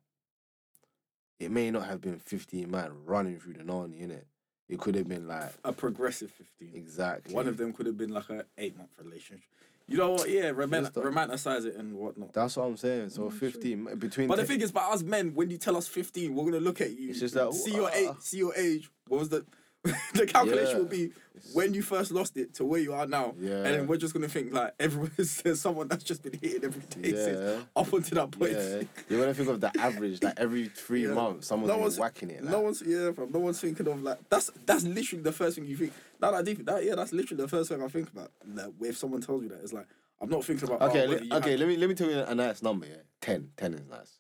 it 1.39 1.51
may 1.53 1.71
not 1.71 1.87
have 1.87 2.01
been 2.01 2.19
15 2.19 2.69
man 2.71 2.91
running 3.05 3.39
through 3.39 3.55
the 3.55 3.63
Nani, 3.65 3.99
innit? 4.01 4.25
It 4.73 4.81
could 4.81 4.95
have 4.95 5.09
been 5.09 5.29
like 5.29 5.53
A 5.65 5.73
progressive 5.73 6.31
fifteen. 6.31 6.71
exactly 6.75 7.35
One 7.35 7.47
of 7.47 7.57
them 7.59 7.73
could 7.73 7.87
have 7.87 7.99
been 7.99 8.13
like 8.13 8.31
a 8.31 8.45
eight 8.57 8.77
month 8.77 8.91
relationship. 8.99 9.45
You 9.89 9.99
know 9.99 10.13
what? 10.13 10.31
Yeah, 10.31 10.51
roman- 10.51 10.85
Just 10.85 10.95
the- 10.95 11.03
romanticize 11.03 11.67
it 11.67 11.77
and 11.77 11.95
whatnot. 11.95 12.33
That's 12.33 12.57
what 12.57 12.65
I'm 12.65 12.77
saying. 12.79 13.11
So 13.11 13.23
Mm, 13.23 13.39
true. 13.39 13.51
15 13.51 13.95
between 13.99 14.29
But 14.29 14.37
the 14.37 14.45
thing 14.45 14.61
is, 14.63 14.71
about 14.71 14.93
us 14.93 15.03
men, 15.03 15.35
when 15.35 15.51
you 15.51 15.59
tell 15.59 15.77
us 15.77 15.87
fifteen, 15.89 16.35
we're 16.35 16.45
gonna 16.45 16.61
look 16.61 16.81
at 16.81 16.99
you. 16.99 17.11
It's 17.11 17.21
just 17.21 17.35
like, 17.35 17.53
see 17.53 17.73
your 17.75 17.83
"Wah." 17.83 17.91
age. 17.95 18.17
See 18.21 18.39
your 18.39 18.55
age. 18.57 18.91
What 19.09 19.19
was 19.21 19.29
the 19.29 19.45
the 20.15 20.27
calculation 20.27 20.71
Yeah. 20.77 20.79
will 20.79 20.85
be 20.85 21.13
when 21.55 21.75
you 21.75 21.83
first 21.83 22.13
lost 22.13 22.37
it 22.37 22.55
to 22.55 22.65
where 22.65 22.81
you 22.81 22.93
are 22.93 23.07
now. 23.07 23.35
Yeah. 23.41 23.51
And 23.57 23.65
then 23.67 23.87
we're 23.89 23.97
just 23.97 24.15
gonna 24.15 24.29
think 24.29 24.53
like 24.53 24.73
everyone 24.79 25.11
there's 25.17 25.61
someone 25.61 25.89
that's 25.89 26.05
just 26.05 26.23
been 26.23 26.35
hitting 26.41 26.65
every 26.65 26.83
day 27.03 27.11
since 27.17 27.39
Yeah. 27.41 27.63
up 27.75 27.93
until 27.93 28.17
that 28.27 28.31
point. 28.39 28.53
yeah, 28.53 28.83
you're 29.09 29.21
gonna 29.21 29.35
think 29.35 29.49
of 29.49 29.61
the 29.61 29.73
average, 29.81 30.23
like 30.23 30.35
every 30.39 30.69
three 30.69 31.03
Yeah. 31.09 31.15
months, 31.15 31.49
someone's 31.49 31.95
been 31.95 32.01
whacking 32.01 32.31
it. 32.31 32.43
Like, 32.45 32.53
No 32.53 32.61
one's 32.61 32.83
yeah, 32.87 33.11
fam. 33.13 33.33
No 33.33 33.41
one's 33.41 33.61
thinking 33.61 33.89
of 33.89 34.03
like 34.03 34.19
that's 34.29 34.51
that's 34.67 34.85
literally 34.85 35.23
the 35.23 35.33
first 35.33 35.57
thing 35.57 35.67
you 35.67 35.77
think. 35.77 35.93
Now 36.21 36.31
that 36.31 36.37
I 36.39 36.43
deep 36.43 36.65
that 36.65 36.85
yeah, 36.85 36.95
that's 36.95 37.13
literally 37.13 37.43
the 37.43 37.49
first 37.49 37.69
thing 37.71 37.83
I 37.83 37.89
think 37.89 38.09
about. 38.11 38.31
Like, 38.55 38.67
if 38.83 38.97
someone 38.97 39.21
tells 39.21 39.43
me 39.43 39.49
that, 39.49 39.61
it's 39.63 39.73
like 39.73 39.87
I'm 40.21 40.29
not 40.31 40.45
thinking 40.45 40.69
about. 40.69 40.83
okay, 40.91 41.07
oh, 41.07 41.11
le- 41.11 41.25
you 41.25 41.33
okay. 41.35 41.57
Let 41.57 41.67
me 41.67 41.77
let 41.77 41.89
me 41.89 41.97
tell 41.97 42.09
you 42.09 42.21
a 42.21 42.35
nice 42.37 42.63
number. 42.63 42.87
Yeah, 42.87 42.97
10. 43.21 43.51
10 43.57 43.75
is 43.75 43.87
nice. 43.91 44.19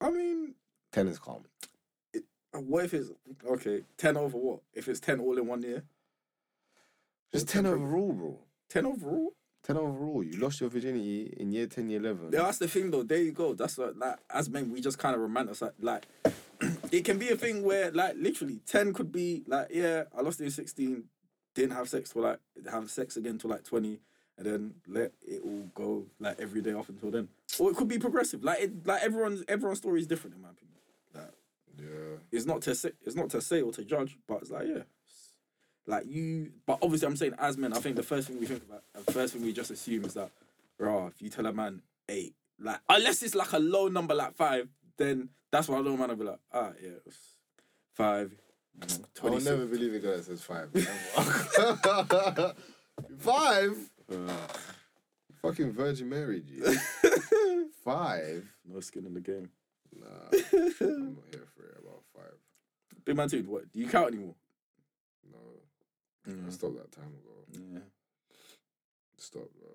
I 0.00 0.10
mean, 0.10 0.54
10 0.92 1.08
is 1.08 1.18
calm. 1.18 1.42
What 2.60 2.84
if 2.84 2.94
it's 2.94 3.10
okay? 3.46 3.82
Ten 3.96 4.16
over 4.16 4.36
what? 4.38 4.60
If 4.72 4.88
it's 4.88 5.00
ten 5.00 5.20
all 5.20 5.36
in 5.38 5.46
one 5.46 5.62
year, 5.62 5.82
Just 7.32 7.48
Or 7.50 7.52
10 7.52 7.64
10 7.64 7.72
overall, 7.72 8.12
bro. 8.12 8.38
ten 8.68 8.86
overall. 8.86 9.32
10 9.64 9.76
overall. 9.78 10.22
You 10.22 10.38
lost 10.38 10.60
your 10.60 10.68
virginity 10.68 11.34
in 11.38 11.50
year 11.50 11.66
10, 11.66 11.88
year 11.88 11.98
11. 11.98 12.30
Yeah, 12.32 12.42
that's 12.42 12.58
the 12.58 12.68
thing 12.68 12.90
though. 12.90 13.02
There 13.02 13.16
you 13.18 13.32
go. 13.32 13.54
That's 13.54 13.78
what, 13.78 13.96
like 13.96 14.18
as 14.28 14.50
men, 14.50 14.70
we 14.70 14.80
just 14.82 14.98
kind 14.98 15.16
of 15.16 15.22
romanticize. 15.22 15.72
Like, 15.80 16.06
it 16.92 17.04
can 17.04 17.18
be 17.18 17.30
a 17.30 17.36
thing 17.36 17.62
where 17.62 17.90
like 17.90 18.14
literally 18.18 18.60
ten 18.66 18.92
could 18.92 19.10
be 19.10 19.42
like 19.46 19.68
yeah, 19.72 20.04
I 20.16 20.20
lost 20.20 20.40
it 20.40 20.44
in 20.44 20.50
sixteen, 20.50 21.04
didn't 21.54 21.72
have 21.76 21.88
sex 21.88 22.10
till 22.10 22.22
like 22.22 22.40
have 22.70 22.90
sex 22.90 23.16
again 23.16 23.38
till 23.38 23.48
like 23.50 23.64
twenty, 23.64 24.00
and 24.36 24.46
then 24.46 24.74
let 24.86 25.12
it 25.26 25.40
all 25.42 25.70
go 25.74 26.06
like 26.20 26.38
every 26.38 26.60
day 26.60 26.74
off 26.74 26.90
until 26.90 27.10
then. 27.10 27.28
Or 27.58 27.70
it 27.70 27.76
could 27.76 27.88
be 27.88 27.98
progressive. 27.98 28.44
Like 28.44 28.60
it, 28.60 28.86
like 28.86 29.02
everyone's 29.02 29.42
everyone's 29.48 29.78
story 29.78 29.98
is 30.00 30.06
different 30.06 30.36
in 30.36 30.42
my 30.42 30.50
opinion. 30.50 30.63
Yeah. 31.78 32.18
it's 32.32 32.46
not 32.46 32.62
to 32.62 32.74
say 32.74 32.92
it's 33.04 33.16
not 33.16 33.30
to 33.30 33.40
say 33.40 33.60
or 33.62 33.72
to 33.72 33.84
judge, 33.84 34.18
but 34.26 34.42
it's 34.42 34.50
like 34.50 34.66
yeah. 34.68 34.82
Like 35.86 36.06
you, 36.06 36.50
but 36.64 36.78
obviously 36.80 37.08
I'm 37.08 37.16
saying 37.16 37.34
as 37.38 37.58
men, 37.58 37.74
I 37.74 37.78
think 37.78 37.96
the 37.96 38.02
first 38.02 38.28
thing 38.28 38.40
we 38.40 38.46
think 38.46 38.62
about, 38.62 38.82
the 39.04 39.12
first 39.12 39.34
thing 39.34 39.42
we 39.42 39.52
just 39.52 39.70
assume 39.70 40.06
is 40.06 40.14
that, 40.14 40.30
bro, 40.78 41.08
if 41.08 41.20
you 41.20 41.28
tell 41.28 41.44
a 41.44 41.52
man 41.52 41.82
eight, 42.08 42.34
like 42.58 42.80
unless 42.88 43.22
it's 43.22 43.34
like 43.34 43.52
a 43.52 43.58
low 43.58 43.88
number 43.88 44.14
like 44.14 44.34
five, 44.34 44.68
then 44.96 45.28
that's 45.52 45.68
why 45.68 45.76
a 45.76 45.80
low 45.80 45.96
man 45.96 46.08
will 46.08 46.16
be 46.16 46.24
like, 46.24 46.38
ah 46.54 46.70
yeah, 46.82 46.90
five, 47.92 48.32
I'll 49.22 49.40
never 49.40 49.66
believe 49.66 49.94
a 49.94 49.98
guy 49.98 50.16
that 50.16 50.24
says 50.24 50.42
five. 50.42 50.70
five? 53.18 53.76
Fucking 55.42 55.72
Virgin 55.72 56.08
Mary, 56.08 56.40
G. 56.40 56.60
five? 57.84 58.48
no 58.66 58.80
skin 58.80 59.06
in 59.06 59.14
the 59.14 59.20
game. 59.20 59.50
Nah, 60.00 60.38
I'm 60.80 61.14
not 61.14 61.24
here 61.30 61.46
for 61.54 61.64
it 61.64 61.78
about 61.80 62.02
five. 62.14 62.34
Big 63.04 63.16
man, 63.16 63.28
dude, 63.28 63.48
what 63.48 63.70
do 63.72 63.78
you 63.78 63.88
count 63.88 64.08
anymore? 64.08 64.34
No, 65.30 65.38
I 66.26 66.30
mm. 66.30 66.52
stopped 66.52 66.76
that 66.76 66.92
time 66.92 67.04
ago. 67.06 67.70
Yeah. 67.72 67.80
Stop, 69.18 69.48
bro. 69.58 69.70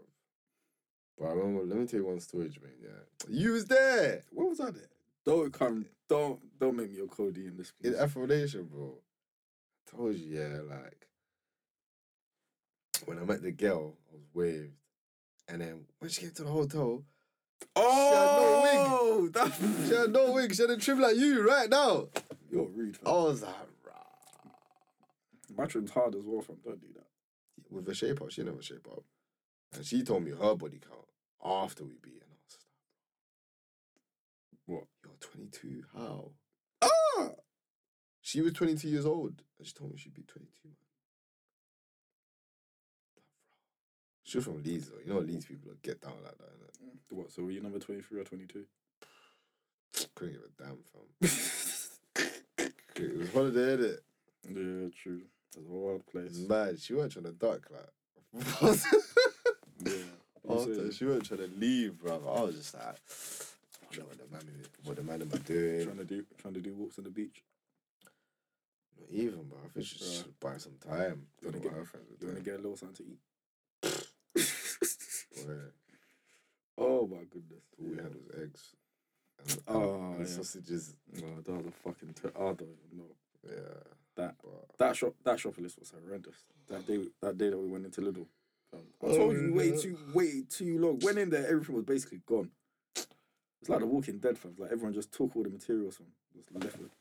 But 1.17 1.27
I 1.27 1.31
remember, 1.33 1.63
let 1.65 1.77
me 1.77 1.85
tell 1.85 1.99
you 1.99 2.05
one 2.05 2.19
story, 2.19 2.51
man. 2.61 2.71
Yeah, 2.81 2.89
you 3.27 3.51
was 3.51 3.65
there 3.65 4.23
What 4.31 4.49
was 4.49 4.59
I 4.59 4.71
there? 4.71 4.89
Don't 5.25 5.51
come, 5.51 5.85
don't 6.07 6.39
don't 6.59 6.77
make 6.77 6.91
me 6.91 7.01
a 7.03 7.07
Cody 7.07 7.47
in 7.47 7.57
this. 7.57 7.73
in 7.81 7.95
affirmation, 7.95 8.63
bro. 8.71 8.95
I 9.87 9.95
told 9.95 10.15
you, 10.15 10.39
yeah, 10.39 10.59
like 10.67 11.07
when 13.05 13.19
I 13.19 13.23
met 13.23 13.41
the 13.41 13.51
girl, 13.51 13.95
I 14.11 14.15
was 14.15 14.25
waved, 14.33 14.73
and 15.47 15.61
then 15.61 15.85
when 15.99 16.09
she 16.09 16.21
came 16.21 16.31
to 16.31 16.43
the 16.43 16.49
hotel, 16.49 17.03
Oh, 17.75 18.11
she 18.11 18.15
had 18.15 18.89
no 18.89 19.27
that 19.29 19.87
she 19.87 19.95
had 19.95 20.11
no 20.11 20.31
wig, 20.33 20.53
she 20.55 20.61
had 20.63 20.71
a 20.71 20.77
trim 20.77 20.99
like 20.99 21.15
you 21.15 21.47
right 21.47 21.69
now. 21.69 22.07
you're 22.51 22.65
rude. 22.67 22.97
I 23.05 23.05
Fam. 23.05 23.13
was 23.23 23.41
like, 23.41 23.53
rah. 23.85 24.51
My 25.57 25.65
trim's 25.65 25.91
hard 25.91 26.15
as 26.15 26.23
well, 26.25 26.41
fam. 26.41 26.57
Don't 26.63 26.79
do 26.81 26.87
that. 26.95 27.05
with 27.69 27.87
a 27.89 27.93
shape 27.93 28.21
up, 28.21 28.31
she 28.31 28.43
never 28.43 28.61
shape 28.61 28.87
up. 28.91 29.03
And 29.75 29.85
she 29.85 30.03
told 30.03 30.23
me 30.23 30.31
her 30.31 30.55
body 30.55 30.79
count 30.79 31.05
after 31.63 31.83
we 31.83 31.93
beat, 32.01 32.21
and 32.21 32.31
I 32.31 32.37
was 32.43 32.57
like, 34.67 34.79
What? 34.79 34.87
You're 35.03 35.13
22. 35.19 35.83
How? 35.95 36.31
Ah, 36.81 37.29
She 38.21 38.41
was 38.41 38.53
22 38.53 38.87
years 38.89 39.05
old, 39.05 39.41
and 39.57 39.67
she 39.67 39.73
told 39.73 39.91
me 39.91 39.97
she'd 39.97 40.13
be 40.13 40.23
22. 40.23 40.49
Man. 40.67 40.75
She 44.29 44.37
was 44.37 44.45
from 44.45 44.61
Leeds, 44.63 44.89
though. 44.89 44.97
You 45.03 45.13
know, 45.13 45.19
Leeds 45.21 45.45
people 45.45 45.71
get 45.81 46.01
down 46.01 46.13
like 46.23 46.37
that. 46.37 46.45
Innit? 46.45 46.85
Mm. 46.85 47.17
what? 47.17 47.31
So 47.31 47.41
were 47.41 47.49
you 47.51 47.61
number 47.61 47.79
twenty 47.79 48.01
three 48.01 48.19
or 48.21 48.23
twenty 48.23 48.45
two? 48.45 48.65
Couldn't 50.15 50.35
give 50.35 50.43
a 50.43 50.63
damn, 50.63 50.77
fam. 50.93 52.29
it 52.95 53.17
was 53.17 53.31
holiday, 53.33 53.75
innit? 53.75 53.97
Yeah, 54.47 54.89
true. 55.01 55.21
It's 55.47 55.57
a 55.57 55.61
wild 55.61 56.05
place. 56.05 56.37
mad. 56.47 56.79
She 56.79 56.93
weren't 56.93 57.11
trying 57.11 57.25
to 57.25 57.31
duck, 57.31 57.67
like. 57.71 58.75
Yeah. 59.85 59.93
After, 60.49 60.91
she 60.91 61.05
weren't 61.05 61.23
trying 61.25 61.39
to 61.39 61.49
leave, 61.57 61.97
bro. 61.99 62.15
I 62.35 62.41
was 62.41 62.55
just 62.55 62.73
like, 62.73 62.83
I 62.83 63.95
don't 63.95 63.99
know 63.99 64.05
what 64.09 64.17
the 64.17 64.35
man, 64.35 64.43
what 64.83 64.95
the 64.97 65.03
man 65.03 65.21
am 65.21 65.29
I 65.33 65.37
doing? 65.37 65.85
trying 65.85 65.97
to 65.97 66.03
do 66.03 66.25
trying 66.37 66.53
to 66.55 66.59
do 66.59 66.73
walks 66.73 66.97
on 66.97 67.05
the 67.05 67.09
beach. 67.09 67.41
Not 68.99 69.07
even, 69.09 69.43
bro. 69.43 69.57
I 69.63 69.69
think 69.69 69.85
she 69.85 69.97
should 69.99 70.37
buy 70.39 70.57
some 70.57 70.73
time. 70.85 71.25
You 71.41 71.49
Don't 71.51 71.63
wanna 71.63 71.75
get- 71.81 71.93
You 72.21 72.27
want 72.27 72.37
to 72.37 72.43
get 72.43 72.53
a 72.55 72.57
little 72.57 72.75
something 72.75 73.05
to 73.05 73.11
eat? 73.11 73.19
Oh 76.77 77.07
my 77.07 77.23
goodness. 77.29 77.63
all 77.79 77.87
we 77.89 77.95
had 77.97 78.13
was 78.15 78.41
eggs. 78.41 78.75
And, 79.47 79.61
Oh, 79.67 80.11
and 80.17 80.19
yeah. 80.19 80.25
sausages. 80.25 80.95
Oh, 81.17 81.41
that 81.45 81.51
was 81.53 81.65
a 81.67 81.71
fucking. 81.71 82.13
Ter- 82.13 82.31
I 82.35 82.53
don't 82.53 82.61
even 82.61 82.97
know. 82.97 83.15
Yeah. 83.47 83.83
That 84.15 84.35
But 84.43 84.77
that 84.77 84.95
shop 84.97 85.13
that 85.23 85.39
shopping 85.39 85.63
list 85.63 85.79
was 85.79 85.91
horrendous. 85.91 86.35
That 86.69 86.85
day 86.85 86.99
that 87.21 87.37
day 87.37 87.49
that 87.49 87.57
we 87.57 87.67
went 87.67 87.85
into 87.85 88.01
Lidl. 88.01 88.25
Um, 88.73 88.79
I 89.01 89.05
Oh, 89.07 89.17
told 89.17 89.33
you 89.37 89.53
way 89.53 89.71
too 89.71 89.97
way 90.13 90.43
too 90.49 90.77
long. 90.79 90.99
Went 90.99 91.17
in 91.19 91.29
there, 91.29 91.47
everything 91.47 91.75
was 91.75 91.85
basically 91.85 92.21
gone. 92.25 92.51
It's 92.95 93.69
like 93.69 93.79
the 93.79 93.85
Walking 93.85 94.19
Dead 94.19 94.37
fam. 94.37 94.55
Like 94.57 94.71
everyone 94.71 94.93
just 94.93 95.11
took 95.11 95.35
all 95.35 95.43
the 95.43 95.49
materials 95.49 95.95
from. 95.97 96.07
Just 96.35 96.51
left 96.53 96.77
with. 96.79 96.91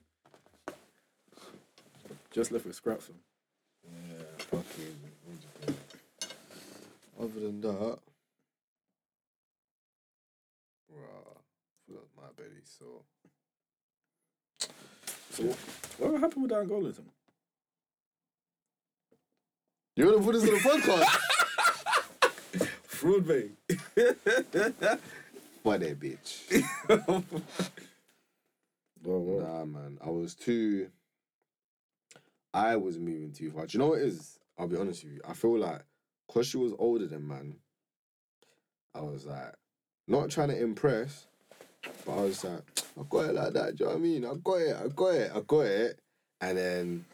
Just 2.30 2.52
left 2.52 2.66
with 2.66 2.74
scraps 2.76 3.06
from. 3.06 3.16
yeah, 3.84 4.22
fucking. 4.38 4.96
what 5.24 5.40
do 5.40 5.46
you 5.46 5.48
call 5.66 5.74
it? 5.74 6.34
Other 7.20 7.40
than 7.40 7.60
that, 7.62 7.98
I 12.38 12.42
forgot 12.42 12.44
my 12.44 12.44
belly. 12.44 12.62
So 12.64 13.02
So 15.30 15.42
what, 15.98 16.12
what 16.12 16.20
happened 16.20 16.42
with 16.42 16.50
that 16.50 16.66
Angolan 16.66 16.94
thing? 16.94 17.06
you 19.96 20.06
wanna 20.06 20.22
put 20.24 20.34
this 20.34 20.42
on 20.44 20.50
the 20.50 20.60
podcast? 20.60 21.18
Fraud 22.86 23.26
bay. 23.26 23.50
Funny 25.64 25.94
bitch. 25.94 26.64
Well, 29.04 29.20
well. 29.20 29.46
Nah, 29.46 29.64
man. 29.64 29.98
I 30.04 30.10
was 30.10 30.34
too. 30.34 30.90
I 32.52 32.74
was 32.74 32.98
moving 32.98 33.32
too 33.32 33.52
far. 33.52 33.64
Do 33.66 33.78
you 33.78 33.78
know 33.78 33.90
what 33.90 34.00
it 34.00 34.06
is? 34.06 34.40
I'll 34.58 34.66
be 34.66 34.76
honest 34.76 35.04
with 35.04 35.12
you. 35.12 35.20
I 35.26 35.34
feel 35.34 35.56
like 35.56 35.84
because 36.26 36.48
she 36.48 36.56
was 36.56 36.72
older 36.80 37.06
than 37.06 37.28
man, 37.28 37.58
I 38.96 39.02
was 39.02 39.24
like 39.24 39.54
not 40.08 40.30
trying 40.30 40.48
to 40.48 40.60
impress, 40.60 41.27
But 42.04 42.12
I 42.12 42.20
was 42.22 42.44
like, 42.44 42.62
I 42.98 43.02
got 43.08 43.26
it 43.26 43.34
like 43.34 43.52
that. 43.52 43.76
Do 43.76 43.84
you 43.84 43.90
know 43.90 43.96
what 43.96 43.98
I 43.98 44.02
mean? 44.02 44.24
I 44.24 44.34
got 44.42 44.54
it. 44.56 44.76
I 44.76 44.88
got 44.88 45.14
it. 45.14 45.32
I 45.34 45.40
got 45.40 45.60
it. 45.60 46.00
And 46.40 46.58
then 46.58 47.04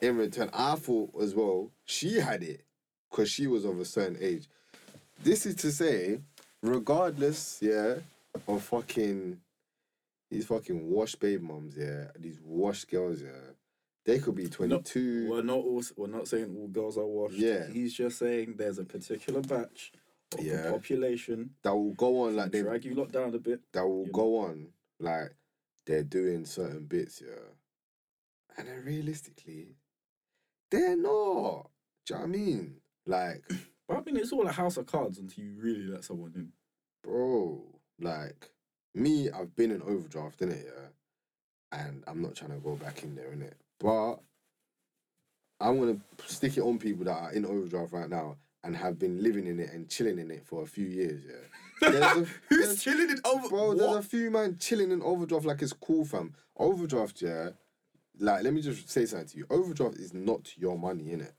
in 0.00 0.16
return, 0.16 0.50
I 0.52 0.74
thought 0.74 1.10
as 1.20 1.34
well 1.34 1.70
she 1.84 2.18
had 2.18 2.42
it 2.42 2.64
because 3.10 3.30
she 3.30 3.46
was 3.46 3.64
of 3.64 3.78
a 3.78 3.84
certain 3.84 4.16
age. 4.20 4.48
This 5.22 5.46
is 5.46 5.54
to 5.56 5.70
say, 5.70 6.18
regardless, 6.62 7.58
yeah, 7.60 7.96
of 8.48 8.62
fucking 8.62 9.38
these 10.30 10.46
fucking 10.46 10.90
wash 10.90 11.14
babe 11.14 11.42
moms, 11.42 11.76
yeah, 11.76 12.06
these 12.18 12.40
wash 12.42 12.84
girls, 12.84 13.22
yeah, 13.22 13.30
they 14.04 14.18
could 14.18 14.34
be 14.34 14.48
twenty 14.48 14.80
two. 14.82 15.28
We're 15.30 15.42
not 15.42 15.58
all, 15.58 15.82
we're 15.96 16.06
not 16.08 16.26
saying 16.26 16.56
all 16.58 16.68
girls 16.68 16.98
are 16.98 17.06
washed. 17.06 17.34
Yeah. 17.34 17.66
He's 17.68 17.92
just 17.92 18.18
saying 18.18 18.54
there's 18.56 18.78
a 18.78 18.84
particular 18.84 19.40
batch 19.42 19.92
of 20.34 20.44
Yeah. 20.44 20.62
the 20.62 20.70
population 20.72 21.50
that 21.62 21.74
will 21.74 21.92
go 21.94 22.22
on 22.22 22.36
like 22.36 22.52
they 22.52 22.62
drag 22.62 22.84
you 22.84 22.94
lot 22.94 23.12
down 23.12 23.34
a 23.34 23.38
bit. 23.38 23.60
that 23.72 23.86
will 23.86 24.06
go 24.06 24.38
on 24.38 24.68
like 24.98 25.32
they're 25.86 26.04
doing 26.04 26.44
certain 26.44 26.84
bits, 26.86 27.20
yeah. 27.24 27.34
And 28.56 28.68
then 28.68 28.84
realistically, 28.84 29.76
they're 30.70 30.96
not. 30.96 31.70
Do 32.06 32.14
you 32.14 32.14
know 32.14 32.20
what 32.20 32.22
I 32.22 32.26
mean? 32.26 32.80
Like, 33.06 33.44
But 33.88 33.96
I 33.98 34.00
mean, 34.02 34.16
it's 34.16 34.32
all 34.32 34.46
a 34.46 34.52
house 34.52 34.76
of 34.76 34.86
cards 34.86 35.18
until 35.18 35.42
you 35.44 35.54
really 35.58 35.86
let 35.86 36.04
someone 36.04 36.32
in. 36.36 36.52
bro, 37.02 37.62
like 38.00 38.50
me, 38.94 39.28
I've 39.30 39.54
been 39.56 39.70
in 39.72 39.82
overdraft 39.82 40.40
in 40.42 40.50
it, 40.52 40.66
yeah. 40.66 41.78
And 41.78 42.04
I'm 42.06 42.22
not 42.22 42.34
trying 42.36 42.52
to 42.52 42.58
go 42.58 42.76
back 42.76 43.02
in 43.02 43.14
there 43.16 43.32
in 43.32 43.42
it. 43.42 43.56
But 43.80 44.16
I'm 45.60 45.78
gonna 45.78 45.98
stick 46.26 46.56
it 46.56 46.62
on 46.62 46.78
people 46.78 47.04
that 47.06 47.16
are 47.16 47.32
in 47.32 47.44
overdraft 47.46 47.92
right 47.92 48.08
now 48.10 48.36
and 48.64 48.76
have 48.76 48.98
been 48.98 49.22
living 49.22 49.46
in 49.46 49.58
it 49.60 49.70
and 49.72 49.88
chilling 49.88 50.18
in 50.18 50.30
it 50.30 50.46
for 50.46 50.62
a 50.62 50.66
few 50.66 50.86
years, 50.86 51.22
yeah. 51.26 51.88
A- 52.20 52.26
Who's 52.48 52.82
chilling 52.84 53.10
in 53.10 53.20
over? 53.24 53.48
Bro, 53.48 53.74
there's 53.74 53.96
a 53.96 54.02
few 54.02 54.30
man 54.30 54.56
chilling 54.60 54.90
in 54.92 55.02
overdraft 55.02 55.44
like 55.46 55.62
it's 55.62 55.72
cool, 55.72 56.04
fam. 56.04 56.34
Overdraft, 56.56 57.22
yeah. 57.22 57.50
Like, 58.18 58.44
let 58.44 58.52
me 58.52 58.62
just 58.62 58.88
say 58.88 59.04
something 59.06 59.28
to 59.28 59.38
you. 59.38 59.46
Overdraft 59.50 59.96
is 59.96 60.14
not 60.14 60.56
your 60.56 60.78
money, 60.78 61.10
in 61.12 61.22
it. 61.22 61.32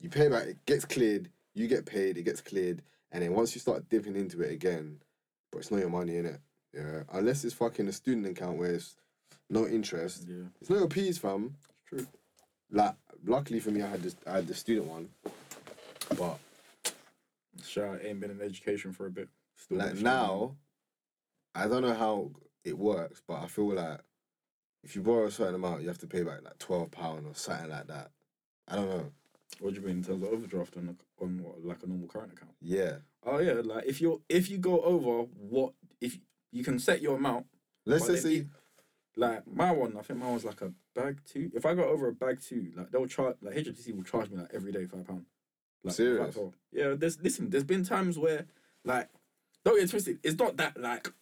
You 0.00 0.08
pay 0.10 0.28
back, 0.28 0.46
it 0.46 0.64
gets 0.66 0.84
cleared, 0.84 1.30
you 1.54 1.68
get 1.68 1.86
paid, 1.86 2.18
it 2.18 2.24
gets 2.24 2.40
cleared, 2.40 2.82
and 3.12 3.22
then 3.22 3.32
once 3.32 3.54
you 3.54 3.60
start 3.60 3.88
dipping 3.88 4.16
into 4.16 4.40
it 4.42 4.52
again, 4.52 4.98
but 5.50 5.58
it's 5.58 5.70
not 5.70 5.80
your 5.80 5.88
money, 5.90 6.14
innit? 6.14 6.38
Yeah. 6.74 7.02
Unless 7.12 7.44
it's 7.44 7.54
fucking 7.54 7.88
a 7.88 7.92
student 7.92 8.26
account 8.26 8.58
where 8.58 8.72
it's 8.74 8.96
no 9.48 9.66
interest. 9.66 10.26
Yeah, 10.28 10.44
It's 10.60 10.68
not 10.68 10.80
your 10.80 10.88
peas, 10.88 11.16
fam. 11.18 11.54
it's 11.70 11.88
true. 11.88 12.06
Like, 12.70 12.94
luckily 13.26 13.60
for 13.60 13.70
me, 13.70 13.82
I 13.82 13.88
had 13.88 14.02
this, 14.02 14.16
I 14.26 14.36
had 14.36 14.46
the 14.46 14.54
student 14.54 14.86
one. 14.86 15.08
But 16.18 16.38
Shout 17.64 17.84
out, 17.94 18.04
ain't 18.04 18.20
been 18.20 18.30
in 18.30 18.40
education 18.40 18.92
for 18.92 19.06
a 19.06 19.10
bit. 19.10 19.28
Still 19.56 19.78
like 19.78 19.94
now, 19.96 20.56
I 21.54 21.66
don't 21.66 21.82
know 21.82 21.94
how 21.94 22.30
it 22.64 22.78
works, 22.78 23.22
but 23.26 23.42
I 23.42 23.46
feel 23.46 23.74
like 23.74 24.00
if 24.82 24.94
you 24.94 25.02
borrow 25.02 25.26
a 25.26 25.30
certain 25.30 25.54
amount, 25.54 25.82
you 25.82 25.88
have 25.88 25.98
to 25.98 26.06
pay 26.06 26.22
back 26.22 26.42
like 26.44 26.58
twelve 26.58 26.90
pound 26.90 27.26
or 27.26 27.34
something 27.34 27.70
like 27.70 27.86
that. 27.88 28.10
I 28.68 28.76
don't 28.76 28.88
know. 28.88 29.10
What 29.60 29.74
do 29.74 29.80
you 29.80 29.86
mean 29.86 29.98
in 29.98 30.04
terms 30.04 30.22
of 30.22 30.32
overdraft 30.32 30.76
on 30.76 30.96
on 31.20 31.42
what, 31.42 31.64
like 31.64 31.82
a 31.82 31.86
normal 31.86 32.08
current 32.08 32.32
account? 32.32 32.52
Yeah, 32.60 32.96
Oh 33.24 33.38
yeah, 33.38 33.54
like 33.64 33.86
if 33.86 34.00
you 34.00 34.22
if 34.28 34.50
you 34.50 34.58
go 34.58 34.80
over 34.82 35.26
what 35.36 35.72
if 36.00 36.18
you 36.52 36.62
can 36.62 36.78
set 36.78 37.00
your 37.02 37.16
amount. 37.16 37.46
let's 37.84 38.06
just 38.06 38.22
say 38.22 38.46
like 39.16 39.42
my 39.46 39.70
one, 39.72 39.96
I 39.98 40.02
think 40.02 40.18
mine 40.20 40.34
was 40.34 40.44
like 40.44 40.60
a 40.60 40.72
bag 40.94 41.18
two. 41.24 41.50
If 41.54 41.64
I 41.66 41.74
go 41.74 41.84
over 41.84 42.08
a 42.08 42.12
bag 42.12 42.40
two, 42.40 42.70
like 42.76 42.90
they'll 42.90 43.06
charge 43.06 43.36
like 43.40 43.54
HSBC 43.54 43.96
will 43.96 44.04
charge 44.04 44.30
me 44.30 44.38
like 44.38 44.50
every 44.54 44.72
day 44.72 44.84
five 44.86 45.06
pound. 45.06 45.24
Like 45.82 45.94
Serious? 45.94 46.36
Yeah, 46.72 46.94
there's 46.96 47.20
listen. 47.22 47.48
There's 47.50 47.64
been 47.64 47.84
times 47.84 48.18
where 48.18 48.46
like 48.84 49.08
don't 49.64 49.78
get 49.80 49.88
twisted. 49.90 50.18
It's 50.22 50.38
not 50.38 50.56
that 50.58 50.78
like 50.80 51.12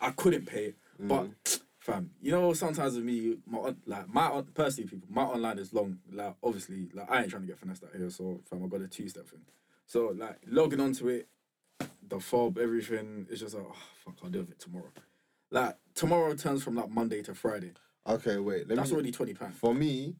I 0.00 0.10
couldn't 0.10 0.46
pay 0.46 0.66
it, 0.66 0.76
but 0.98 1.24
Mm. 1.44 1.60
fam, 1.78 2.10
you 2.22 2.30
know 2.32 2.52
sometimes 2.54 2.94
with 2.94 3.04
me, 3.04 3.36
my 3.46 3.74
like 3.86 4.08
my 4.08 4.28
on- 4.28 4.44
personally 4.54 4.88
people, 4.88 5.08
my 5.10 5.22
online 5.24 5.58
is 5.58 5.72
long. 5.74 5.98
Like 6.12 6.36
obviously, 6.42 6.88
like 6.94 7.10
I 7.10 7.20
ain't 7.22 7.30
trying 7.30 7.42
to 7.42 7.48
get 7.48 7.58
finessed 7.58 7.84
out 7.84 7.90
here, 7.96 8.08
so 8.10 8.40
fam, 8.48 8.64
I 8.64 8.68
got 8.68 8.80
a 8.80 8.88
two 8.88 9.08
step 9.08 9.26
thing. 9.28 9.40
So 9.86 10.14
like 10.16 10.38
logging 10.46 10.80
onto 10.80 11.08
it, 11.08 11.28
the 12.08 12.18
fob, 12.20 12.56
everything. 12.58 13.26
It's 13.30 13.40
just 13.40 13.54
like 13.54 13.66
oh 13.68 13.76
fuck, 14.04 14.14
I'll 14.22 14.30
deal 14.30 14.42
with 14.42 14.52
it 14.52 14.60
tomorrow. 14.60 14.90
Like 15.54 15.76
tomorrow 15.94 16.34
turns 16.34 16.64
from 16.64 16.74
like 16.74 16.90
Monday 16.90 17.22
to 17.22 17.34
Friday. 17.34 17.72
okay, 18.06 18.38
wait. 18.38 18.68
Let 18.68 18.76
That's 18.76 18.90
me, 18.90 18.94
already 18.94 19.12
twenty 19.12 19.34
pounds. 19.34 19.56
for 19.56 19.72
me. 19.72 20.16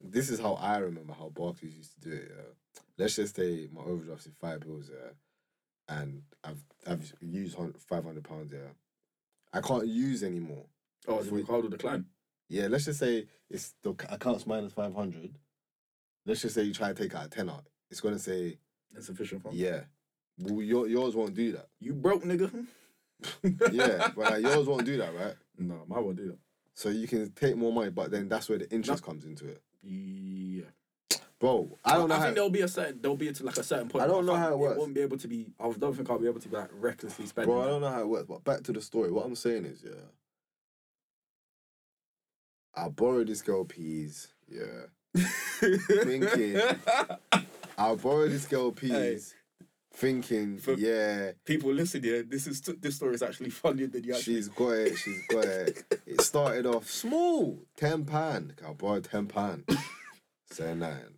This 0.00 0.30
is 0.30 0.40
how 0.40 0.54
I 0.54 0.78
remember 0.78 1.12
how 1.12 1.28
Barclays 1.28 1.76
used 1.76 1.92
to 1.94 2.08
do 2.08 2.16
it. 2.16 2.32
Yeah. 2.34 2.80
Let's 2.96 3.16
just 3.16 3.36
say 3.36 3.68
my 3.72 3.82
overdraft 3.82 4.26
is 4.26 4.32
five 4.40 4.60
bills, 4.60 4.90
yeah, 4.90 5.10
and 5.94 6.22
I've 6.42 6.64
I've 6.86 7.12
used 7.20 7.58
five 7.88 8.04
hundred 8.04 8.24
pounds, 8.24 8.50
yeah. 8.50 8.70
I 9.52 9.60
can't 9.60 9.86
use 9.86 10.22
anymore. 10.22 10.64
Oh, 11.06 11.22
the 11.22 11.42
card 11.42 11.64
will 11.64 11.70
decline. 11.70 12.06
Yeah, 12.48 12.68
let's 12.68 12.86
just 12.86 13.00
say 13.00 13.26
it's 13.50 13.74
the 13.82 13.90
account's 14.08 14.46
minus 14.46 14.72
five 14.72 14.94
hundred. 14.94 15.34
Let's 16.24 16.40
just 16.40 16.54
say 16.54 16.62
you 16.62 16.72
try 16.72 16.88
to 16.88 16.94
take 16.94 17.14
out 17.14 17.26
a 17.26 17.28
ten 17.28 17.50
out. 17.50 17.66
It's 17.90 18.00
gonna 18.00 18.18
say 18.18 18.58
Insufficient 18.96 19.42
funds. 19.42 19.58
yeah. 19.58 19.80
Well, 20.40 20.62
your, 20.62 20.86
yours 20.86 21.16
won't 21.16 21.34
do 21.34 21.52
that. 21.52 21.66
You 21.80 21.92
broke, 21.94 22.22
nigga. 22.24 22.66
Yeah, 23.72 24.10
but 24.14 24.30
like, 24.32 24.42
yours 24.42 24.66
won't 24.66 24.84
do 24.84 24.96
that, 24.98 25.14
right? 25.14 25.34
No, 25.58 25.82
my 25.88 25.98
won't 25.98 26.16
do 26.16 26.28
that. 26.28 26.38
So 26.74 26.88
you 26.90 27.08
can 27.08 27.30
take 27.32 27.56
more 27.56 27.72
money, 27.72 27.90
but 27.90 28.10
then 28.10 28.28
that's 28.28 28.48
where 28.48 28.58
the 28.58 28.70
interest 28.70 29.02
comes 29.02 29.24
into 29.24 29.48
it, 29.48 29.60
Yeah. 29.82 30.66
bro. 31.40 31.76
I 31.84 31.94
don't 31.96 32.08
know. 32.08 32.14
I 32.14 32.18
how, 32.18 32.24
think 32.24 32.34
there'll 32.36 32.50
be 32.50 32.60
a 32.60 32.68
certain 32.68 33.00
there'll 33.02 33.16
be 33.16 33.32
to 33.32 33.44
like 33.44 33.56
a 33.56 33.62
certain 33.64 33.88
point. 33.88 34.04
I 34.04 34.06
don't 34.06 34.24
know 34.26 34.36
how 34.36 34.52
it 34.52 34.58
works. 34.58 34.78
won't 34.78 34.94
be 34.94 35.00
able 35.00 35.18
to 35.18 35.26
be. 35.28 35.52
I 35.58 35.70
don't 35.72 35.94
think 35.96 36.08
I'll 36.08 36.18
be 36.20 36.28
able 36.28 36.38
to 36.40 36.48
be 36.48 36.56
like 36.56 36.70
recklessly 36.72 37.26
spending. 37.26 37.52
bro, 37.52 37.62
I 37.62 37.66
don't 37.66 37.80
know 37.80 37.90
how 37.90 38.00
it 38.00 38.08
works. 38.08 38.26
But 38.28 38.44
back 38.44 38.62
to 38.64 38.72
the 38.72 38.80
story. 38.80 39.10
What 39.10 39.26
I'm 39.26 39.34
saying 39.34 39.64
is, 39.64 39.82
yeah, 39.84 39.90
I 42.74 42.88
borrowed 42.88 43.26
this 43.26 43.42
girl 43.42 43.64
peas. 43.64 44.28
Yeah, 44.48 44.86
thinking 46.04 46.60
I 47.76 47.94
borrowed 47.96 48.30
this 48.30 48.46
girl 48.46 48.70
peas, 48.72 49.34
thinking, 49.98 50.58
For- 50.58 50.74
yeah. 50.74 51.32
People, 51.44 51.72
listen 51.72 52.02
here. 52.02 52.22
This 52.22 52.46
is 52.46 52.60
this 52.60 52.96
story 52.96 53.14
is 53.14 53.22
actually 53.22 53.50
funnier 53.64 53.88
than 53.88 54.04
you 54.04 54.14
actually. 54.14 54.36
She's 54.36 54.48
got 54.48 54.70
it. 54.70 54.96
She's 54.96 55.26
got 55.28 55.44
it. 55.44 55.84
It 56.06 56.20
started 56.22 56.66
off 56.66 56.88
small, 56.88 57.58
ten 57.76 58.04
pound. 58.04 58.54
I 58.66 58.72
borrow 58.72 59.00
ten 59.00 59.26
pound? 59.26 59.64
Say 60.50 60.74
nine. 60.74 61.14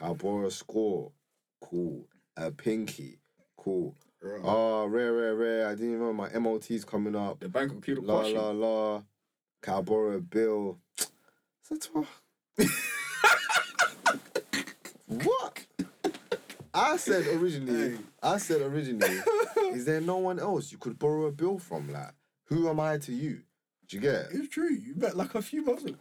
I 0.00 0.12
borrow 0.14 0.46
a 0.46 0.50
score? 0.50 1.12
Cool. 1.60 2.06
A 2.36 2.50
pinky. 2.50 3.18
Cool. 3.56 3.94
Right. 4.20 4.40
Oh, 4.42 4.82
ah, 4.82 4.84
rare, 4.84 5.12
rare, 5.12 5.34
rare. 5.34 5.66
I 5.68 5.74
didn't 5.74 5.94
even 5.94 6.00
know 6.00 6.12
my 6.12 6.28
MOT's 6.38 6.84
coming 6.84 7.14
up. 7.14 7.40
the 7.40 7.48
bank 7.48 7.84
keep 7.84 7.98
La 8.02 8.20
la 8.22 8.50
la. 8.50 9.02
Can 9.62 9.74
I 9.74 9.80
borrow 9.82 10.16
a 10.16 10.20
bill? 10.20 10.78
What? 15.06 15.66
I 16.74 16.96
said 16.96 17.26
originally. 17.26 17.98
I 18.22 18.38
said 18.38 18.62
originally. 18.62 19.20
is 19.72 19.84
there 19.84 20.00
no 20.00 20.16
one 20.16 20.38
else 20.38 20.72
you 20.72 20.78
could 20.78 20.98
borrow 20.98 21.26
a 21.26 21.32
bill 21.32 21.58
from? 21.58 21.92
Like, 21.92 22.14
who 22.44 22.68
am 22.68 22.80
I 22.80 22.98
to 22.98 23.12
you? 23.12 23.42
Do 23.88 23.96
you 23.96 24.02
get? 24.02 24.14
it? 24.14 24.28
It's 24.32 24.48
true. 24.48 24.70
You 24.70 24.94
bet 24.94 25.16
like 25.16 25.34
a 25.34 25.42
few 25.42 25.62
months 25.64 25.84
ago. 25.84 25.98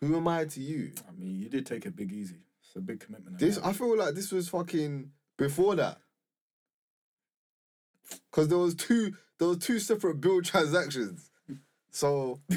Who 0.00 0.16
am 0.16 0.28
I 0.28 0.44
to 0.44 0.60
you? 0.60 0.92
I 1.08 1.12
mean, 1.12 1.38
you 1.40 1.48
did 1.48 1.66
take 1.66 1.84
it 1.84 1.96
big 1.96 2.12
easy. 2.12 2.36
It's 2.62 2.76
a 2.76 2.80
big 2.80 3.00
commitment. 3.00 3.38
This 3.38 3.58
I 3.58 3.72
feel 3.72 3.96
like 3.96 4.14
this 4.14 4.32
was 4.32 4.48
fucking 4.48 5.10
before 5.36 5.74
that. 5.76 5.98
Cause 8.30 8.48
there 8.48 8.58
was 8.58 8.74
two 8.74 9.14
there 9.38 9.48
was 9.48 9.58
two 9.58 9.78
separate 9.78 10.20
bill 10.20 10.40
transactions. 10.40 11.30
So 11.90 12.40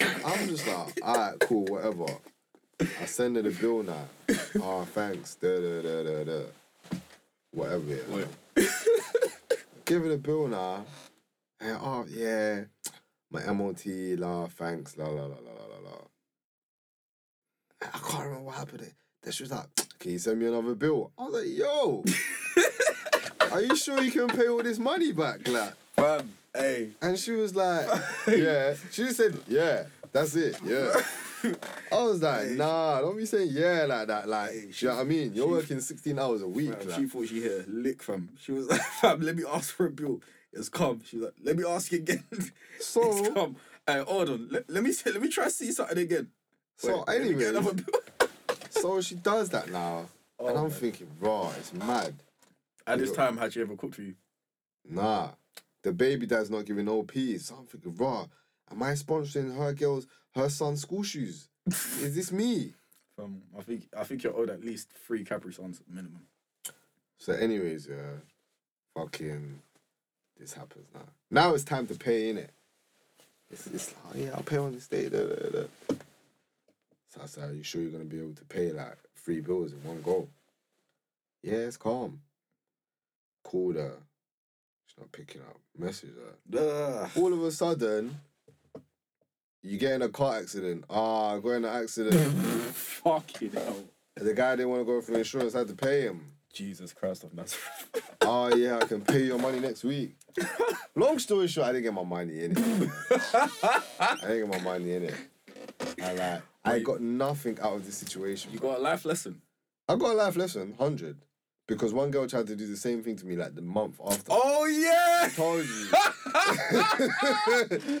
I'm 0.00 0.48
just 0.48 0.66
like, 0.66 1.00
alright, 1.02 1.38
cool, 1.40 1.64
whatever. 1.66 2.06
I 2.80 3.06
send 3.06 3.36
her 3.36 3.42
the 3.42 3.50
bill 3.50 3.82
now. 3.82 4.06
Oh 4.60 4.84
thanks. 4.84 5.34
Da 5.36 5.48
da 5.48 5.82
da 5.82 6.02
da 6.02 6.24
da. 6.24 6.42
Whatever 7.56 7.84
yeah. 7.86 8.64
Give 9.86 10.02
her 10.02 10.08
the 10.08 10.18
bill 10.18 10.46
now. 10.46 10.84
And 11.58 11.78
oh 11.80 12.04
yeah. 12.06 12.64
My 13.30 13.50
MOT, 13.50 13.86
la, 14.18 14.46
thanks, 14.46 14.98
la 14.98 15.06
la 15.06 15.22
la 15.22 15.22
la 15.22 15.52
la 15.52 15.64
la 15.64 15.90
la. 15.90 15.98
I 17.80 17.98
can't 17.98 18.24
remember 18.24 18.44
what 18.44 18.56
happened. 18.56 18.92
Then 19.22 19.32
she 19.32 19.42
was 19.42 19.52
like, 19.52 19.64
Can 19.98 20.10
you 20.12 20.18
send 20.18 20.38
me 20.38 20.46
another 20.46 20.74
bill? 20.74 21.12
I 21.18 21.24
was 21.24 21.34
like, 21.34 21.56
yo, 21.56 22.04
are 23.52 23.62
you 23.62 23.74
sure 23.74 24.02
you 24.02 24.10
can 24.10 24.28
pay 24.28 24.48
all 24.48 24.62
this 24.62 24.78
money 24.78 25.12
back? 25.12 25.48
Like, 25.48 25.72
Fam, 25.94 26.30
hey. 26.54 26.90
and 27.00 27.18
she 27.18 27.30
was 27.30 27.56
like, 27.56 27.86
Yeah. 28.28 28.74
She 28.92 29.04
just 29.04 29.16
said, 29.16 29.34
Yeah, 29.48 29.84
that's 30.12 30.36
it, 30.36 30.58
yeah. 30.62 30.92
I 31.92 32.02
was 32.02 32.22
like, 32.22 32.50
nah, 32.50 33.00
don't 33.00 33.16
be 33.16 33.26
saying 33.26 33.48
yeah 33.52 33.84
like 33.88 34.08
that. 34.08 34.28
Like, 34.28 34.50
Hey, 34.52 34.60
do 34.60 34.66
you 34.78 34.88
know 34.88 34.94
what 34.96 35.00
I 35.00 35.04
mean? 35.04 35.34
You're 35.34 35.46
she- 35.46 35.52
working 35.52 35.80
16 35.80 36.18
hours 36.18 36.42
a 36.42 36.48
week. 36.48 36.70
Like. 36.86 36.96
she 36.98 37.06
thought 37.06 37.28
she 37.28 37.40
hit 37.42 37.66
a 37.66 37.70
lick, 37.70 38.02
fam. 38.02 38.28
She 38.40 38.52
was 38.52 38.68
like, 38.68 38.80
fam, 39.00 39.20
let 39.20 39.36
me 39.36 39.44
ask 39.50 39.74
for 39.74 39.86
a 39.86 39.90
bill. 39.90 40.20
It's 40.52 40.68
come. 40.68 41.02
She 41.04 41.16
was 41.16 41.26
like, 41.26 41.34
let 41.42 41.56
me 41.56 41.64
ask 41.66 41.92
again. 41.92 42.24
So- 42.80 43.18
it's 43.18 43.28
come. 43.34 43.56
Hey, 43.86 44.02
hold 44.06 44.28
on. 44.30 44.48
Let, 44.50 44.68
let 44.68 44.82
me 44.82 44.92
see, 44.92 45.10
let 45.10 45.22
me 45.22 45.28
try 45.28 45.44
to 45.44 45.50
see 45.50 45.70
something 45.72 45.98
again. 45.98 46.28
So 46.76 47.04
Wait, 47.08 47.38
get 47.38 47.54
anyway, 47.54 47.82
so 48.70 49.00
she 49.00 49.14
does 49.14 49.48
that 49.50 49.70
now. 49.70 50.06
Oh, 50.38 50.48
and 50.48 50.58
I'm 50.58 50.64
man. 50.64 50.72
thinking, 50.72 51.06
raw, 51.20 51.50
it's 51.58 51.72
mad. 51.72 52.14
At 52.86 52.98
this 52.98 53.12
time, 53.12 53.36
had 53.38 53.52
she 53.52 53.60
ever 53.62 53.74
cooked 53.76 53.94
for 53.94 54.02
you? 54.02 54.14
Nah. 54.88 55.30
the 55.82 55.92
baby 55.92 56.26
dad's 56.26 56.50
not 56.50 56.64
giving 56.66 56.84
no 56.84 57.02
peace. 57.02 57.46
So 57.46 57.56
I'm 57.56 57.66
thinking, 57.66 57.94
raw, 57.96 58.26
am 58.70 58.82
I 58.82 58.92
sponsoring 58.92 59.56
her 59.56 59.72
girls, 59.72 60.06
her 60.34 60.48
son's 60.48 60.82
school 60.82 61.02
shoes? 61.02 61.48
Is 61.66 62.14
this 62.14 62.32
me? 62.32 62.74
Um, 63.18 63.42
I 63.58 63.62
think 63.62 63.88
I 63.96 64.04
think 64.04 64.22
you're 64.22 64.36
owed 64.36 64.50
at 64.50 64.64
least 64.64 64.90
three 65.06 65.24
Capri 65.24 65.52
Suns 65.52 65.80
minimum. 65.88 66.26
So, 67.18 67.32
anyways, 67.32 67.88
yeah, 67.88 68.20
fucking, 68.94 69.60
this 70.38 70.52
happens 70.52 70.86
now. 70.94 71.00
Now 71.30 71.54
it's 71.54 71.64
time 71.64 71.86
to 71.86 71.94
pay 71.94 72.28
in 72.28 72.38
it. 72.38 72.50
It's, 73.50 73.66
it's 73.68 73.94
like, 74.04 74.14
oh, 74.14 74.18
yeah, 74.18 74.30
I'll 74.34 74.42
pay 74.42 74.58
on 74.58 74.72
this 74.72 74.86
day. 74.86 75.08
Da, 75.08 75.24
da, 75.24 75.48
da. 75.48 75.66
So 77.08 77.20
I 77.22 77.26
said, 77.26 77.50
are 77.50 77.54
you 77.54 77.62
sure 77.62 77.80
you're 77.80 77.90
gonna 77.90 78.04
be 78.04 78.18
able 78.18 78.34
to 78.34 78.44
pay 78.44 78.70
like 78.72 78.98
three 79.16 79.40
bills 79.40 79.72
in 79.72 79.82
one 79.82 80.02
go? 80.02 80.28
Yeah, 81.42 81.54
it's 81.54 81.76
calm. 81.76 82.20
Called 83.42 83.76
her. 83.76 83.94
She's 84.86 84.98
not 84.98 85.12
picking 85.12 85.40
up. 85.40 85.56
Message 85.78 86.10
her. 86.16 86.58
Ugh. 86.58 87.10
All 87.16 87.32
of 87.32 87.42
a 87.42 87.50
sudden, 87.50 88.20
you 89.66 89.78
get 89.78 89.92
in 89.92 90.02
a 90.02 90.08
car 90.08 90.36
accident. 90.36 90.84
Ah, 90.88 91.34
I 91.34 91.40
got 91.40 91.50
in 91.50 91.64
an 91.64 91.82
accident. 91.82 92.14
Fucking 92.72 93.50
hell. 93.50 93.76
the 94.14 94.32
guy 94.32 94.54
didn't 94.54 94.70
want 94.70 94.82
to 94.82 94.84
go 94.84 95.00
for 95.00 95.14
insurance. 95.14 95.54
I 95.54 95.58
had 95.58 95.68
to 95.68 95.74
pay 95.74 96.02
him. 96.02 96.32
Jesus 96.52 96.92
Christ 96.92 97.24
of 97.24 97.34
Nazareth. 97.34 98.14
oh 98.22 98.54
yeah, 98.56 98.78
I 98.78 98.84
can 98.86 99.02
pay 99.02 99.24
your 99.24 99.38
money 99.38 99.60
next 99.60 99.84
week. 99.84 100.16
Long 100.94 101.18
story 101.18 101.48
short, 101.48 101.66
I 101.66 101.72
didn't 101.72 101.84
get 101.84 101.94
my 101.94 102.04
money 102.04 102.44
in 102.44 102.52
it. 102.52 102.90
I 104.00 104.16
didn't 104.22 104.50
get 104.50 104.62
my 104.62 104.64
money 104.64 104.94
in 104.94 105.02
it. 105.04 105.14
I 106.02 106.12
like, 106.14 106.42
I 106.64 106.78
got 106.78 107.02
nothing 107.02 107.58
out 107.60 107.74
of 107.74 107.84
this 107.84 107.98
situation. 107.98 108.52
you 108.52 108.58
got 108.58 108.78
a 108.78 108.80
life 108.80 109.04
lesson. 109.04 109.42
I 109.88 109.96
got 109.96 110.12
a 110.12 110.14
life 110.14 110.36
lesson, 110.36 110.74
hundred, 110.78 111.18
because 111.66 111.92
one 111.92 112.10
girl 112.10 112.26
tried 112.26 112.46
to 112.46 112.56
do 112.56 112.66
the 112.66 112.76
same 112.76 113.02
thing 113.02 113.16
to 113.16 113.26
me 113.26 113.36
like 113.36 113.54
the 113.54 113.62
month 113.62 114.00
after. 114.04 114.30
Oh 114.30 114.66
yeah. 114.66 115.26
I 115.26 115.28
told 115.34 115.64
you. 115.64 115.88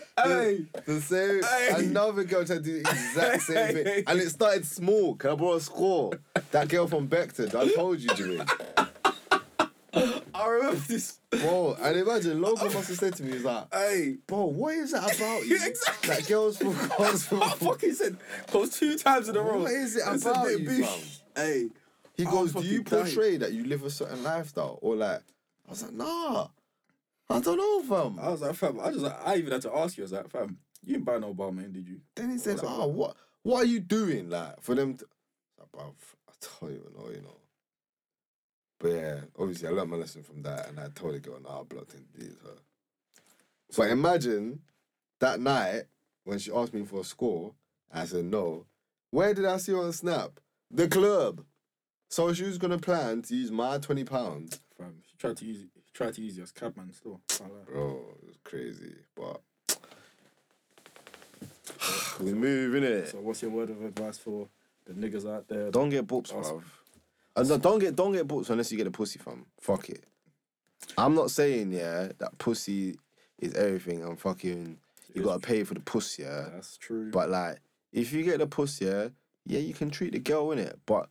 Hey. 0.16 0.66
The 0.84 1.00
same. 1.00 1.42
Hey. 1.42 1.86
Another 1.86 2.24
girl 2.24 2.44
tried 2.44 2.56
to 2.56 2.62
do 2.62 2.82
the 2.82 2.90
exact 2.90 3.42
same 3.42 3.74
thing, 3.74 4.04
and 4.06 4.20
it 4.20 4.30
started 4.30 4.64
small. 4.66 5.14
Can 5.14 5.30
I 5.30 5.34
borrow 5.34 5.54
a 5.54 5.60
score? 5.60 6.12
That 6.50 6.68
girl 6.68 6.86
from 6.86 7.08
Beckton. 7.08 7.54
I 7.54 7.72
told 7.74 8.00
you, 8.00 8.08
Jimmy. 8.14 8.40
I 10.34 10.46
remember 10.48 10.80
this. 10.88 11.20
Bro, 11.30 11.76
and 11.80 11.96
imagine 11.96 12.40
Logan 12.42 12.72
must 12.72 12.88
have 12.88 12.98
said 12.98 13.14
to 13.16 13.22
me, 13.22 13.32
he's 13.32 13.44
like, 13.44 13.72
Hey. 13.72 14.16
Bro, 14.26 14.46
what 14.46 14.74
is 14.74 14.92
that 14.92 15.04
about 15.16 15.46
you? 15.46 15.56
Exactly. 15.56 16.10
Like 16.10 16.28
girls 16.28 16.58
from 16.58 16.74
girls 16.98 17.24
from. 17.24 17.42
I 17.42 17.50
fucking 17.50 17.94
said 17.94 18.16
goes 18.52 18.78
two 18.78 18.96
times 18.98 19.28
in 19.28 19.36
a 19.36 19.40
row. 19.40 19.62
What 19.62 19.72
is 19.72 19.96
it 19.96 20.02
about 20.02 20.46
bit 20.46 20.60
you, 20.60 20.84
fam? 20.84 21.00
Hey. 21.34 21.68
He 22.16 22.24
I 22.24 22.30
goes, 22.30 22.54
was 22.54 22.64
Do 22.64 22.70
you 22.70 22.78
fucking 22.82 22.98
dying. 22.98 23.04
portray 23.04 23.36
that 23.38 23.52
you 23.52 23.64
live 23.64 23.84
a 23.84 23.90
certain 23.90 24.22
lifestyle? 24.22 24.78
Or 24.82 24.96
like, 24.96 25.20
I 25.66 25.70
was 25.70 25.82
like, 25.82 25.92
Nah, 25.92 26.48
I 27.28 27.40
don't 27.40 27.58
know, 27.58 27.82
fam. 27.82 28.18
I 28.20 28.28
was 28.30 28.40
like, 28.40 28.54
fam, 28.54 28.80
I 28.80 28.90
just 28.90 29.00
like, 29.00 29.26
I 29.26 29.36
even 29.36 29.52
had 29.52 29.62
to 29.62 29.74
ask 29.76 29.96
you, 29.96 30.04
I 30.04 30.06
was 30.06 30.12
like, 30.12 30.30
fam, 30.30 30.58
you 30.84 30.94
didn't 30.94 31.04
buy 31.04 31.18
no 31.18 31.34
Balmain, 31.34 31.72
did 31.72 31.88
you? 31.88 32.00
Then 32.14 32.30
he 32.30 32.38
said, 32.38 32.56
like, 32.56 32.66
Oh, 32.68 32.86
what 32.86 33.16
what 33.42 33.62
are 33.62 33.66
you 33.66 33.80
doing? 33.80 34.30
Like, 34.30 34.60
for 34.62 34.74
them 34.74 34.94
to. 34.96 35.06
Like, 35.58 35.72
bruv, 35.72 35.92
I 36.28 36.32
don't 36.60 36.70
even 36.72 36.92
know, 36.96 37.10
you 37.10 37.22
know. 37.22 37.36
But 38.78 38.88
yeah, 38.92 39.20
obviously, 39.38 39.68
I 39.68 39.72
learned 39.72 39.90
my 39.90 39.96
lesson 39.96 40.22
from 40.22 40.42
that 40.42 40.68
and 40.68 40.78
I 40.78 40.88
told 40.94 41.14
the 41.14 41.20
girl, 41.20 41.40
Nah, 41.42 41.60
I 41.60 41.64
blocked 41.64 41.94
and 41.94 42.04
deleted 42.12 42.38
her. 42.44 42.58
But 43.76 43.90
imagine 43.90 44.60
that 45.20 45.40
night 45.40 45.84
when 46.24 46.38
she 46.38 46.52
asked 46.52 46.74
me 46.74 46.84
for 46.84 47.00
a 47.00 47.04
score, 47.04 47.52
I 47.92 48.04
said 48.04 48.24
no. 48.26 48.66
Where 49.10 49.32
did 49.34 49.44
I 49.44 49.56
see 49.56 49.72
her 49.72 49.78
on 49.78 49.92
Snap? 49.92 50.40
The 50.70 50.88
club. 50.88 51.42
So 52.08 52.32
she 52.32 52.44
was 52.44 52.58
gonna 52.58 52.78
plan 52.78 53.22
to 53.22 53.34
use 53.36 53.50
my 53.50 53.78
twenty 53.78 54.04
pounds. 54.04 54.60
Fam, 54.78 54.94
she 55.08 55.16
tried 55.18 55.36
to 55.38 55.44
use 55.44 55.60
it. 55.62 55.68
She 55.86 55.92
tried 55.92 56.14
to 56.14 56.22
use 56.22 56.36
you 56.36 56.42
as 56.44 56.52
cabman 56.52 56.92
still. 56.92 57.20
Bro, 57.66 58.00
it 58.22 58.26
was 58.26 58.36
crazy. 58.44 58.94
But 59.14 59.40
we 62.20 62.32
move 62.32 62.74
in 62.74 62.84
it. 62.84 63.08
So 63.08 63.18
what's 63.18 63.42
your 63.42 63.50
word 63.50 63.70
of 63.70 63.82
advice 63.84 64.18
for 64.18 64.48
the 64.86 64.92
niggas 64.94 65.28
out 65.30 65.48
there? 65.48 65.70
Don't 65.70 65.90
get 65.90 66.06
books, 66.06 66.32
Awesome. 66.32 66.58
bruv. 66.60 66.64
Uh, 67.36 67.42
no, 67.42 67.58
don't 67.58 67.78
get 67.80 67.94
don't 67.96 68.12
get 68.12 68.26
books 68.26 68.48
unless 68.50 68.70
you 68.72 68.78
get 68.78 68.86
a 68.86 68.90
pussy 68.90 69.18
fam. 69.18 69.44
Fuck 69.60 69.90
it. 69.90 70.04
I'm 70.96 71.14
not 71.14 71.30
saying 71.30 71.72
yeah 71.72 72.08
that 72.18 72.38
pussy 72.38 72.96
is 73.38 73.54
everything. 73.54 74.02
I'm 74.04 74.16
fucking. 74.16 74.78
You 75.14 75.22
gotta 75.22 75.40
pay 75.40 75.64
for 75.64 75.74
the 75.74 75.80
pussy, 75.80 76.22
yeah. 76.24 76.48
That's 76.52 76.76
true. 76.76 77.10
But 77.10 77.30
like, 77.30 77.58
if 77.92 78.12
you 78.12 78.22
get 78.22 78.38
the 78.38 78.46
pussy, 78.46 78.84
yeah, 78.84 79.08
yeah, 79.46 79.60
you 79.60 79.72
can 79.72 79.88
treat 79.90 80.12
the 80.12 80.18
girl 80.18 80.52
in 80.52 80.58
it, 80.58 80.78
but 80.84 81.08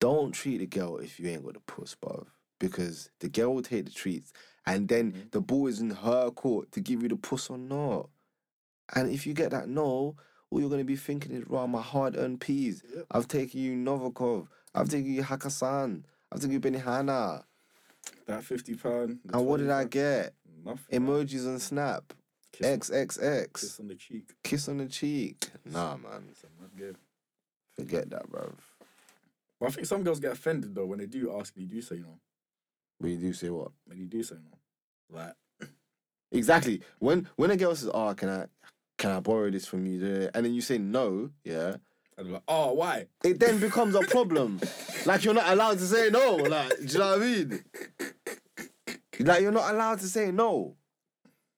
don't 0.00 0.32
treat 0.32 0.58
the 0.58 0.66
girl 0.66 0.98
if 0.98 1.18
you 1.18 1.28
ain't 1.28 1.44
got 1.44 1.54
the 1.54 1.60
puss, 1.60 1.94
bruv. 1.94 2.26
Because 2.58 3.10
the 3.20 3.28
girl 3.28 3.54
will 3.54 3.62
take 3.62 3.84
the 3.86 3.90
treats, 3.90 4.32
and 4.66 4.88
then 4.88 5.12
Mhm. 5.12 5.30
the 5.32 5.40
ball 5.40 5.66
is 5.66 5.80
in 5.80 5.90
her 5.90 6.30
court 6.30 6.72
to 6.72 6.80
give 6.80 7.02
you 7.02 7.08
the 7.08 7.16
puss 7.16 7.50
or 7.50 7.58
not. 7.58 8.08
And 8.94 9.10
if 9.10 9.26
you 9.26 9.34
get 9.34 9.50
that 9.50 9.68
no, 9.68 10.16
all 10.50 10.60
you're 10.60 10.70
gonna 10.70 10.84
be 10.84 10.96
thinking 10.96 11.32
is, 11.32 11.46
"Right, 11.48 11.66
my 11.68 11.82
hard-earned 11.82 12.40
peas. 12.40 12.82
Yep. 12.94 13.06
I've 13.10 13.28
taken 13.28 13.60
you 13.60 13.72
Novikov. 13.76 14.48
I've 14.74 14.88
taken 14.88 15.12
you 15.12 15.22
Hakkasan, 15.22 16.04
I've 16.30 16.40
taken 16.40 16.52
you 16.52 16.60
Benihana. 16.60 17.44
that 18.26 18.44
fifty 18.44 18.74
pound. 18.74 19.20
And 19.32 19.46
what 19.46 19.58
did 19.58 19.70
I 19.70 19.84
get? 19.84 20.34
Nothing. 20.64 21.00
Emojis 21.02 21.46
on 21.46 21.58
Snap. 21.58 22.12
Kiss 22.52 22.66
XXX. 22.90 23.60
Kiss 23.60 23.80
on 23.80 23.88
the 23.88 23.94
cheek. 23.96 24.34
Kiss 24.42 24.68
on 24.68 24.78
the 24.78 24.86
cheek. 24.86 25.50
Nah, 25.64 25.96
man. 25.96 26.28
It's 26.30 26.44
a 26.44 26.48
mad 26.60 26.76
game. 26.76 26.96
Forget 27.74 28.08
that, 28.10 28.30
bruv. 28.30 28.54
But 29.60 29.66
I 29.66 29.70
think 29.70 29.86
some 29.86 30.02
girls 30.02 30.20
get 30.20 30.32
offended 30.32 30.74
though 30.74 30.86
when 30.86 30.98
they 30.98 31.06
do 31.06 31.36
ask 31.38 31.54
and 31.56 31.64
you 31.64 31.70
do 31.76 31.82
say 31.82 31.96
no. 31.96 32.18
But 33.00 33.10
you 33.10 33.16
do 33.18 33.32
say 33.32 33.50
what? 33.50 33.72
When 33.86 33.98
you 33.98 34.06
do 34.06 34.22
say 34.22 34.36
no. 34.36 35.18
Like 35.18 35.34
Exactly. 36.32 36.82
When 36.98 37.28
when 37.36 37.50
a 37.50 37.56
girl 37.56 37.74
says, 37.74 37.90
"Oh, 37.92 38.14
can 38.14 38.28
I 38.28 38.46
can 38.98 39.10
I 39.10 39.20
borrow 39.20 39.50
this 39.50 39.66
from 39.66 39.86
you?" 39.86 40.30
and 40.34 40.44
then 40.44 40.54
you 40.54 40.60
say 40.60 40.78
no, 40.78 41.30
yeah, 41.44 41.76
and 42.16 42.32
like, 42.32 42.42
oh 42.48 42.72
why? 42.74 43.06
it 43.24 43.38
then 43.40 43.58
becomes 43.60 43.94
a 43.94 44.02
problem. 44.02 44.60
like 45.06 45.24
you're 45.24 45.34
not 45.34 45.48
allowed 45.48 45.78
to 45.78 45.86
say 45.86 46.10
no. 46.10 46.36
Like, 46.36 46.76
do 46.78 46.84
you 46.86 46.98
know 46.98 47.10
what 47.10 47.22
I 47.22 47.24
mean? 47.24 47.64
Like 49.20 49.42
you're 49.42 49.52
not 49.52 49.72
allowed 49.72 50.00
to 50.00 50.06
say 50.06 50.30
no. 50.30 50.76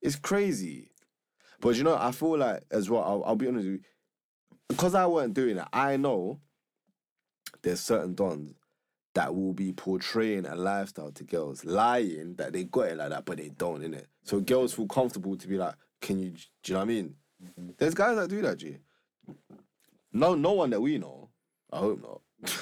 It's 0.03 0.17
crazy. 0.17 0.91
But 1.61 1.77
you 1.77 1.85
know, 1.85 1.97
I 1.97 2.13
feel 2.13 2.39
like 2.39 2.63
as 2.71 2.89
well. 2.91 3.03
I'll, 3.03 3.25
I'll 3.25 3.37
be 3.37 3.49
honest 3.49 3.65
with 3.67 3.75
you, 3.75 3.81
because 4.69 4.95
I 4.95 5.07
weren't 5.07 5.35
doing 5.35 5.57
it. 5.57 5.67
I 5.73 5.97
know 5.97 6.41
there's 7.67 7.81
certain 7.81 8.15
dons 8.15 8.55
that 9.15 9.35
will 9.35 9.53
be 9.53 9.73
portraying 9.73 10.47
a 10.47 10.55
lifestyle 10.55 11.11
to 11.11 11.25
girls, 11.25 11.65
lying 11.65 12.37
that 12.37 12.53
they 12.53 12.63
got 12.63 12.87
it 12.87 12.97
like 12.97 13.11
that, 13.11 13.25
but 13.25 13.39
they 13.39 13.49
don't, 13.49 13.83
in 13.83 13.93
it. 13.93 14.07
So 14.23 14.39
girls 14.41 14.73
feel 14.73 14.87
comfortable 14.87 15.37
to 15.37 15.49
be 15.49 15.57
like, 15.57 15.75
can 16.01 16.21
you, 16.21 16.31
do 16.31 16.39
you 16.67 16.75
know 16.75 16.79
what 16.79 16.85
I 16.85 16.87
mean? 16.87 17.15
There's 17.77 17.95
guys 17.95 18.17
that 18.19 18.29
do 18.29 18.41
that, 18.43 18.59
G. 18.59 18.77
No, 20.13 20.37
no 20.37 20.53
one 20.53 20.71
that 20.71 20.81
we 20.81 20.99
know. 20.99 21.29
I 21.73 21.79
hope 21.79 22.01
not. 22.03 22.21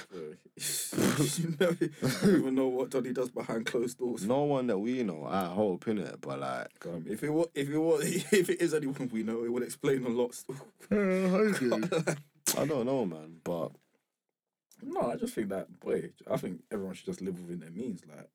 you 1.37 1.57
never 1.61 1.77
even 2.23 2.55
know 2.55 2.69
what 2.69 2.89
Donny 2.89 3.13
does 3.13 3.31
behind 3.31 3.67
closed 3.67 3.99
doors. 3.99 4.25
No 4.25 4.45
one 4.45 4.69
that 4.69 4.79
we 4.79 5.03
know. 5.03 5.27
I 5.29 5.45
hope, 5.47 5.87
in 5.87 5.99
it, 5.99 6.19
But 6.23 6.41
like, 6.41 6.69
Um, 6.87 7.05
if 7.07 7.23
it 7.23 7.31
was, 7.31 7.49
if 7.55 7.69
it 7.69 7.79
was, 7.79 8.05
if 8.33 8.49
it 8.49 8.63
is 8.63 8.73
anyone 8.73 9.11
we 9.13 9.23
know, 9.23 9.45
it 9.45 9.53
would 9.53 9.65
explain 9.65 10.07
a 10.07 10.09
lot. 10.09 10.35
Still. 10.35 10.57
I 12.57 12.65
don't 12.65 12.87
know, 12.87 13.05
man. 13.05 13.41
But 13.45 13.73
no, 14.87 15.11
I 15.11 15.16
just 15.16 15.35
think 15.35 15.49
that 15.51 15.80
boy. 15.80 16.11
I 16.30 16.37
think 16.37 16.62
everyone 16.70 16.95
should 16.95 17.07
just 17.07 17.20
live 17.20 17.39
within 17.41 17.61
their 17.61 17.70
means. 17.70 18.03
Like, 18.09 18.28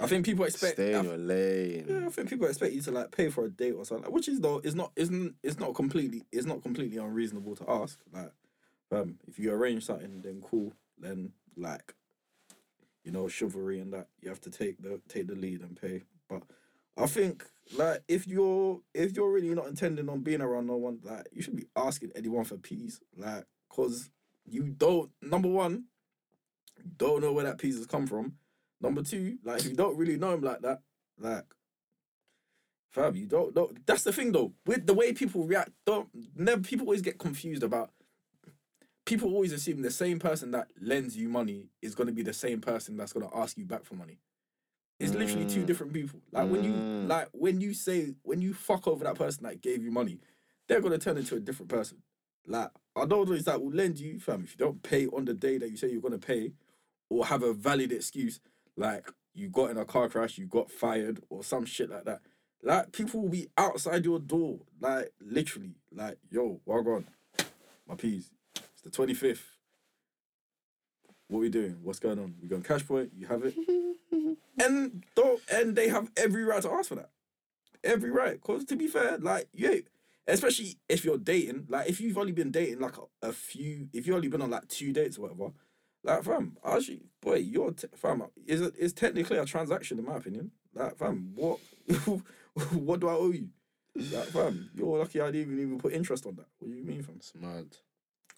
I 0.00 0.06
think 0.06 0.24
people 0.24 0.44
expect. 0.44 0.74
stay 0.74 0.94
I, 0.94 1.00
in 1.00 1.04
your 1.04 1.16
lane. 1.16 1.86
yeah, 1.88 2.06
I 2.06 2.10
think 2.10 2.28
people 2.28 2.46
expect 2.46 2.72
you 2.74 2.82
to 2.82 2.90
like 2.90 3.10
pay 3.10 3.28
for 3.28 3.44
a 3.44 3.50
date 3.50 3.72
or 3.72 3.84
something, 3.84 4.12
which 4.12 4.28
is 4.28 4.40
though 4.40 4.60
is 4.64 4.74
not 4.74 4.92
isn't 4.96 5.34
it's 5.42 5.58
not 5.58 5.74
completely 5.74 6.24
it's 6.32 6.46
not 6.46 6.62
completely 6.62 6.98
unreasonable 6.98 7.56
to 7.56 7.70
ask. 7.70 7.98
Like, 8.12 8.32
um, 8.90 9.18
if 9.26 9.38
you 9.38 9.52
arrange 9.52 9.84
something, 9.84 10.20
then 10.22 10.42
cool. 10.42 10.72
Then 10.98 11.32
like, 11.56 11.94
you 13.04 13.12
know, 13.12 13.28
chivalry 13.28 13.80
and 13.80 13.92
that 13.92 14.08
you 14.20 14.28
have 14.28 14.40
to 14.42 14.50
take 14.50 14.82
the 14.82 15.00
take 15.08 15.28
the 15.28 15.34
lead 15.34 15.60
and 15.60 15.80
pay. 15.80 16.02
But 16.28 16.42
I 16.96 17.06
think 17.06 17.44
like 17.76 18.02
if 18.08 18.26
you're 18.26 18.80
if 18.94 19.14
you're 19.16 19.32
really 19.32 19.54
not 19.54 19.66
intending 19.66 20.08
on 20.08 20.20
being 20.20 20.42
around 20.42 20.66
no 20.66 20.76
one, 20.76 21.00
like 21.02 21.28
you 21.32 21.42
should 21.42 21.56
be 21.56 21.68
asking 21.76 22.12
anyone 22.14 22.44
for 22.44 22.56
peace, 22.56 23.00
like, 23.16 23.44
cause 23.68 24.10
you 24.48 24.64
don't 24.64 25.10
number 25.20 25.48
one, 25.48 25.84
don't 26.96 27.20
know 27.20 27.32
where 27.32 27.44
that 27.44 27.58
piece 27.58 27.76
has 27.76 27.86
come 27.86 28.06
from. 28.06 28.34
Number 28.80 29.02
two, 29.02 29.38
like 29.44 29.60
if 29.60 29.66
you 29.68 29.74
don't 29.76 29.96
really 29.96 30.16
know 30.16 30.34
him 30.34 30.42
like 30.42 30.60
that, 30.62 30.80
like 31.18 31.44
fam, 32.90 33.14
you 33.16 33.26
don't 33.26 33.54
know. 33.54 33.70
That's 33.86 34.02
the 34.02 34.12
thing 34.12 34.32
though. 34.32 34.52
With 34.66 34.86
the 34.86 34.94
way 34.94 35.12
people 35.12 35.44
react, 35.46 35.70
don't 35.86 36.08
never 36.36 36.60
people 36.62 36.86
always 36.86 37.02
get 37.02 37.18
confused 37.18 37.62
about 37.62 37.90
people 39.04 39.32
always 39.34 39.52
assume 39.52 39.82
the 39.82 39.90
same 39.90 40.18
person 40.18 40.50
that 40.52 40.68
lends 40.80 41.16
you 41.16 41.28
money 41.28 41.68
is 41.80 41.94
gonna 41.94 42.12
be 42.12 42.22
the 42.22 42.32
same 42.32 42.60
person 42.60 42.96
that's 42.96 43.12
gonna 43.12 43.30
ask 43.34 43.56
you 43.56 43.64
back 43.64 43.84
for 43.84 43.94
money. 43.94 44.18
It's 45.00 45.14
literally 45.14 45.46
two 45.46 45.62
Mm. 45.62 45.66
different 45.66 45.92
people. 45.92 46.20
Like 46.30 46.48
when 46.48 46.62
you 46.62 46.72
Mm. 46.74 47.08
like 47.08 47.28
when 47.32 47.60
you 47.60 47.74
say 47.74 48.14
when 48.22 48.40
you 48.40 48.54
fuck 48.54 48.86
over 48.86 49.04
that 49.04 49.16
person 49.16 49.44
that 49.44 49.60
gave 49.60 49.82
you 49.82 49.90
money, 49.90 50.20
they're 50.68 50.80
gonna 50.80 50.98
turn 50.98 51.16
into 51.18 51.36
a 51.36 51.40
different 51.40 51.70
person. 51.70 52.02
Like 52.46 52.70
I 52.94 53.04
know 53.06 53.24
those 53.24 53.44
that 53.44 53.62
will 53.62 53.72
lend 53.72 53.98
you, 53.98 54.20
fam. 54.20 54.44
If 54.44 54.52
you 54.52 54.66
don't 54.66 54.82
pay 54.82 55.06
on 55.06 55.24
the 55.24 55.34
day 55.34 55.58
that 55.58 55.70
you 55.70 55.76
say 55.76 55.90
you're 55.90 56.02
gonna 56.02 56.18
pay, 56.18 56.52
or 57.08 57.26
have 57.26 57.42
a 57.42 57.52
valid 57.52 57.92
excuse, 57.92 58.40
like 58.76 59.10
you 59.34 59.48
got 59.48 59.70
in 59.70 59.78
a 59.78 59.84
car 59.84 60.08
crash, 60.08 60.38
you 60.38 60.46
got 60.46 60.70
fired, 60.70 61.22
or 61.30 61.42
some 61.42 61.64
shit 61.64 61.90
like 61.90 62.04
that. 62.04 62.20
Like 62.62 62.92
people 62.92 63.22
will 63.22 63.28
be 63.28 63.48
outside 63.56 64.04
your 64.04 64.18
door, 64.18 64.60
like 64.80 65.12
literally, 65.20 65.74
like 65.90 66.18
yo, 66.30 66.60
well 66.66 66.82
gone, 66.82 67.06
my 67.88 67.94
peas. 67.94 68.30
It's 68.56 68.82
the 68.82 68.90
twenty 68.90 69.14
fifth. 69.14 69.58
What 71.28 71.40
we 71.40 71.48
doing? 71.48 71.78
What's 71.82 71.98
going 71.98 72.18
on? 72.18 72.34
We 72.42 72.48
going 72.48 72.62
cash 72.62 72.86
point? 72.86 73.10
You 73.16 73.26
have 73.26 73.42
it, 73.42 73.54
and 74.58 75.02
don't, 75.16 75.40
and 75.50 75.74
they 75.74 75.88
have 75.88 76.10
every 76.16 76.44
right 76.44 76.62
to 76.62 76.70
ask 76.70 76.90
for 76.90 76.96
that. 76.96 77.10
Every 77.82 78.10
right, 78.10 78.40
cause 78.40 78.64
to 78.66 78.76
be 78.76 78.86
fair, 78.86 79.16
like 79.18 79.48
yeah, 79.54 79.76
especially 80.26 80.78
if 80.88 81.04
you're 81.04 81.18
dating, 81.18 81.66
like 81.68 81.88
if 81.88 82.00
you've 82.00 82.18
only 82.18 82.32
been 82.32 82.50
dating 82.50 82.80
like 82.80 82.96
a, 82.96 83.28
a 83.28 83.32
few, 83.32 83.88
if 83.92 84.06
you've 84.06 84.16
only 84.16 84.28
been 84.28 84.42
on 84.42 84.50
like 84.50 84.68
two 84.68 84.92
dates 84.92 85.18
or 85.18 85.22
whatever, 85.22 85.52
like 86.04 86.22
fam, 86.24 86.56
actually, 86.64 87.02
boy, 87.20 87.36
you're 87.36 87.72
t- 87.72 87.88
fam 87.96 88.22
is 88.46 88.60
it 88.60 88.74
is 88.76 88.92
technically 88.92 89.38
a 89.38 89.44
transaction 89.44 89.98
in 89.98 90.04
my 90.04 90.16
opinion. 90.16 90.50
Like 90.74 90.96
fam, 90.96 91.32
what 91.34 91.58
what 92.72 93.00
do 93.00 93.08
I 93.08 93.14
owe 93.14 93.30
you? 93.30 93.48
Like 93.94 94.28
fam, 94.28 94.70
you're 94.74 94.98
lucky 94.98 95.20
I 95.20 95.30
didn't 95.30 95.52
even, 95.52 95.60
even 95.60 95.78
put 95.78 95.92
interest 95.92 96.26
on 96.26 96.36
that. 96.36 96.46
What 96.58 96.70
do 96.70 96.76
you 96.76 96.84
mean, 96.84 97.02
fam? 97.02 97.16
It's 97.16 97.32
mad. 97.34 97.76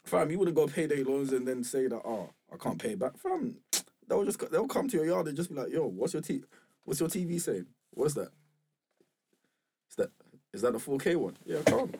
Fam, 0.05 0.30
you 0.30 0.39
wouldn't 0.39 0.57
go 0.57 0.66
payday 0.66 1.03
loans 1.03 1.32
and 1.32 1.49
then 1.49 1.64
say 1.64 1.87
that, 1.87 2.03
oh, 2.05 2.30
I 2.53 2.59
can't 2.59 2.78
pay 2.78 2.95
back. 2.95 3.16
Fam, 3.16 3.57
they'll 4.09 4.24
just 4.24 4.51
they'll 4.51 4.68
come 4.68 4.89
to 4.89 4.97
your 4.97 5.07
yard 5.07 5.28
and 5.28 5.37
just 5.37 5.51
be 5.51 5.57
like, 5.57 5.72
yo, 5.72 5.87
what's 5.87 6.12
your 6.12 6.22
t 6.22 6.43
what's 6.85 7.01
your 7.01 7.09
TV 7.09 7.41
saying? 7.41 7.66
What's 7.93 8.14
that? 8.14 8.30
Is 10.55 10.62
that 10.62 10.74
a 10.76 10.78
4K 10.78 11.16
one? 11.16 11.36
Yeah, 11.44 11.61
come. 11.66 11.92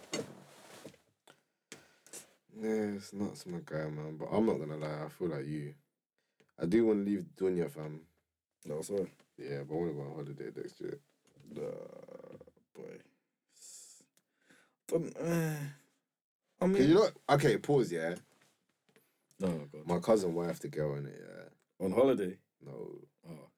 Yeah, 2.57 2.95
it's 2.97 3.13
not 3.13 3.45
my 3.47 3.59
guy, 3.65 3.89
man. 3.91 4.17
But 4.17 4.29
I'm 4.31 4.47
not 4.47 4.61
gonna 4.61 4.77
lie. 4.77 5.05
I 5.05 5.09
feel 5.09 5.29
like 5.29 5.45
you. 5.45 5.75
I 6.63 6.67
do 6.67 6.87
want 6.87 7.05
to 7.05 7.11
leave 7.11 7.27
Dunya, 7.37 7.69
fam. 7.69 8.01
No, 8.65 8.81
sorry. 8.83 9.11
Yeah, 9.37 9.63
but 9.69 9.75
I 9.75 9.79
want 9.79 9.91
to 9.91 9.95
go 9.95 10.03
on 10.03 10.15
holiday 10.15 10.51
next 10.57 10.81
year. 10.81 11.01
Uh, 11.57 12.37
boy. 12.77 12.99
Don't, 14.87 15.17
uh, 15.17 15.57
I 16.61 16.67
'Cause 16.67 16.69
mean, 16.69 16.89
you 16.89 16.95
know, 16.95 17.09
okay, 17.31 17.59
pause. 17.59 17.91
Yeah, 17.91 18.15
no, 19.41 19.69
God. 19.73 19.87
my 19.87 19.99
cousin 19.99 20.33
wife 20.35 20.61
the 20.61 20.69
girl 20.69 20.95
in 20.95 21.07
it. 21.07 21.21
Yeah, 21.21 21.85
On 21.85 21.91
holiday. 21.91 22.39
no, 22.65 23.01
Oh, 23.29 23.51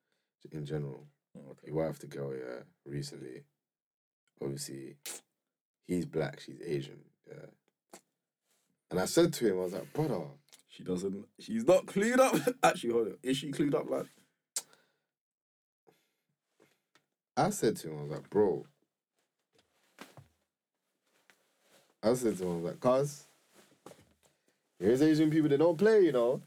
in 0.53 0.65
general, 0.65 1.07
oh, 1.37 1.51
okay. 1.51 1.67
he 1.67 1.71
wife 1.73 1.99
the 1.99 2.07
girl. 2.07 2.35
Yeah, 2.35 2.63
recently. 2.87 3.45
Obviously, 4.43 4.97
he's 5.87 6.07
black. 6.07 6.41
She's 6.41 6.61
Asian. 6.65 7.01
Yeah. 7.29 7.47
And 8.91 9.01
I 9.01 9.07
said 9.07 9.33
to 9.35 9.47
him, 9.49 9.59
I 9.59 9.63
was 9.63 9.73
like, 9.73 9.93
brother, 9.93 10.23
She 10.69 10.83
doesn't. 10.85 11.27
She's 11.41 11.67
not 11.67 11.87
clued 11.87 12.19
up. 12.19 12.37
Actually, 12.63 12.93
hold 12.93 13.09
on. 13.09 13.19
Is 13.23 13.39
she 13.39 13.51
clued 13.51 13.75
up? 13.75 13.91
Like, 13.91 14.07
I 17.37 17.51
said 17.51 17.77
to 17.79 17.91
him, 17.91 17.99
I 17.99 18.03
was 18.03 18.11
like, 18.13 18.31
bro. 18.31 18.67
I 22.03 22.15
said 22.15 22.39
to 22.39 22.45
him, 22.45 22.51
I 22.51 22.55
was 22.57 22.65
like, 22.65 22.81
cuz, 22.81 23.25
here's 24.79 25.03
Asian 25.03 25.31
people 25.31 25.49
that 25.49 25.59
don't 25.59 25.79
play, 25.79 26.03
you 26.03 26.13
know. 26.13 26.41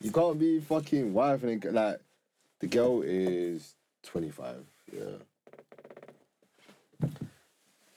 You 0.00 0.12
can't 0.12 0.38
be 0.38 0.60
fucking 0.60 1.12
wife 1.12 1.42
and 1.44 1.64
like, 1.66 2.00
the 2.60 2.66
girl 2.66 3.02
is 3.02 3.74
25, 4.04 4.56
yeah. 4.92 5.02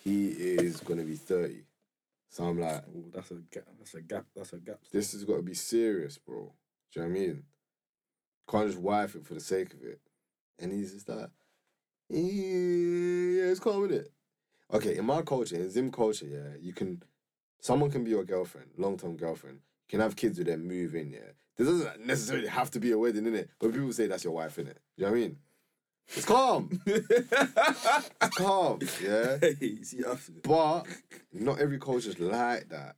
He 0.06 0.28
is 0.28 0.80
gonna 0.80 1.04
be 1.04 1.16
30. 1.16 1.66
So 2.36 2.44
I'm 2.44 2.60
like, 2.60 2.84
oh, 2.94 3.06
that's 3.14 3.32
a 3.32 3.36
gap. 3.50 3.64
That's 3.78 3.94
a 3.94 4.02
gap. 4.02 4.26
That's 4.36 4.52
a 4.52 4.58
gap. 4.58 4.80
this 4.92 5.14
has 5.14 5.24
got 5.24 5.38
to 5.38 5.42
be 5.42 5.54
serious, 5.54 6.18
bro. 6.18 6.54
Do 6.94 7.00
you 7.00 7.06
know 7.06 7.14
what 7.14 7.18
I 7.18 7.20
mean? 7.20 7.44
Can't 8.50 8.68
just 8.68 8.78
wife 8.78 9.16
it 9.16 9.26
for 9.26 9.36
the 9.36 9.40
sake 9.40 9.74
of 9.74 9.82
it. 9.84 10.02
And 10.60 10.74
he's 10.74 10.94
just 10.94 11.08
like, 11.08 11.30
yeah, 12.10 13.52
it's 13.52 13.62
calm 13.62 13.82
with 13.82 13.94
it. 13.94 14.12
Okay, 14.74 14.98
in 14.98 15.06
my 15.06 15.22
culture, 15.22 15.56
in 15.56 15.70
Zim 15.70 15.92
culture, 15.92 16.26
yeah, 16.26 16.58
you 16.60 16.74
can, 16.74 17.02
someone 17.62 17.90
can 17.90 18.04
be 18.04 18.12
your 18.12 18.26
girlfriend, 18.26 18.72
long 18.78 18.98
term 18.98 19.16
girlfriend. 19.16 19.60
You 19.88 19.92
can 19.92 20.00
have 20.02 20.18
kids 20.18 20.38
with 20.38 20.48
them, 20.48 20.68
move 20.68 20.94
in, 20.94 21.12
yeah. 21.12 21.32
There 21.56 21.66
doesn't 21.66 22.06
necessarily 22.06 22.48
have 22.48 22.70
to 22.72 22.82
be 22.82 22.92
a 22.92 22.98
wedding, 22.98 23.24
innit? 23.24 23.48
But 23.60 23.72
people 23.72 23.94
say 23.94 24.08
that's 24.08 24.26
your 24.26 24.34
wife, 24.34 24.58
innit? 24.58 24.76
You 24.98 25.06
know 25.06 25.12
what 25.12 25.18
I 25.18 25.22
mean? 25.22 25.38
It's 26.10 26.26
calm. 26.26 26.80
it's 26.86 28.38
calm, 28.38 28.80
yeah. 29.04 29.38
hey, 29.42 29.82
see, 29.84 30.04
But 30.44 30.84
not 31.34 31.60
every 31.60 31.80
culture's 31.80 32.20
like 32.20 32.70
that. 32.70 32.96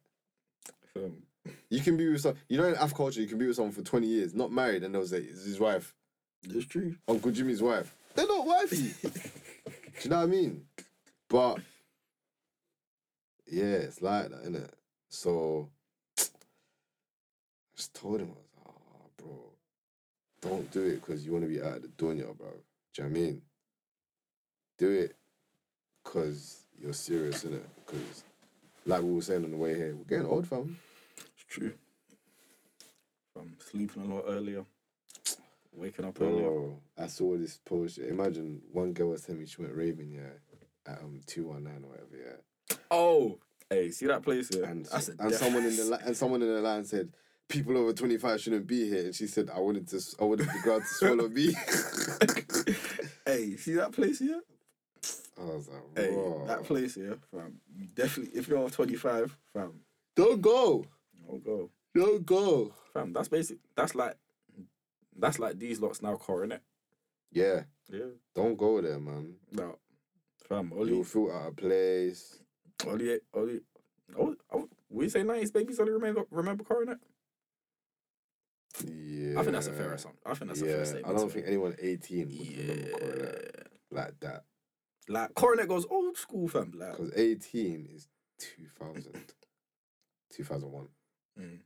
um, 0.95 1.23
You 1.69 1.79
can 1.81 1.95
be 1.97 2.09
with 2.09 2.21
some, 2.21 2.35
you 2.49 2.57
know, 2.57 2.65
in 2.65 2.75
Af 2.75 2.93
culture, 2.93 3.21
you 3.21 3.27
can 3.27 3.37
be 3.37 3.47
with 3.47 3.55
someone 3.55 3.71
for 3.73 3.81
20 3.81 4.05
years, 4.07 4.33
not 4.35 4.51
married, 4.51 4.83
and 4.83 4.93
they'll 4.93 5.07
say, 5.07 5.19
it's 5.19 5.45
his 5.45 5.59
wife, 5.59 5.95
That's 6.43 6.65
true. 6.65 6.95
Uncle 7.07 7.31
Jimmy's 7.31 7.61
wife. 7.61 7.95
They're 8.15 8.27
not 8.27 8.45
wifey. 8.45 8.93
Do 9.03 9.11
you 10.03 10.09
know 10.09 10.17
what 10.17 10.23
I 10.23 10.25
mean? 10.27 10.65
But, 11.29 11.59
yeah, 13.47 13.63
it's 13.65 14.01
like 14.01 14.29
that, 14.29 14.43
innit? 14.45 14.69
So, 15.09 15.69
I 16.19 16.23
just 17.77 17.93
told 17.95 18.19
him, 18.19 18.27
I 18.31 18.35
was 18.35 18.47
like, 18.57 18.75
oh, 18.75 19.09
bro, 19.17 20.49
don't 20.51 20.71
do 20.71 20.85
it 20.87 20.95
because 21.05 21.25
you 21.25 21.31
want 21.31 21.45
to 21.45 21.49
be 21.49 21.61
out 21.61 21.77
of 21.77 21.81
the 21.83 21.87
dunya, 21.89 22.35
bro. 22.37 22.47
Do 22.97 23.03
you 23.03 23.09
know 23.09 23.13
what 23.13 23.19
I 23.19 23.23
mean? 23.25 23.41
Do 24.79 24.89
it 24.89 25.15
because 26.03 26.61
you're 26.81 26.93
serious, 26.93 27.43
innit? 27.43 27.61
Because, 27.85 28.23
like 28.87 29.03
we 29.03 29.13
were 29.13 29.21
saying 29.21 29.45
on 29.45 29.51
the 29.51 29.57
way 29.57 29.75
here, 29.75 29.95
we're 29.95 30.03
getting 30.05 30.25
old, 30.25 30.47
fam. 30.47 30.79
It's 31.15 31.45
true. 31.47 31.73
I'm 33.39 33.55
sleeping 33.69 34.09
a 34.09 34.15
lot 34.15 34.23
earlier. 34.27 34.65
Waking 35.73 36.05
up 36.05 36.19
earlier. 36.19 36.71
I 36.97 37.05
saw 37.05 37.37
this 37.37 37.59
post. 37.63 37.99
Imagine 37.99 38.63
one 38.71 38.93
girl 38.93 39.09
was 39.09 39.21
telling 39.21 39.41
me 39.41 39.45
she 39.45 39.61
went 39.61 39.75
raving, 39.75 40.09
yeah, 40.09 40.91
at 40.91 40.99
um 41.03 41.21
two 41.27 41.49
one 41.49 41.65
nine 41.65 41.83
or 41.83 41.89
whatever, 41.89 42.17
yeah. 42.17 42.77
Oh, 42.89 43.37
hey, 43.69 43.91
see 43.91 44.07
that 44.07 44.23
place 44.23 44.49
here? 44.49 44.63
And 44.63 44.87
and 45.19 45.35
someone 45.35 45.65
in 45.65 45.75
the 45.75 45.83
li- 45.83 46.03
and 46.03 46.17
someone 46.17 46.41
in 46.41 46.51
the 46.51 46.61
line 46.61 46.83
said 46.83 47.09
people 47.49 47.77
over 47.77 47.93
twenty 47.93 48.17
five 48.17 48.39
shouldn't 48.41 48.67
be 48.67 48.87
here, 48.89 49.05
and 49.05 49.15
she 49.15 49.27
said 49.27 49.49
I 49.53 49.59
wanted 49.59 49.87
to 49.89 50.01
I 50.19 50.23
wanted 50.23 50.47
the 50.47 50.59
girl 50.63 50.79
to 50.79 50.85
swallow 50.85 51.27
me. 51.27 51.53
hey, 53.25 53.55
see 53.57 53.73
that 53.73 53.91
place 53.91 54.19
here? 54.19 54.41
I 55.39 55.43
was 55.45 55.67
like, 55.67 55.81
Hey, 55.95 56.15
that 56.47 56.63
place 56.63 56.95
here, 56.95 57.17
fam. 57.31 57.59
You 57.77 57.87
definitely, 57.93 58.37
if 58.39 58.47
you're 58.47 58.69
25, 58.69 59.37
fam, 59.53 59.73
don't 60.15 60.41
go, 60.41 60.85
don't 61.27 61.43
go. 61.43 61.69
don't 61.93 62.25
go. 62.25 62.73
Fam, 62.93 63.13
that's 63.13 63.27
basic. 63.27 63.57
That's 63.75 63.93
like, 63.93 64.15
that's 65.17 65.37
like 65.37 65.59
these 65.59 65.79
lots 65.79 66.01
now 66.01 66.15
coronet. 66.15 66.61
Yeah, 67.31 67.63
Yeah. 67.87 68.05
don't 68.33 68.57
go 68.57 68.81
there, 68.81 68.99
man. 68.99 69.35
No. 69.51 69.77
Fam, 70.49 70.71
You'll 70.73 70.81
only, 70.81 71.03
feel 71.03 71.31
out 71.31 71.49
of 71.49 71.55
place. 71.57 72.39
only, 72.87 73.19
only. 73.33 73.59
Oh, 74.17 74.35
oh, 74.51 74.69
we 74.89 75.09
say 75.09 75.21
90s 75.21 75.53
babies 75.53 75.79
only 75.79 75.91
remember 75.91 76.23
remember 76.31 76.63
coronet. 76.63 76.97
Yeah, 78.85 79.39
I 79.39 79.43
think 79.43 79.53
that's 79.53 79.67
a 79.67 79.73
fair 79.73 79.93
assumption. 79.93 80.21
I 80.25 80.33
think 80.33 80.49
that's 80.49 80.61
yeah, 80.61 80.67
a 80.69 80.85
fair 80.85 81.01
I 81.05 81.13
don't 81.13 81.31
think 81.31 81.45
anyone 81.47 81.75
eighteen 81.81 82.27
would 82.29 82.57
remember 82.57 82.99
Coronet 82.99 83.51
Yeah. 83.55 83.63
like 84.03 84.19
that. 84.21 84.43
Like 85.09 85.33
coronet 85.35 85.67
goes 85.67 85.85
old 85.89 86.17
school, 86.17 86.47
fam. 86.47 86.73
Like, 86.75 86.91
Because 86.97 87.13
18 87.15 87.87
is 87.95 88.07
2000. 88.39 89.13
2001. 90.33 90.87
mm. 91.39 91.59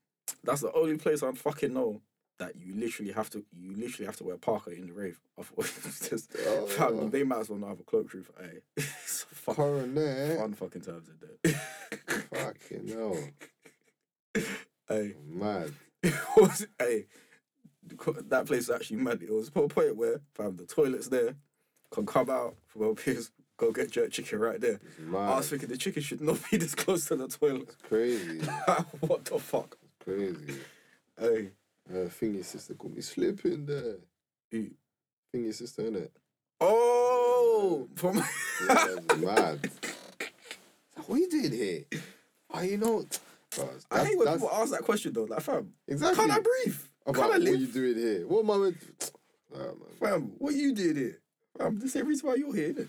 that's 0.43 0.62
the 0.62 0.72
only 0.74 0.97
place 0.97 1.24
I 1.24 1.32
fucking 1.32 1.74
know 1.74 2.01
that 2.38 2.55
you 2.55 2.76
literally 2.76 3.12
have 3.12 3.30
to, 3.32 3.43
you 3.51 3.76
literally 3.76 4.05
have 4.05 4.16
to 4.18 4.24
wear 4.24 4.38
parka 4.38 4.70
in 4.72 4.88
the 4.88 4.93
rave. 4.93 5.20
Otherwise, 5.38 6.07
just, 6.09 6.32
fam, 6.34 6.99
Oh. 6.99 7.09
they 7.09 7.24
might 7.24 7.39
as 7.39 7.49
well 7.49 7.59
not 7.59 7.70
have 7.70 7.80
a 7.80 7.84
cloak 7.84 8.09
truth. 8.09 8.30
Hey, 8.39 8.59
it's 8.78 9.26
fuck, 9.32 9.55
Coronet. 9.55 10.38
fun 10.38 10.53
fucking 10.53 10.82
times 10.82 11.07
in 11.09 11.18
there. 11.20 11.62
Fucking 12.34 12.88
hell. 12.88 13.18
hey, 14.88 15.16
Mad. 15.28 15.74
was 16.38 16.66
hey, 16.80 17.06
that 18.30 18.45
place 18.45 18.64
is 18.64 18.70
actually 18.70 18.97
mad. 18.97 19.22
It 19.22 19.32
was 19.32 19.49
a 19.49 19.52
point 19.52 19.95
where 19.95 20.22
fam 20.34 20.56
the 20.58 20.66
toilets 20.66 21.08
there 21.08 21.36
can 21.91 22.06
come 22.06 22.30
out 22.30 22.56
from 22.68 22.84
a 22.84 22.95
piss, 22.95 23.32
go 23.58 23.72
get 23.72 23.91
jerk 23.91 24.12
chicken 24.12 24.39
right 24.39 24.60
there. 24.60 24.80
It's 24.97 25.14
I 25.14 25.38
was 25.38 25.49
thinking 25.49 25.70
the 25.70 25.78
chicken 25.78 26.02
should 26.02 26.22
not 26.22 26.39
be 26.49 26.58
this 26.64 26.74
close 26.76 27.06
to 27.08 27.16
the 27.16 27.28
toilet. 27.28 27.76
Crazy. 27.88 28.39
what 29.02 29.26
the 29.26 29.38
fuck? 29.39 29.78
Crazy. 30.04 30.60
Hey, 31.20 31.49
Uh, 31.93 32.08
think 32.08 32.36
your 32.36 32.43
sister 32.43 32.74
called 32.74 32.95
me 32.95 33.02
slipping 33.02 33.66
there. 33.66 33.97
Think 34.49 34.74
your 35.34 35.54
sister, 35.54 35.84
innit? 35.84 36.10
oh, 36.60 37.88
from 37.95 38.18
Yeah, 38.18 38.24
it's 38.97 39.18
mad. 39.18 39.72
What 41.06 41.16
are 41.16 41.20
you 41.20 41.30
doing 41.30 41.52
here? 41.52 41.84
Oh, 42.54 42.62
you 42.62 42.78
know. 42.78 43.06
That's, 43.58 43.86
I 43.91 44.06
hate 44.06 44.18
when 44.18 44.26
that's- 44.26 44.41
people 44.41 44.56
ask 44.58 44.72
that 44.72 44.82
question 44.84 45.14
though. 45.14 45.24
Like, 45.26 45.41
fam, 45.41 45.72
exactly. 45.88 46.16
can't 46.28 46.32
I 46.32 46.39
breathe? 46.39 46.78
About 47.06 47.16
can 47.16 47.24
I 47.24 47.28
I 47.28 47.30
what 47.32 47.41
live? 47.41 47.62
you 47.62 47.68
doing 47.68 47.95
here? 47.97 48.28
What 48.28 48.39
am 48.43 48.52
I 48.52 48.58
meant 48.58 48.78
Nah, 49.54 49.60
man. 49.60 49.76
Fam, 49.99 50.22
what 50.38 50.54
you 50.56 50.74
did 50.74 50.95
here? 50.95 51.20
Fam, 51.58 51.78
the 51.80 51.89
same 51.89 52.08
reason 52.08 52.28
why 52.30 52.36
you're 52.36 52.56
here, 52.56 52.74
innit? 52.74 52.88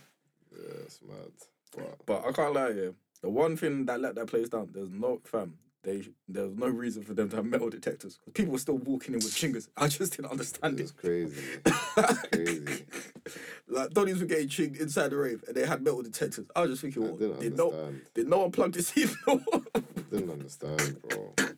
Yeah, 0.52 0.74
it's 0.84 1.00
mad. 1.02 1.32
But 1.76 2.06
But 2.06 2.26
I 2.26 2.32
can't 2.32 2.54
lie, 2.54 2.68
yeah. 2.68 2.90
The 3.22 3.28
one 3.30 3.56
thing 3.56 3.86
that 3.86 4.00
let 4.00 4.14
that 4.16 4.26
place 4.26 4.48
down, 4.48 4.70
there's 4.72 4.90
no 4.90 5.20
fam. 5.24 5.54
They 5.82 6.04
there's 6.28 6.54
no 6.56 6.68
reason 6.68 7.02
for 7.02 7.14
them 7.14 7.28
to 7.30 7.36
have 7.36 7.44
metal 7.44 7.68
detectors. 7.68 8.20
People 8.34 8.52
were 8.52 8.58
still 8.60 8.78
walking 8.78 9.14
in 9.14 9.20
with 9.20 9.34
chingers. 9.34 9.68
I 9.76 9.88
just 9.88 10.14
didn't 10.16 10.30
understand 10.30 10.78
it's 10.78 10.92
it. 10.92 10.96
crazy. 10.96 11.42
It's 11.96 12.22
crazy. 12.32 12.84
Like 13.72 13.84
like 13.84 13.90
Donnies 13.90 14.20
were 14.20 14.26
getting 14.26 14.48
chinked 14.48 14.78
inside 14.78 15.08
the 15.08 15.16
rave, 15.16 15.42
and 15.46 15.56
they 15.56 15.66
had 15.66 15.82
metal 15.82 16.02
detectors. 16.02 16.46
I 16.54 16.62
was 16.62 16.70
just 16.70 16.82
thinking, 16.82 17.02
what, 17.02 17.18
didn't 17.18 17.40
did 17.40 17.56
no 17.56 17.70
understand. 17.70 18.02
did 18.14 18.28
no 18.28 18.38
one 18.38 18.52
plug 18.52 18.72
this 18.72 18.88
signal? 18.88 19.40
Didn't 20.10 20.30
understand, 20.30 21.02
bro. 21.08 21.32
But 21.36 21.50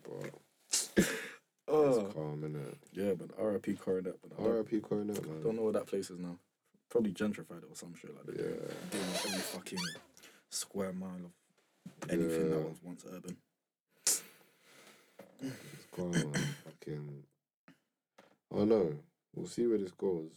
oh, 1.67 2.05
it's 2.05 2.13
calm, 2.13 2.41
innit? 2.41 2.75
yeah, 2.93 3.13
but 3.13 3.31
R.I.P. 3.37 3.73
Coronet. 3.73 4.15
But 4.21 4.39
I 4.39 4.43
don't, 4.43 4.53
R.I.P. 4.53 4.79
Coronet, 4.79 5.27
man. 5.27 5.43
don't 5.43 5.57
know 5.57 5.63
where 5.63 5.73
that 5.73 5.87
place 5.87 6.09
is 6.09 6.19
now. 6.19 6.37
Probably 6.89 7.11
gentrified 7.11 7.63
it 7.63 7.69
or 7.69 7.75
some 7.75 7.93
shit 7.95 8.15
like 8.15 8.25
that. 8.27 8.35
Yeah. 8.37 8.43
Doing 8.91 9.03
every 9.25 9.39
fucking 9.39 9.79
square 10.49 10.93
mile 10.93 11.31
of 12.01 12.09
anything 12.09 12.49
that 12.51 12.59
was 12.59 12.77
once 12.81 13.03
urban. 13.13 13.35
It's 14.05 14.21
calm, 15.93 16.11
man. 16.11 16.31
Fucking. 16.63 17.23
I 18.53 18.57
don't 18.57 18.69
know. 18.69 18.95
We'll 19.35 19.47
see 19.47 19.67
where 19.67 19.79
this 19.79 19.91
goes. 19.91 20.31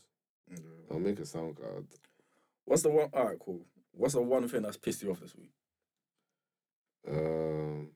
I'll 0.91 0.99
make 0.99 1.19
a 1.19 1.27
sound 1.27 1.57
card. 1.57 1.87
What's 2.65 2.83
the 2.83 2.91
one? 2.91 3.09
All 3.13 3.27
right, 3.27 3.39
cool. 3.39 3.61
What's 3.93 4.15
the 4.15 4.23
one 4.23 4.49
thing 4.49 4.63
that's 4.63 4.77
pissed 4.77 5.03
you 5.03 5.11
off 5.11 5.21
this 5.21 5.35
week? 5.35 5.51
Um, 7.09 7.89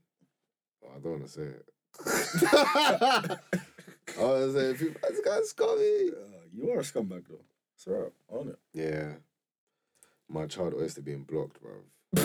I 0.84 0.98
don't 0.98 1.12
want 1.12 1.26
to 1.26 1.30
say 1.30 1.42
it. 1.42 1.64
I 4.18 4.22
want 4.22 4.52
to 4.52 4.52
say, 4.52 4.84
people, 4.84 5.00
this 5.08 5.20
guy's 5.20 5.50
scummy. 5.50 6.10
Uh, 6.10 6.46
you 6.52 6.70
are 6.70 6.80
a 6.80 6.82
scumbag 6.82 7.24
though. 7.28 7.44
It's 7.76 7.86
alright. 7.86 8.12
On 8.30 8.48
it. 8.48 8.58
Yeah. 8.72 9.14
My 10.28 10.46
child 10.46 10.74
oyster 10.74 11.02
being 11.02 11.24
blocked, 11.24 11.60
bro. 11.60 11.72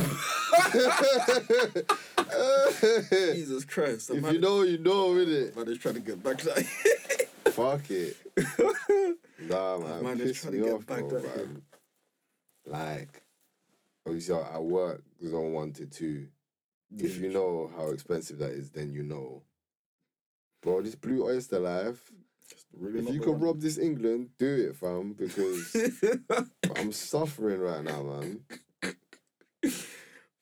Jesus 3.34 3.66
Christ. 3.66 4.10
If 4.12 4.32
you 4.32 4.40
know, 4.40 4.62
you 4.62 4.78
know, 4.78 5.10
innit? 5.10 5.56
man 5.56 5.68
is 5.68 5.78
trying 5.78 5.96
to 5.96 6.02
get 6.02 6.22
back. 6.24 6.42
Fuck 7.52 7.90
it. 7.90 8.18
Nah, 9.40 9.78
man. 9.78 10.04
Man 10.04 10.18
piss 10.20 10.42
trying 10.42 10.54
to 10.54 10.60
get 10.60 10.74
off, 10.74 10.86
back 10.86 11.08
bro, 11.08 11.18
at 11.20 11.24
him. 11.26 11.32
man. 11.54 11.62
Like, 12.66 13.22
obviously, 14.06 14.36
I 14.36 14.56
I 14.56 14.60
work 14.60 15.04
zone 15.26 15.54
one 15.54 15.72
to 15.74 15.86
two. 15.86 16.28
If 16.98 17.18
you 17.18 17.30
know 17.32 17.70
how 17.76 17.90
expensive 17.90 18.38
that 18.40 18.52
is, 18.52 18.72
then 18.72 18.92
you 18.92 19.04
know. 19.04 19.44
Bro, 20.62 20.82
this 20.84 20.96
blue 20.96 21.26
oyster 21.26 21.60
life. 21.60 22.12
Really 22.74 23.00
If 23.08 23.14
you 23.14 23.20
can 23.20 23.34
one. 23.34 23.42
rob 23.42 23.60
this 23.62 23.78
England, 23.78 24.30
do 24.40 24.70
it, 24.70 24.76
fam. 24.76 25.14
Because 25.14 25.76
I'm 26.76 26.92
suffering 26.92 27.60
right 27.60 27.84
now, 27.84 28.04
man. 28.04 28.40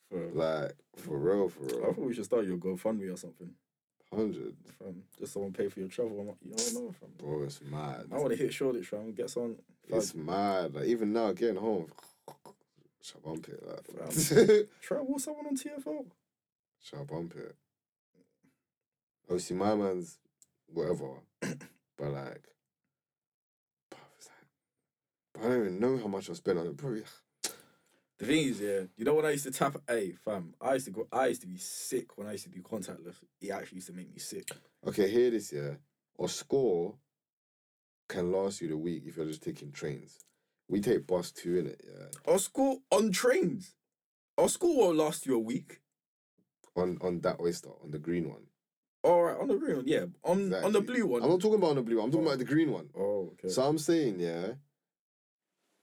For- 0.10 0.30
Like, 0.34 0.74
for 0.98 1.18
real, 1.18 1.50
for 1.50 1.64
real. 1.64 1.82
I 1.84 1.88
thought 1.94 1.98
we 2.06 2.14
should 2.14 2.26
start 2.26 2.46
your 2.46 2.58
GoFundMe 2.58 3.12
or 3.14 3.18
something. 3.18 3.52
Hundred. 4.16 4.56
From 4.78 5.04
Just 5.20 5.34
someone 5.34 5.52
pay 5.52 5.68
for 5.68 5.80
your 5.80 5.90
travel. 5.90 6.20
I'm 6.20 6.28
like, 6.28 6.38
you 6.44 6.56
don't 6.56 6.74
know, 6.74 6.92
from. 6.92 7.10
Bro, 7.18 7.44
it's 7.44 7.62
mad. 7.62 8.06
I 8.12 8.18
want 8.18 8.32
to 8.32 8.36
hit 8.36 8.54
Shoreditch, 8.54 8.88
fam. 8.88 9.14
Get 9.14 9.30
some. 9.30 9.58
It's 9.90 10.16
mad. 10.16 10.76
Like, 10.76 10.86
even 10.86 11.14
now, 11.14 11.32
getting 11.34 11.58
home. 11.58 11.88
Shall 13.02 13.22
I 13.24 13.30
bump 13.30 13.48
it? 13.50 13.64
Like, 13.68 13.88
with 15.08 15.22
someone 15.22 15.48
on 15.48 15.58
TFO. 15.58 16.06
Shall 16.82 17.02
I 17.02 17.04
bump 17.04 17.36
it? 17.36 17.56
Obviously, 19.30 19.56
my 19.56 19.76
man's 19.76 20.18
whatever. 20.74 21.10
but, 21.42 21.58
like, 22.00 22.48
like, 23.92 24.00
but 25.34 25.44
I 25.44 25.48
don't 25.48 25.60
even 25.60 25.80
know 25.80 25.98
how 25.98 26.08
much 26.08 26.30
I 26.30 26.34
spent 26.34 26.58
on 26.58 26.68
it. 26.68 26.78
Probably. 26.78 27.04
The 28.18 28.26
thing 28.26 28.48
is, 28.48 28.62
yeah, 28.62 28.82
you 28.96 29.04
know 29.04 29.14
when 29.14 29.26
I 29.26 29.32
used 29.32 29.44
to 29.44 29.52
tap, 29.52 29.76
hey, 29.90 30.14
fam, 30.24 30.54
I 30.62 30.76
used 30.76 30.86
to 30.86 30.92
go, 30.92 31.08
I 31.12 31.28
used 31.28 31.42
to 31.42 31.48
be 31.48 31.58
sick 31.58 32.18
when 32.18 32.28
I 32.28 32.32
used 32.32 32.46
to 32.46 32.50
do 32.50 32.62
contactless. 32.62 33.16
It 33.42 33.52
actually 33.52 33.76
used 33.76 33.88
to 33.88 33.94
make 33.94 34.10
me 34.10 34.20
sick. 34.20 34.50
Okay, 34.88 35.10
hear 35.10 35.32
this, 35.32 35.52
yeah. 35.52 35.72
A 36.18 36.30
score 36.30 36.96
can 38.08 38.32
last 38.32 38.62
you 38.62 38.70
the 38.70 38.78
week 38.78 39.04
if 39.06 39.18
you're 39.18 39.26
just 39.26 39.44
taking 39.44 39.74
trains. 39.74 40.20
We 40.70 40.80
take 40.80 41.06
bus 41.06 41.32
two 41.32 41.58
in 41.58 41.68
it, 41.68 41.82
yeah. 41.86 42.32
Our 42.32 42.40
school 42.40 42.84
on 42.90 43.12
trains. 43.12 43.76
Our 44.38 44.48
school 44.48 44.78
won't 44.78 44.98
last 44.98 45.26
you 45.26 45.36
a 45.36 45.40
week. 45.40 45.82
On 46.78 46.98
on 47.02 47.20
that 47.22 47.40
oyster, 47.40 47.70
on 47.84 47.92
the 47.92 48.00
green 48.00 48.30
one. 48.30 48.48
All 49.04 49.24
right, 49.24 49.38
on 49.40 49.48
the 49.50 49.56
green 49.56 49.76
one, 49.78 49.88
yeah. 49.88 50.06
On 50.24 50.54
on 50.54 50.72
the 50.72 50.82
blue 50.82 51.06
one. 51.06 51.22
I'm 51.22 51.30
not 51.30 51.42
talking 51.42 51.60
about 51.60 51.72
on 51.72 51.76
the 51.76 51.82
blue 51.82 51.98
one, 51.98 52.06
I'm 52.06 52.12
talking 52.12 52.28
about 52.28 52.40
the 52.40 52.46
green 52.46 52.72
one. 52.72 52.90
Oh, 52.98 53.34
okay. 53.34 53.50
So 53.50 53.62
I'm 53.64 53.78
saying, 53.78 54.20
yeah, 54.20 54.54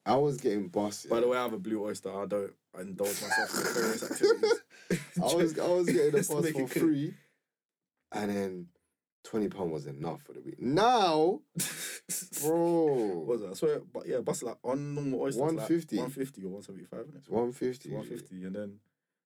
I 0.04 0.16
was 0.16 0.38
getting 0.38 0.68
bus. 0.68 1.06
By 1.06 1.20
the 1.20 1.28
way, 1.28 1.38
I 1.38 1.42
have 1.42 1.52
a 1.52 1.58
blue 1.58 1.84
oyster. 1.84 2.10
I 2.10 2.26
don't 2.26 2.52
indulge 2.78 3.22
myself 3.22 3.54
in 3.54 3.60
nefarious 3.64 4.02
activities. 4.10 4.62
I 5.22 5.34
was 5.34 5.58
I 5.58 5.68
was 5.68 5.86
getting 5.86 6.08
a 6.08 6.12
bus 6.12 6.28
for 6.28 6.66
free, 6.68 7.14
and 8.12 8.30
then 8.30 8.66
twenty 9.24 9.48
pound 9.48 9.70
was 9.70 9.86
enough 9.86 10.22
for 10.22 10.32
the 10.32 10.40
week. 10.40 10.60
Now, 10.60 11.40
bro, 12.42 12.56
What 13.24 13.26
was 13.26 13.42
it? 13.42 13.50
I 13.50 13.54
swear, 13.54 13.80
but 13.92 14.06
yeah, 14.06 14.18
bus 14.20 14.42
like 14.42 14.58
on 14.64 14.94
normal 14.94 15.20
oysters. 15.22 15.40
150. 15.40 15.96
Like 15.96 16.02
150 16.02 16.42
or 16.42 16.48
175, 16.48 17.00
isn't 17.00 17.14
it? 17.14 17.18
it's 17.18 17.28
one 17.28 17.52
fifty. 17.52 17.90
150. 17.90 18.44
And 18.44 18.56
then 18.56 18.78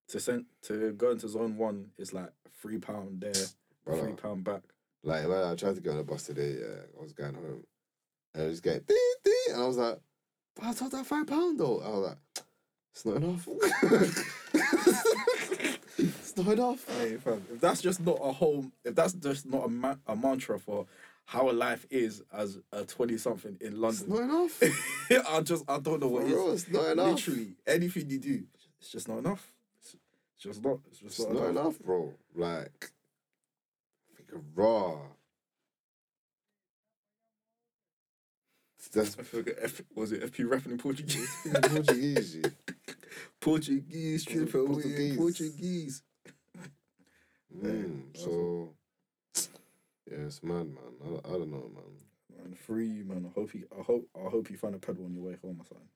to 0.09 0.21
send 0.21 0.45
to 0.63 0.93
go 0.93 1.11
into 1.11 1.29
zone 1.29 1.57
one 1.57 1.91
is 1.99 2.13
like 2.13 2.31
three 2.61 2.79
pound 2.79 3.21
there, 3.23 3.33
three 3.85 4.13
pound 4.13 4.45
back. 4.45 4.63
like 5.03 5.27
when 5.27 5.43
I 5.43 5.55
tried 5.55 5.77
to 5.77 5.81
get 5.81 5.91
on 5.93 5.97
the 5.97 6.05
bus 6.05 6.25
today, 6.25 6.57
yeah, 6.61 6.83
I 6.99 7.03
was 7.03 7.13
going 7.15 7.35
home, 7.35 7.65
and 8.35 8.43
I 8.45 8.47
was 8.47 8.61
getting 8.61 8.83
ding 8.87 9.15
ding, 9.25 9.55
and 9.55 9.63
I 9.63 9.67
was 9.67 9.79
like, 9.79 9.99
I 10.63 10.73
told 10.73 10.93
that 10.93 11.05
five 11.07 11.27
pound 11.27 11.59
though. 11.61 11.81
I 11.81 11.89
was 11.91 12.09
like, 12.09 12.19
it's 12.93 13.05
not 13.05 13.17
enough. 13.17 13.47
it's 15.99 16.37
not 16.37 16.49
enough. 16.49 16.87
Hey, 16.99 17.17
fam, 17.17 17.43
if 17.53 17.61
that's 17.61 17.83
just 17.83 18.01
not 18.01 18.19
a 18.23 18.33
whole, 18.33 18.67
if 18.85 18.95
that's 18.95 19.13
just 19.15 19.47
not 19.47 19.67
a, 19.67 19.69
ma- 19.69 19.97
a 20.07 20.17
mantra 20.17 20.59
for 20.59 20.87
how 21.27 21.51
a 21.51 21.53
life 21.53 21.87
is 21.91 22.23
as 22.33 22.59
a 22.73 22.85
20 22.85 23.19
something 23.19 23.57
in 23.61 23.79
London. 23.81 24.07
It's 24.09 24.09
not 24.09 24.23
enough. 24.23 24.63
I 25.35 25.41
just, 25.43 25.65
I 25.69 25.79
don't 25.79 26.01
know 26.01 26.09
For 26.09 26.15
what 26.15 26.25
is. 26.25 26.33
real, 26.33 26.53
it's 26.53 26.69
not 26.71 26.87
enough. 26.93 27.09
Literally, 27.11 27.49
anything 27.67 28.09
you 28.11 28.19
do, 28.19 28.43
it's 28.81 28.91
just 28.91 29.09
not 29.09 29.19
enough. 29.19 29.47
It's, 29.81 29.97
just 30.39 30.65
not, 30.65 30.79
it's 30.87 30.99
just 31.01 31.19
It's 31.19 31.29
not, 31.29 31.35
not 31.35 31.49
enough. 31.51 31.65
enough, 31.65 31.79
bro. 31.81 32.15
Like, 32.35 32.91
think 34.17 34.31
raw. 34.55 34.99
That's 38.97 39.19
I 39.19 39.23
forget, 39.25 39.57
F, 39.61 39.83
was 39.95 40.13
it 40.13 40.23
FP 40.23 40.49
rapping 40.49 40.73
in 40.73 40.79
Portuguese? 40.79 41.29
Portuguese. 41.53 42.41
Portuguese, 43.39 44.25
triple 44.25 44.67
Portuguese. 44.67 45.17
Portuguese. 45.19 46.03
Mm, 47.63 48.03
so, 48.15 48.71
yeah, 50.11 50.25
it's 50.27 50.43
mad, 50.43 50.69
man. 50.69 50.95
I, 51.05 51.09
I 51.29 51.33
don't 51.33 51.51
know, 51.51 51.71
man. 51.75 52.39
Man, 52.39 52.55
free 52.55 52.87
you, 52.87 53.05
man. 53.05 53.31
I 53.31 53.39
hope 53.39 53.53
you, 53.53 53.67
I 53.79 53.83
hope, 53.83 54.09
I 54.17 54.31
hope 54.31 54.51
you 54.51 54.57
find 54.57 54.75
a 54.75 54.79
pedal 54.79 55.05
on 55.05 55.13
your 55.13 55.25
way 55.25 55.37
home 55.43 55.61
or 55.61 55.67
something. 55.67 55.89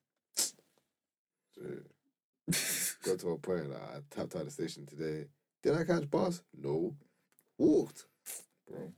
Got 3.03 3.19
to 3.21 3.31
a 3.31 3.39
point 3.39 3.71
like 3.71 3.83
I 3.83 4.01
tapped 4.11 4.37
out 4.37 4.45
the 4.45 4.51
station 4.51 4.85
today. 4.85 5.25
Did 5.63 5.75
I 5.75 5.85
catch 5.85 6.11
bus? 6.11 6.43
No. 6.55 6.95
Walked. 7.57 8.05
bro. 8.69 8.93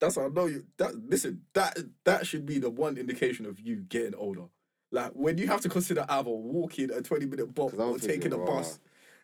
That's 0.00 0.16
how 0.16 0.24
I 0.26 0.28
know 0.28 0.46
you. 0.46 0.64
That 0.78 0.94
listen, 1.08 1.42
that 1.52 1.78
that 2.04 2.26
should 2.26 2.46
be 2.46 2.58
the 2.58 2.70
one 2.70 2.96
indication 2.96 3.46
of 3.46 3.60
you 3.60 3.76
getting 3.76 4.14
older. 4.14 4.44
Like 4.90 5.12
when 5.12 5.38
you 5.38 5.46
have 5.48 5.60
to 5.60 5.68
consider 5.68 6.04
either 6.08 6.30
walking 6.30 6.90
a 6.90 7.00
twenty 7.02 7.26
minute 7.26 7.54
bop 7.54 7.70
'Cause 7.70 7.78
I'm 7.80 7.88
or 7.90 7.98
taking 7.98 8.32
a 8.32 8.38
"Rah, 8.38 8.46
bus. 8.46 8.78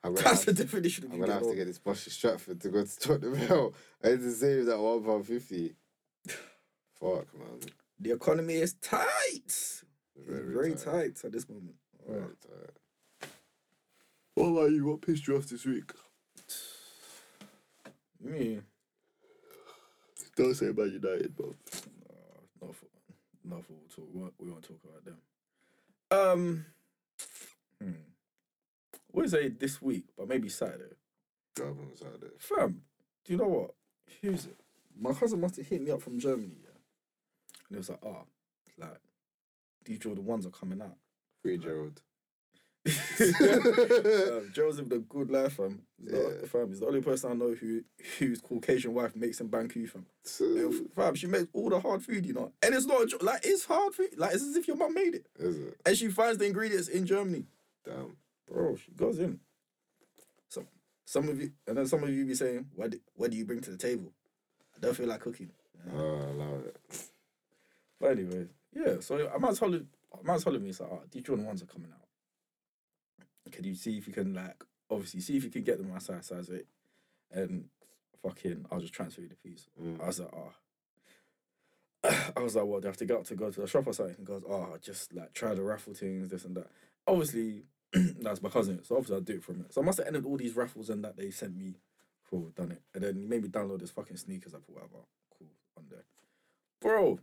I'm 0.05 0.15
gonna 0.15 0.25
That's 0.29 0.45
the 0.45 0.53
definition 0.53 1.05
of 1.07 1.13
I'm 1.13 1.21
gonna 1.21 1.33
have 1.33 1.43
getting 1.43 1.55
to 1.55 1.59
get 1.59 1.67
this 1.67 1.79
bus 1.79 2.05
to 2.05 2.11
Stratford 2.11 2.61
to 2.61 2.69
go 2.69 2.85
to 2.85 2.99
Tottenham 3.01 3.35
Hale. 3.35 3.75
I 4.05 4.09
had 4.11 4.21
to 4.21 4.31
save 4.33 4.67
that 4.67 4.79
one 4.79 5.03
pound 5.03 5.27
fifty. 5.27 5.75
Fuck, 7.01 7.35
man. 7.35 7.61
The 7.99 8.13
economy 8.13 8.55
is 8.57 8.75
tight. 8.75 9.03
It's 9.47 9.85
Very, 10.17 10.53
very, 10.53 10.71
tight. 10.75 11.17
tight. 11.17 11.25
at 11.25 11.33
this 11.33 11.49
moment. 11.49 11.75
Very 12.07 12.21
Alright. 12.21 12.41
tight. 12.41 13.29
What 14.35 14.49
about 14.49 14.71
you? 14.71 14.85
What 14.87 15.01
pissed 15.01 15.27
you 15.27 15.37
off 15.37 15.47
this 15.49 15.65
week? 15.65 15.91
Me, 18.21 18.61
Don't 20.37 20.55
say 20.55 20.67
about 20.67 20.93
United, 20.93 21.35
bro. 21.35 21.47
uh, 21.49 22.41
not 22.63 22.77
for, 22.77 22.87
not 23.45 23.65
for 23.65 23.73
we'll 23.73 23.89
talk. 23.89 24.09
We 24.13 24.21
won't, 24.21 24.35
we 24.39 24.51
won't 24.51 24.63
talk 24.63 24.81
about 24.85 25.05
them. 25.05 25.17
Um, 26.11 26.67
hmm. 27.83 27.93
I 28.95 28.99
wouldn't 29.13 29.59
this 29.59 29.81
week, 29.81 30.05
but 30.17 30.29
maybe 30.29 30.49
Saturday. 30.51 30.95
Driving 31.55 31.89
out. 32.05 32.33
Fam, 32.39 32.83
do 33.25 33.33
you 33.33 33.39
know 33.39 33.49
what? 33.49 33.75
Who's 34.21 34.45
it? 34.45 34.57
My 34.99 35.13
cousin 35.13 35.41
must 35.41 35.57
have 35.57 35.67
hit 35.67 35.83
me 35.83 35.91
up 35.91 36.03
from 36.03 36.19
Germany, 36.19 36.57
yeah. 36.63 36.71
And 37.69 37.77
it 37.77 37.79
was 37.79 37.89
like, 37.89 38.01
ah, 38.05 38.25
like 38.79 39.01
these 39.85 39.99
Jordan 39.99 40.27
ones 40.27 40.47
are 40.47 40.51
coming 40.51 40.83
out. 40.83 40.97
Free 41.43 41.57
Gerald. 41.57 42.03
um, 43.21 44.53
living 44.57 44.93
a 44.93 44.99
good 44.99 45.31
life, 45.31 45.55
fam. 45.55 45.83
He's, 46.01 46.11
the, 46.13 46.39
Yeah. 46.43 46.49
fam. 46.49 46.69
He's 46.69 46.81
the 46.81 46.87
only 46.87 47.01
person 47.03 47.31
I 47.31 47.35
know 47.35 47.55
who 47.55 47.83
whose 48.19 48.41
Caucasian 48.41 48.95
wife 48.95 49.17
makes 49.17 49.41
him 49.41 49.49
Banku, 49.49 49.89
fam. 49.89 50.07
And, 50.41 50.91
fam, 50.95 51.15
she 51.15 51.27
makes 51.27 51.49
all 51.53 51.71
the 51.71 51.81
hard 51.81 52.03
food, 52.03 52.25
you 52.27 52.35
know. 52.35 52.53
And 52.63 52.75
it's 52.75 52.87
not 52.87 53.13
a 53.13 53.25
like 53.25 53.41
it's 53.45 53.65
hard 53.65 53.95
food. 53.95 54.11
Like 54.17 54.35
it's 54.35 54.45
as 54.45 54.57
if 54.57 54.69
your 54.69 54.77
mum 54.77 54.95
made 54.95 55.15
it, 55.17 55.27
Is 55.39 55.57
it? 55.59 55.77
and 55.85 55.97
she 55.97 56.09
finds 56.09 56.39
the 56.39 56.47
ingredients 56.47 56.89
in 56.89 57.07
Germany. 57.07 57.47
Damn. 57.85 58.17
Bro, 58.47 58.77
she 58.77 58.93
goes 58.93 59.19
in. 59.19 59.41
Some 60.49 60.67
some 61.05 61.29
of 61.29 61.41
you, 61.41 61.51
and 61.67 61.77
then 61.77 61.87
some 61.87 62.03
of 62.05 62.11
you 62.11 62.25
be 62.25 62.35
saying, 62.35 62.67
"What 62.75 62.91
do, 62.91 63.01
what 63.15 63.31
do 63.31 63.37
you 63.37 63.45
bring 63.45 63.61
to 63.63 63.71
the 63.71 63.77
table?" 63.77 64.13
I 64.77 64.79
don't 64.81 64.95
feel 64.97 65.09
like 65.09 65.21
cooking. 65.21 65.51
Oh, 65.95 65.99
I 66.21 66.33
love 66.33 66.67
it. 66.67 66.77
But 68.01 68.11
anyways, 68.13 68.49
yeah. 68.75 69.01
So 69.01 69.29
I 69.35 69.39
might 69.39 69.51
as 69.53 69.61
well, 69.61 69.75
I 69.75 70.23
man's 70.27 70.45
telling 70.45 70.63
me, 70.63 70.69
it's 70.71 70.81
like, 70.81 70.91
oh, 70.93 71.01
these 71.11 71.23
Jordan 71.23 71.47
ones 71.47 71.63
are 71.63 71.67
coming 71.67 71.91
out. 71.93 72.06
Can 73.51 73.65
you 73.65 73.75
see 73.75 73.99
if 73.99 74.07
you 74.07 74.13
can 74.13 74.35
like 74.35 74.63
obviously 74.91 75.21
see 75.21 75.37
if 75.37 75.45
you 75.45 75.51
can 75.51 75.63
get 75.63 75.79
them 75.79 75.91
my 75.91 75.99
size 75.99 76.27
size 76.27 76.51
eight, 76.51 76.67
and 77.33 77.67
fucking 78.23 78.67
I'll 78.71 78.81
just 78.81 78.93
transfer 78.93 79.21
you 79.21 79.29
the 79.29 79.37
piece. 79.37 79.69
Mm. 79.81 80.03
I 80.03 80.07
was 80.07 80.21
like, 80.21 80.35
oh. 80.35 80.53
I 82.37 82.41
was 82.41 82.57
like, 82.57 82.65
what? 82.65 82.83
Do 82.83 82.89
I 82.89 82.91
have 82.91 82.97
to 82.99 83.07
get 83.07 83.17
up 83.17 83.25
to 83.27 83.35
go 83.35 83.51
to 83.51 83.61
the 83.61 83.67
shop 83.67 83.87
or 83.87 83.93
something? 83.93 84.17
He 84.19 84.25
goes, 84.25 84.43
oh, 84.49 84.69
ah, 84.73 84.77
just 84.81 85.15
like 85.15 85.33
try 85.33 85.55
the 85.55 85.63
raffle 85.63 85.95
things, 85.95 86.29
this 86.29 86.45
and 86.45 86.57
that. 86.57 86.69
Obviously, 87.07 87.65
that's 87.93 88.43
my 88.43 88.49
cousin, 88.49 88.83
so 88.85 88.97
obviously 88.97 89.17
I'll 89.17 89.23
do 89.23 89.35
it 89.35 89.45
from 89.45 89.61
it. 89.61 89.73
So 89.73 89.81
I 89.81 89.85
must 89.85 89.99
have 89.99 90.07
ended 90.07 90.25
all 90.25 90.37
these 90.37 90.57
raffles 90.57 90.91
and 90.91 91.05
that 91.05 91.17
they 91.17 91.31
sent 91.31 91.57
me. 91.57 91.77
Cool, 92.29 92.51
done 92.57 92.73
it. 92.73 92.83
And 92.93 93.05
then 93.05 93.29
maybe 93.29 93.49
download 93.49 93.81
this 93.81 93.93
fucking 93.93 94.17
sneakers 94.17 94.53
app 94.53 94.63
or 94.69 94.75
whatever. 94.75 95.05
Cool, 95.39 95.49
on 95.77 95.85
there. 95.89 96.05
Bro, 96.81 97.21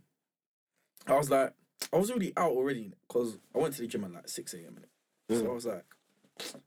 I 1.06 1.16
was 1.16 1.30
like, 1.30 1.52
I 1.92 1.98
was 1.98 2.10
already 2.10 2.32
out 2.36 2.52
already 2.52 2.92
because 3.06 3.38
I 3.54 3.58
went 3.58 3.74
to 3.74 3.82
the 3.82 3.86
gym 3.86 4.04
at 4.04 4.12
like 4.12 4.28
6 4.28 4.54
a.m. 4.54 4.78
innit? 4.80 5.36
So 5.36 5.44
mm. 5.44 5.50
I 5.50 5.52
was 5.52 5.66
like, 5.66 5.84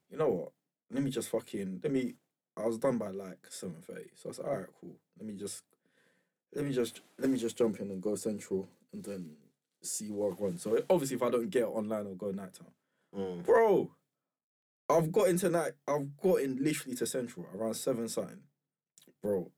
you 0.09 0.17
know 0.17 0.29
what? 0.29 0.51
Let 0.91 1.03
me 1.03 1.11
just 1.11 1.29
fucking 1.29 1.81
let 1.83 1.91
me. 1.91 2.15
I 2.57 2.65
was 2.65 2.77
done 2.77 2.97
by 2.97 3.09
like 3.09 3.45
seven 3.49 3.81
thirty, 3.81 4.09
so 4.15 4.27
I 4.27 4.29
was 4.29 4.39
like, 4.39 4.47
all 4.47 4.57
right, 4.57 4.67
cool. 4.81 4.95
Let 5.19 5.27
me 5.27 5.35
just, 5.35 5.63
let 6.55 6.65
me 6.65 6.73
just, 6.73 7.01
let 7.19 7.29
me 7.29 7.37
just 7.37 7.57
jump 7.57 7.79
in 7.79 7.91
and 7.91 8.01
go 8.01 8.15
central 8.15 8.67
and 8.91 9.03
then 9.03 9.35
see 9.81 10.09
what 10.09 10.39
one. 10.39 10.57
So 10.57 10.81
obviously, 10.89 11.17
if 11.17 11.23
I 11.23 11.29
don't 11.29 11.49
get 11.49 11.63
it 11.63 11.67
online, 11.67 12.07
I'll 12.07 12.15
go 12.15 12.31
Niketown. 12.31 12.71
Mm. 13.15 13.43
Bro, 13.45 13.91
I've 14.89 15.11
got 15.11 15.27
into 15.27 15.49
night. 15.49 15.73
I've 15.87 16.17
got 16.17 16.41
in 16.41 16.63
literally 16.63 16.95
to 16.97 17.05
central 17.05 17.45
around 17.55 17.75
seven 17.75 18.07
something. 18.07 18.39
Bro, 19.21 19.51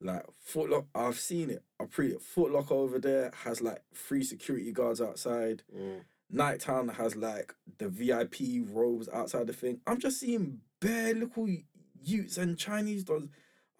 like 0.00 0.24
footlock. 0.46 0.86
I've 0.94 1.18
seen 1.18 1.50
it. 1.50 1.64
I 1.80 1.86
pre 1.86 2.12
it. 2.12 2.20
Footlocker 2.20 2.72
over 2.72 2.98
there 2.98 3.32
has 3.44 3.60
like 3.60 3.82
three 3.94 4.22
security 4.22 4.70
guards 4.72 5.00
outside. 5.00 5.62
Mm. 5.76 6.02
Niketown 6.34 6.94
has 6.94 7.16
like 7.16 7.54
the 7.78 7.88
VIP 7.88 8.66
robes 8.72 9.08
outside 9.12 9.46
the 9.46 9.52
thing. 9.52 9.80
I'm 9.86 9.98
just 9.98 10.20
seeing 10.20 10.60
bare 10.80 11.14
little 11.14 11.48
Utes 12.02 12.38
and 12.38 12.58
Chinese 12.58 13.04
dogs. 13.04 13.28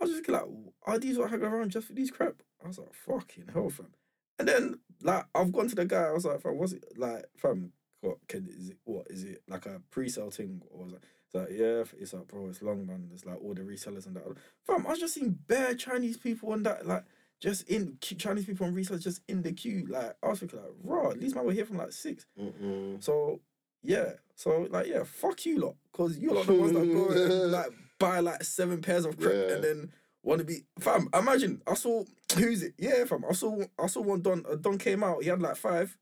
I 0.00 0.04
was 0.04 0.12
just 0.12 0.28
like, 0.28 0.42
are 0.84 0.98
these 0.98 1.18
what 1.18 1.28
I 1.28 1.30
hang 1.30 1.42
around 1.42 1.70
just 1.70 1.86
for 1.86 1.92
these 1.92 2.10
crap? 2.10 2.42
I 2.62 2.68
was 2.68 2.78
like, 2.78 2.92
fucking 2.92 3.50
hell, 3.52 3.70
fam. 3.70 3.92
And 4.38 4.48
then 4.48 4.78
like 5.02 5.26
I've 5.34 5.52
gone 5.52 5.68
to 5.68 5.74
the 5.74 5.84
guy. 5.84 6.04
I 6.04 6.12
was 6.12 6.24
like, 6.24 6.40
fam, 6.40 6.58
what's 6.58 6.72
it 6.72 6.84
like, 6.96 7.26
fam? 7.36 7.72
What 8.00 8.16
can 8.28 8.48
is 8.48 8.70
it? 8.70 8.78
What 8.84 9.06
is 9.10 9.24
it 9.24 9.42
like 9.46 9.66
a 9.66 9.82
pre-sale 9.90 10.30
thing 10.30 10.62
or 10.70 10.84
was 10.84 10.94
it? 10.94 11.04
Like 11.32 11.50
yeah, 11.50 11.84
it's 11.98 12.12
like 12.12 12.26
bro, 12.26 12.48
it's 12.48 12.62
long 12.62 12.86
man. 12.86 13.06
There's 13.08 13.26
like 13.26 13.40
all 13.42 13.54
the 13.54 13.62
resellers 13.62 14.06
and 14.06 14.16
that. 14.16 14.24
Fam, 14.66 14.86
I 14.86 14.90
was 14.90 14.98
just 14.98 15.14
seeing 15.14 15.38
bare 15.46 15.74
Chinese 15.74 16.16
people 16.16 16.52
on 16.52 16.62
that 16.64 16.86
like 16.86 17.04
just 17.40 17.68
in 17.68 17.96
Chinese 18.00 18.44
people 18.44 18.66
and 18.66 18.76
resellers 18.76 19.02
just 19.02 19.22
in 19.28 19.42
the 19.42 19.52
queue. 19.52 19.86
Like 19.88 20.16
I 20.22 20.28
was 20.28 20.40
thinking 20.40 20.58
like, 20.60 20.70
raw. 20.84 21.12
These 21.14 21.34
man 21.34 21.44
were 21.44 21.52
here 21.52 21.64
from 21.64 21.78
like 21.78 21.92
six. 21.92 22.26
Mm-mm. 22.38 23.02
So 23.02 23.40
yeah, 23.82 24.12
so 24.34 24.66
like 24.70 24.86
yeah, 24.88 25.04
fuck 25.04 25.44
you 25.46 25.58
lot, 25.58 25.76
cause 25.92 26.18
you 26.18 26.32
lot 26.32 26.46
the 26.46 26.54
ones 26.54 26.72
that 26.72 26.92
go 26.92 27.08
and 27.08 27.52
like 27.52 27.70
buy 27.98 28.20
like 28.20 28.44
seven 28.44 28.80
pairs 28.82 29.04
of 29.04 29.18
crap 29.18 29.32
Yeah. 29.34 29.54
and 29.54 29.64
then 29.64 29.92
want 30.22 30.40
to 30.40 30.44
be 30.44 30.64
fam. 30.78 31.08
Imagine 31.14 31.62
I 31.66 31.74
saw 31.74 32.04
who's 32.36 32.62
it? 32.62 32.74
Yeah, 32.78 33.04
fam. 33.06 33.24
I 33.28 33.32
saw 33.32 33.62
I 33.78 33.86
saw 33.86 34.02
one 34.02 34.20
Don. 34.20 34.44
A 34.48 34.56
Don 34.56 34.76
came 34.78 35.02
out. 35.02 35.22
He 35.22 35.28
had 35.30 35.40
like 35.40 35.56
five. 35.56 35.96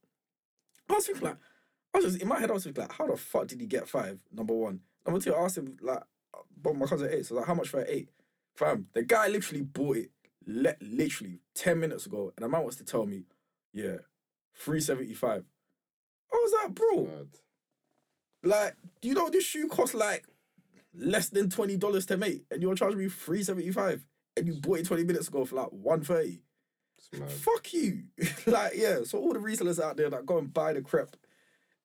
I 0.91 0.95
was 0.95 1.07
thinking 1.07 1.24
like, 1.24 1.36
I 1.95 1.99
was 1.99 2.07
just 2.07 2.22
in 2.22 2.28
my 2.28 2.41
head. 2.41 2.51
I 2.51 2.55
was 2.55 2.64
thinking 2.64 2.82
like, 2.82 2.93
how 2.93 3.07
the 3.07 3.16
fuck 3.16 3.47
did 3.47 3.61
he 3.61 3.66
get 3.66 3.89
five? 3.89 4.18
Number 4.32 4.55
one. 4.55 4.80
Number 5.07 5.20
two. 5.20 5.34
I 5.34 5.45
asked 5.45 5.59
him 5.59 5.76
like, 5.82 6.03
but 6.61 6.74
my 6.74 6.86
cousin 6.86 7.11
eight. 7.12 7.26
So 7.26 7.36
like, 7.36 7.47
how 7.47 7.55
much 7.55 7.68
for 7.68 7.84
eight? 7.86 8.09
Fam, 8.57 8.86
the 8.93 9.03
guy 9.05 9.28
literally 9.28 9.62
bought 9.62 9.99
it. 9.99 10.11
Le- 10.51 10.76
literally 10.80 11.40
ten 11.55 11.78
minutes 11.78 12.07
ago, 12.07 12.32
and 12.36 12.44
a 12.44 12.49
man 12.49 12.62
wants 12.62 12.76
to 12.78 12.84
tell 12.84 13.05
me, 13.05 13.24
yeah, 13.74 13.96
three 14.57 14.80
seventy 14.80 15.12
five. 15.12 15.44
I 16.32 16.36
was 16.36 16.53
like, 16.64 16.74
bro, 16.74 17.26
like, 18.42 18.74
do 19.03 19.09
you 19.09 19.14
know 19.14 19.28
this 19.28 19.44
shoe 19.44 19.68
costs 19.68 19.94
like 19.94 20.24
less 20.94 21.28
than 21.28 21.51
twenty 21.51 21.76
dollars 21.76 22.07
to 22.07 22.16
make, 22.16 22.44
and 22.51 22.62
you're 22.62 22.74
charging 22.74 22.99
me 22.99 23.09
three 23.09 23.42
seventy 23.42 23.70
five, 23.70 24.05
and 24.36 24.46
you 24.46 24.55
bought 24.55 24.78
it 24.78 24.86
twenty 24.86 25.05
minutes 25.05 25.28
ago 25.28 25.44
for 25.44 25.57
like 25.57 25.68
one 25.70 26.01
thirty. 26.03 26.40
It's. 27.12 27.32
Fuck 27.44 27.72
you, 27.74 28.05
like 28.46 28.72
yeah. 28.74 29.01
So 29.05 29.18
all 29.18 29.32
the 29.34 29.38
resellers 29.38 29.78
out 29.82 29.96
there 29.99 30.09
that 30.11 30.24
go 30.26 30.38
and 30.38 30.53
buy 30.53 30.72
the 30.72 30.80
crap, 30.82 31.11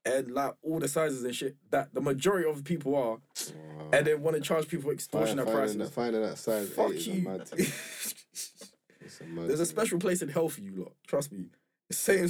and 0.05 0.31
like 0.31 0.53
all 0.61 0.79
the 0.79 0.87
sizes 0.87 1.23
and 1.25 1.35
shit 1.35 1.57
that 1.71 1.93
the 1.93 2.01
majority 2.01 2.49
of 2.49 2.63
people 2.63 2.95
are, 2.95 3.17
Wow. 3.17 3.89
and 3.91 4.07
then 4.07 4.21
want 4.21 4.35
to 4.37 4.41
charge 4.41 4.67
people 4.69 4.89
extortionate 4.91 5.45
prices. 5.51 5.89
finding, 5.91 6.21
that, 6.21 6.37
size 6.37 6.69
Fuck 6.69 6.91
eight 6.91 6.95
is 6.95 7.07
a 7.07 7.11
you. 7.11 7.21
mad 7.27 7.47
thing. 7.47 7.59
It's 7.59 8.53
a 8.61 9.02
mad 9.02 9.02
There's 9.21 9.59
a 9.59 9.65
special 9.65 9.99
place 9.99 10.21
in 10.21 10.29
hell 10.29 10.49
for 10.49 10.61
you 10.61 10.75
lot. 10.75 10.93
Trust 11.07 11.31
me. 11.31 11.45
Satan, 11.91 12.29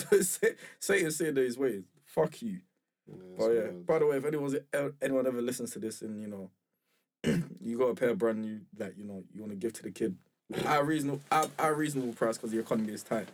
Satan 0.80 1.12
said 1.12 1.38
his 1.38 1.58
ways. 1.58 1.84
Fuck 2.06 2.42
you. 2.42 2.60
Yeah, 3.08 3.16
But 3.38 3.50
yeah, 3.52 3.62
mad. 3.62 3.86
by 3.86 4.00
the 4.00 4.08
way, 4.08 4.18
if 4.18 4.26
anyone's 4.26 4.56
anyone 5.02 5.28
ever 5.28 5.42
listens 5.42 5.72
to 5.72 5.80
this 5.80 6.02
and 6.02 6.20
you 6.22 6.28
know 6.28 6.50
you 7.62 7.78
got 7.78 7.86
a 7.90 7.96
pair 7.96 8.10
of 8.10 8.18
brand 8.18 8.42
new 8.42 8.62
that 8.78 8.98
you 8.98 9.04
know 9.06 9.24
you 9.34 9.42
want 9.42 9.52
to 9.52 9.58
give 9.58 9.74
to 9.74 9.84
the 9.84 9.92
kid 9.92 10.16
at 10.66 10.80
a 10.82 10.84
reasonable 10.84 11.22
at, 11.32 11.50
at 11.60 11.70
a 11.70 11.74
reasonable 11.74 12.14
price 12.14 12.38
because 12.38 12.52
the 12.52 12.60
economy 12.60 12.94
is 12.94 13.04
tight, 13.04 13.28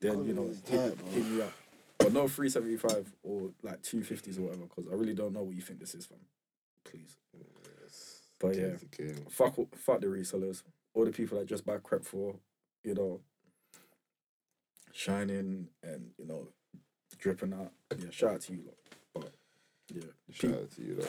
then 0.00 0.24
you 0.24 0.32
know 0.34 0.50
hit, 0.66 0.98
tight, 0.98 1.06
hit 1.12 1.24
me 1.26 1.42
up. 1.42 1.52
But 1.98 2.12
no 2.12 2.28
three 2.28 2.48
seventy 2.50 2.76
five 2.76 3.10
or 3.22 3.50
like 3.62 3.82
two 3.82 4.02
fifties 4.02 4.38
or 4.38 4.42
whatever 4.42 4.64
because 4.64 4.86
I 4.90 4.94
really 4.94 5.14
don't 5.14 5.32
know 5.32 5.42
what 5.42 5.54
you 5.56 5.62
think 5.62 5.80
this 5.80 5.94
is, 5.94 6.06
fam. 6.06 6.18
Please, 6.84 7.16
Yes. 7.82 8.20
but 8.38 8.54
yeah, 8.56 8.76
fuck 9.30 9.54
fuck 9.76 10.00
the 10.00 10.06
resellers, 10.06 10.62
all 10.94 11.04
the 11.04 11.10
people 11.10 11.38
that 11.38 11.46
just 11.46 11.64
buy 11.66 11.78
crap 11.78 12.04
for 12.04 12.36
you 12.86 12.94
know 12.94 13.20
shining 14.92 15.68
and 15.82 16.10
you 16.16 16.26
know 16.26 16.48
dripping 17.18 17.52
out. 17.52 17.72
Yeah, 17.98 18.10
shout 18.10 18.34
out 18.34 18.40
to 18.42 18.52
you 18.54 18.62
lot. 18.64 18.76
But 19.12 19.32
yeah, 19.92 20.02
Shout 20.32 20.52
out 20.52 20.70
to 20.76 20.82
you, 20.82 20.94
though. 20.94 21.08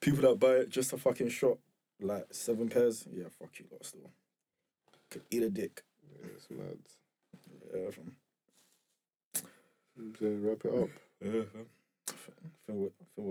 people 0.00 0.22
that 0.22 0.38
buy 0.38 0.52
it 0.62 0.70
just 0.70 0.92
a 0.92 0.96
fucking 0.96 1.28
shot, 1.28 1.58
like 2.00 2.26
seven 2.30 2.68
pairs, 2.68 3.06
yeah, 3.12 3.24
fuck 3.38 3.50
you 3.58 3.66
lot 3.70 3.84
still. 3.84 4.10
Could 5.10 5.22
eat 5.30 5.42
a 5.42 5.50
dick. 5.50 5.82
Yeah, 6.08 6.28
it's 6.36 6.48
mad. 6.50 6.78
Yeah, 7.74 7.90
fam. 7.90 8.16
So 10.18 10.26
wrap 10.40 10.64
it 10.64 10.82
up. 10.82 10.88
Yeah, 11.20 11.42
fam. 11.52 11.66
Feel, 12.66 12.76
feel, 12.76 12.90
feel 13.14 13.24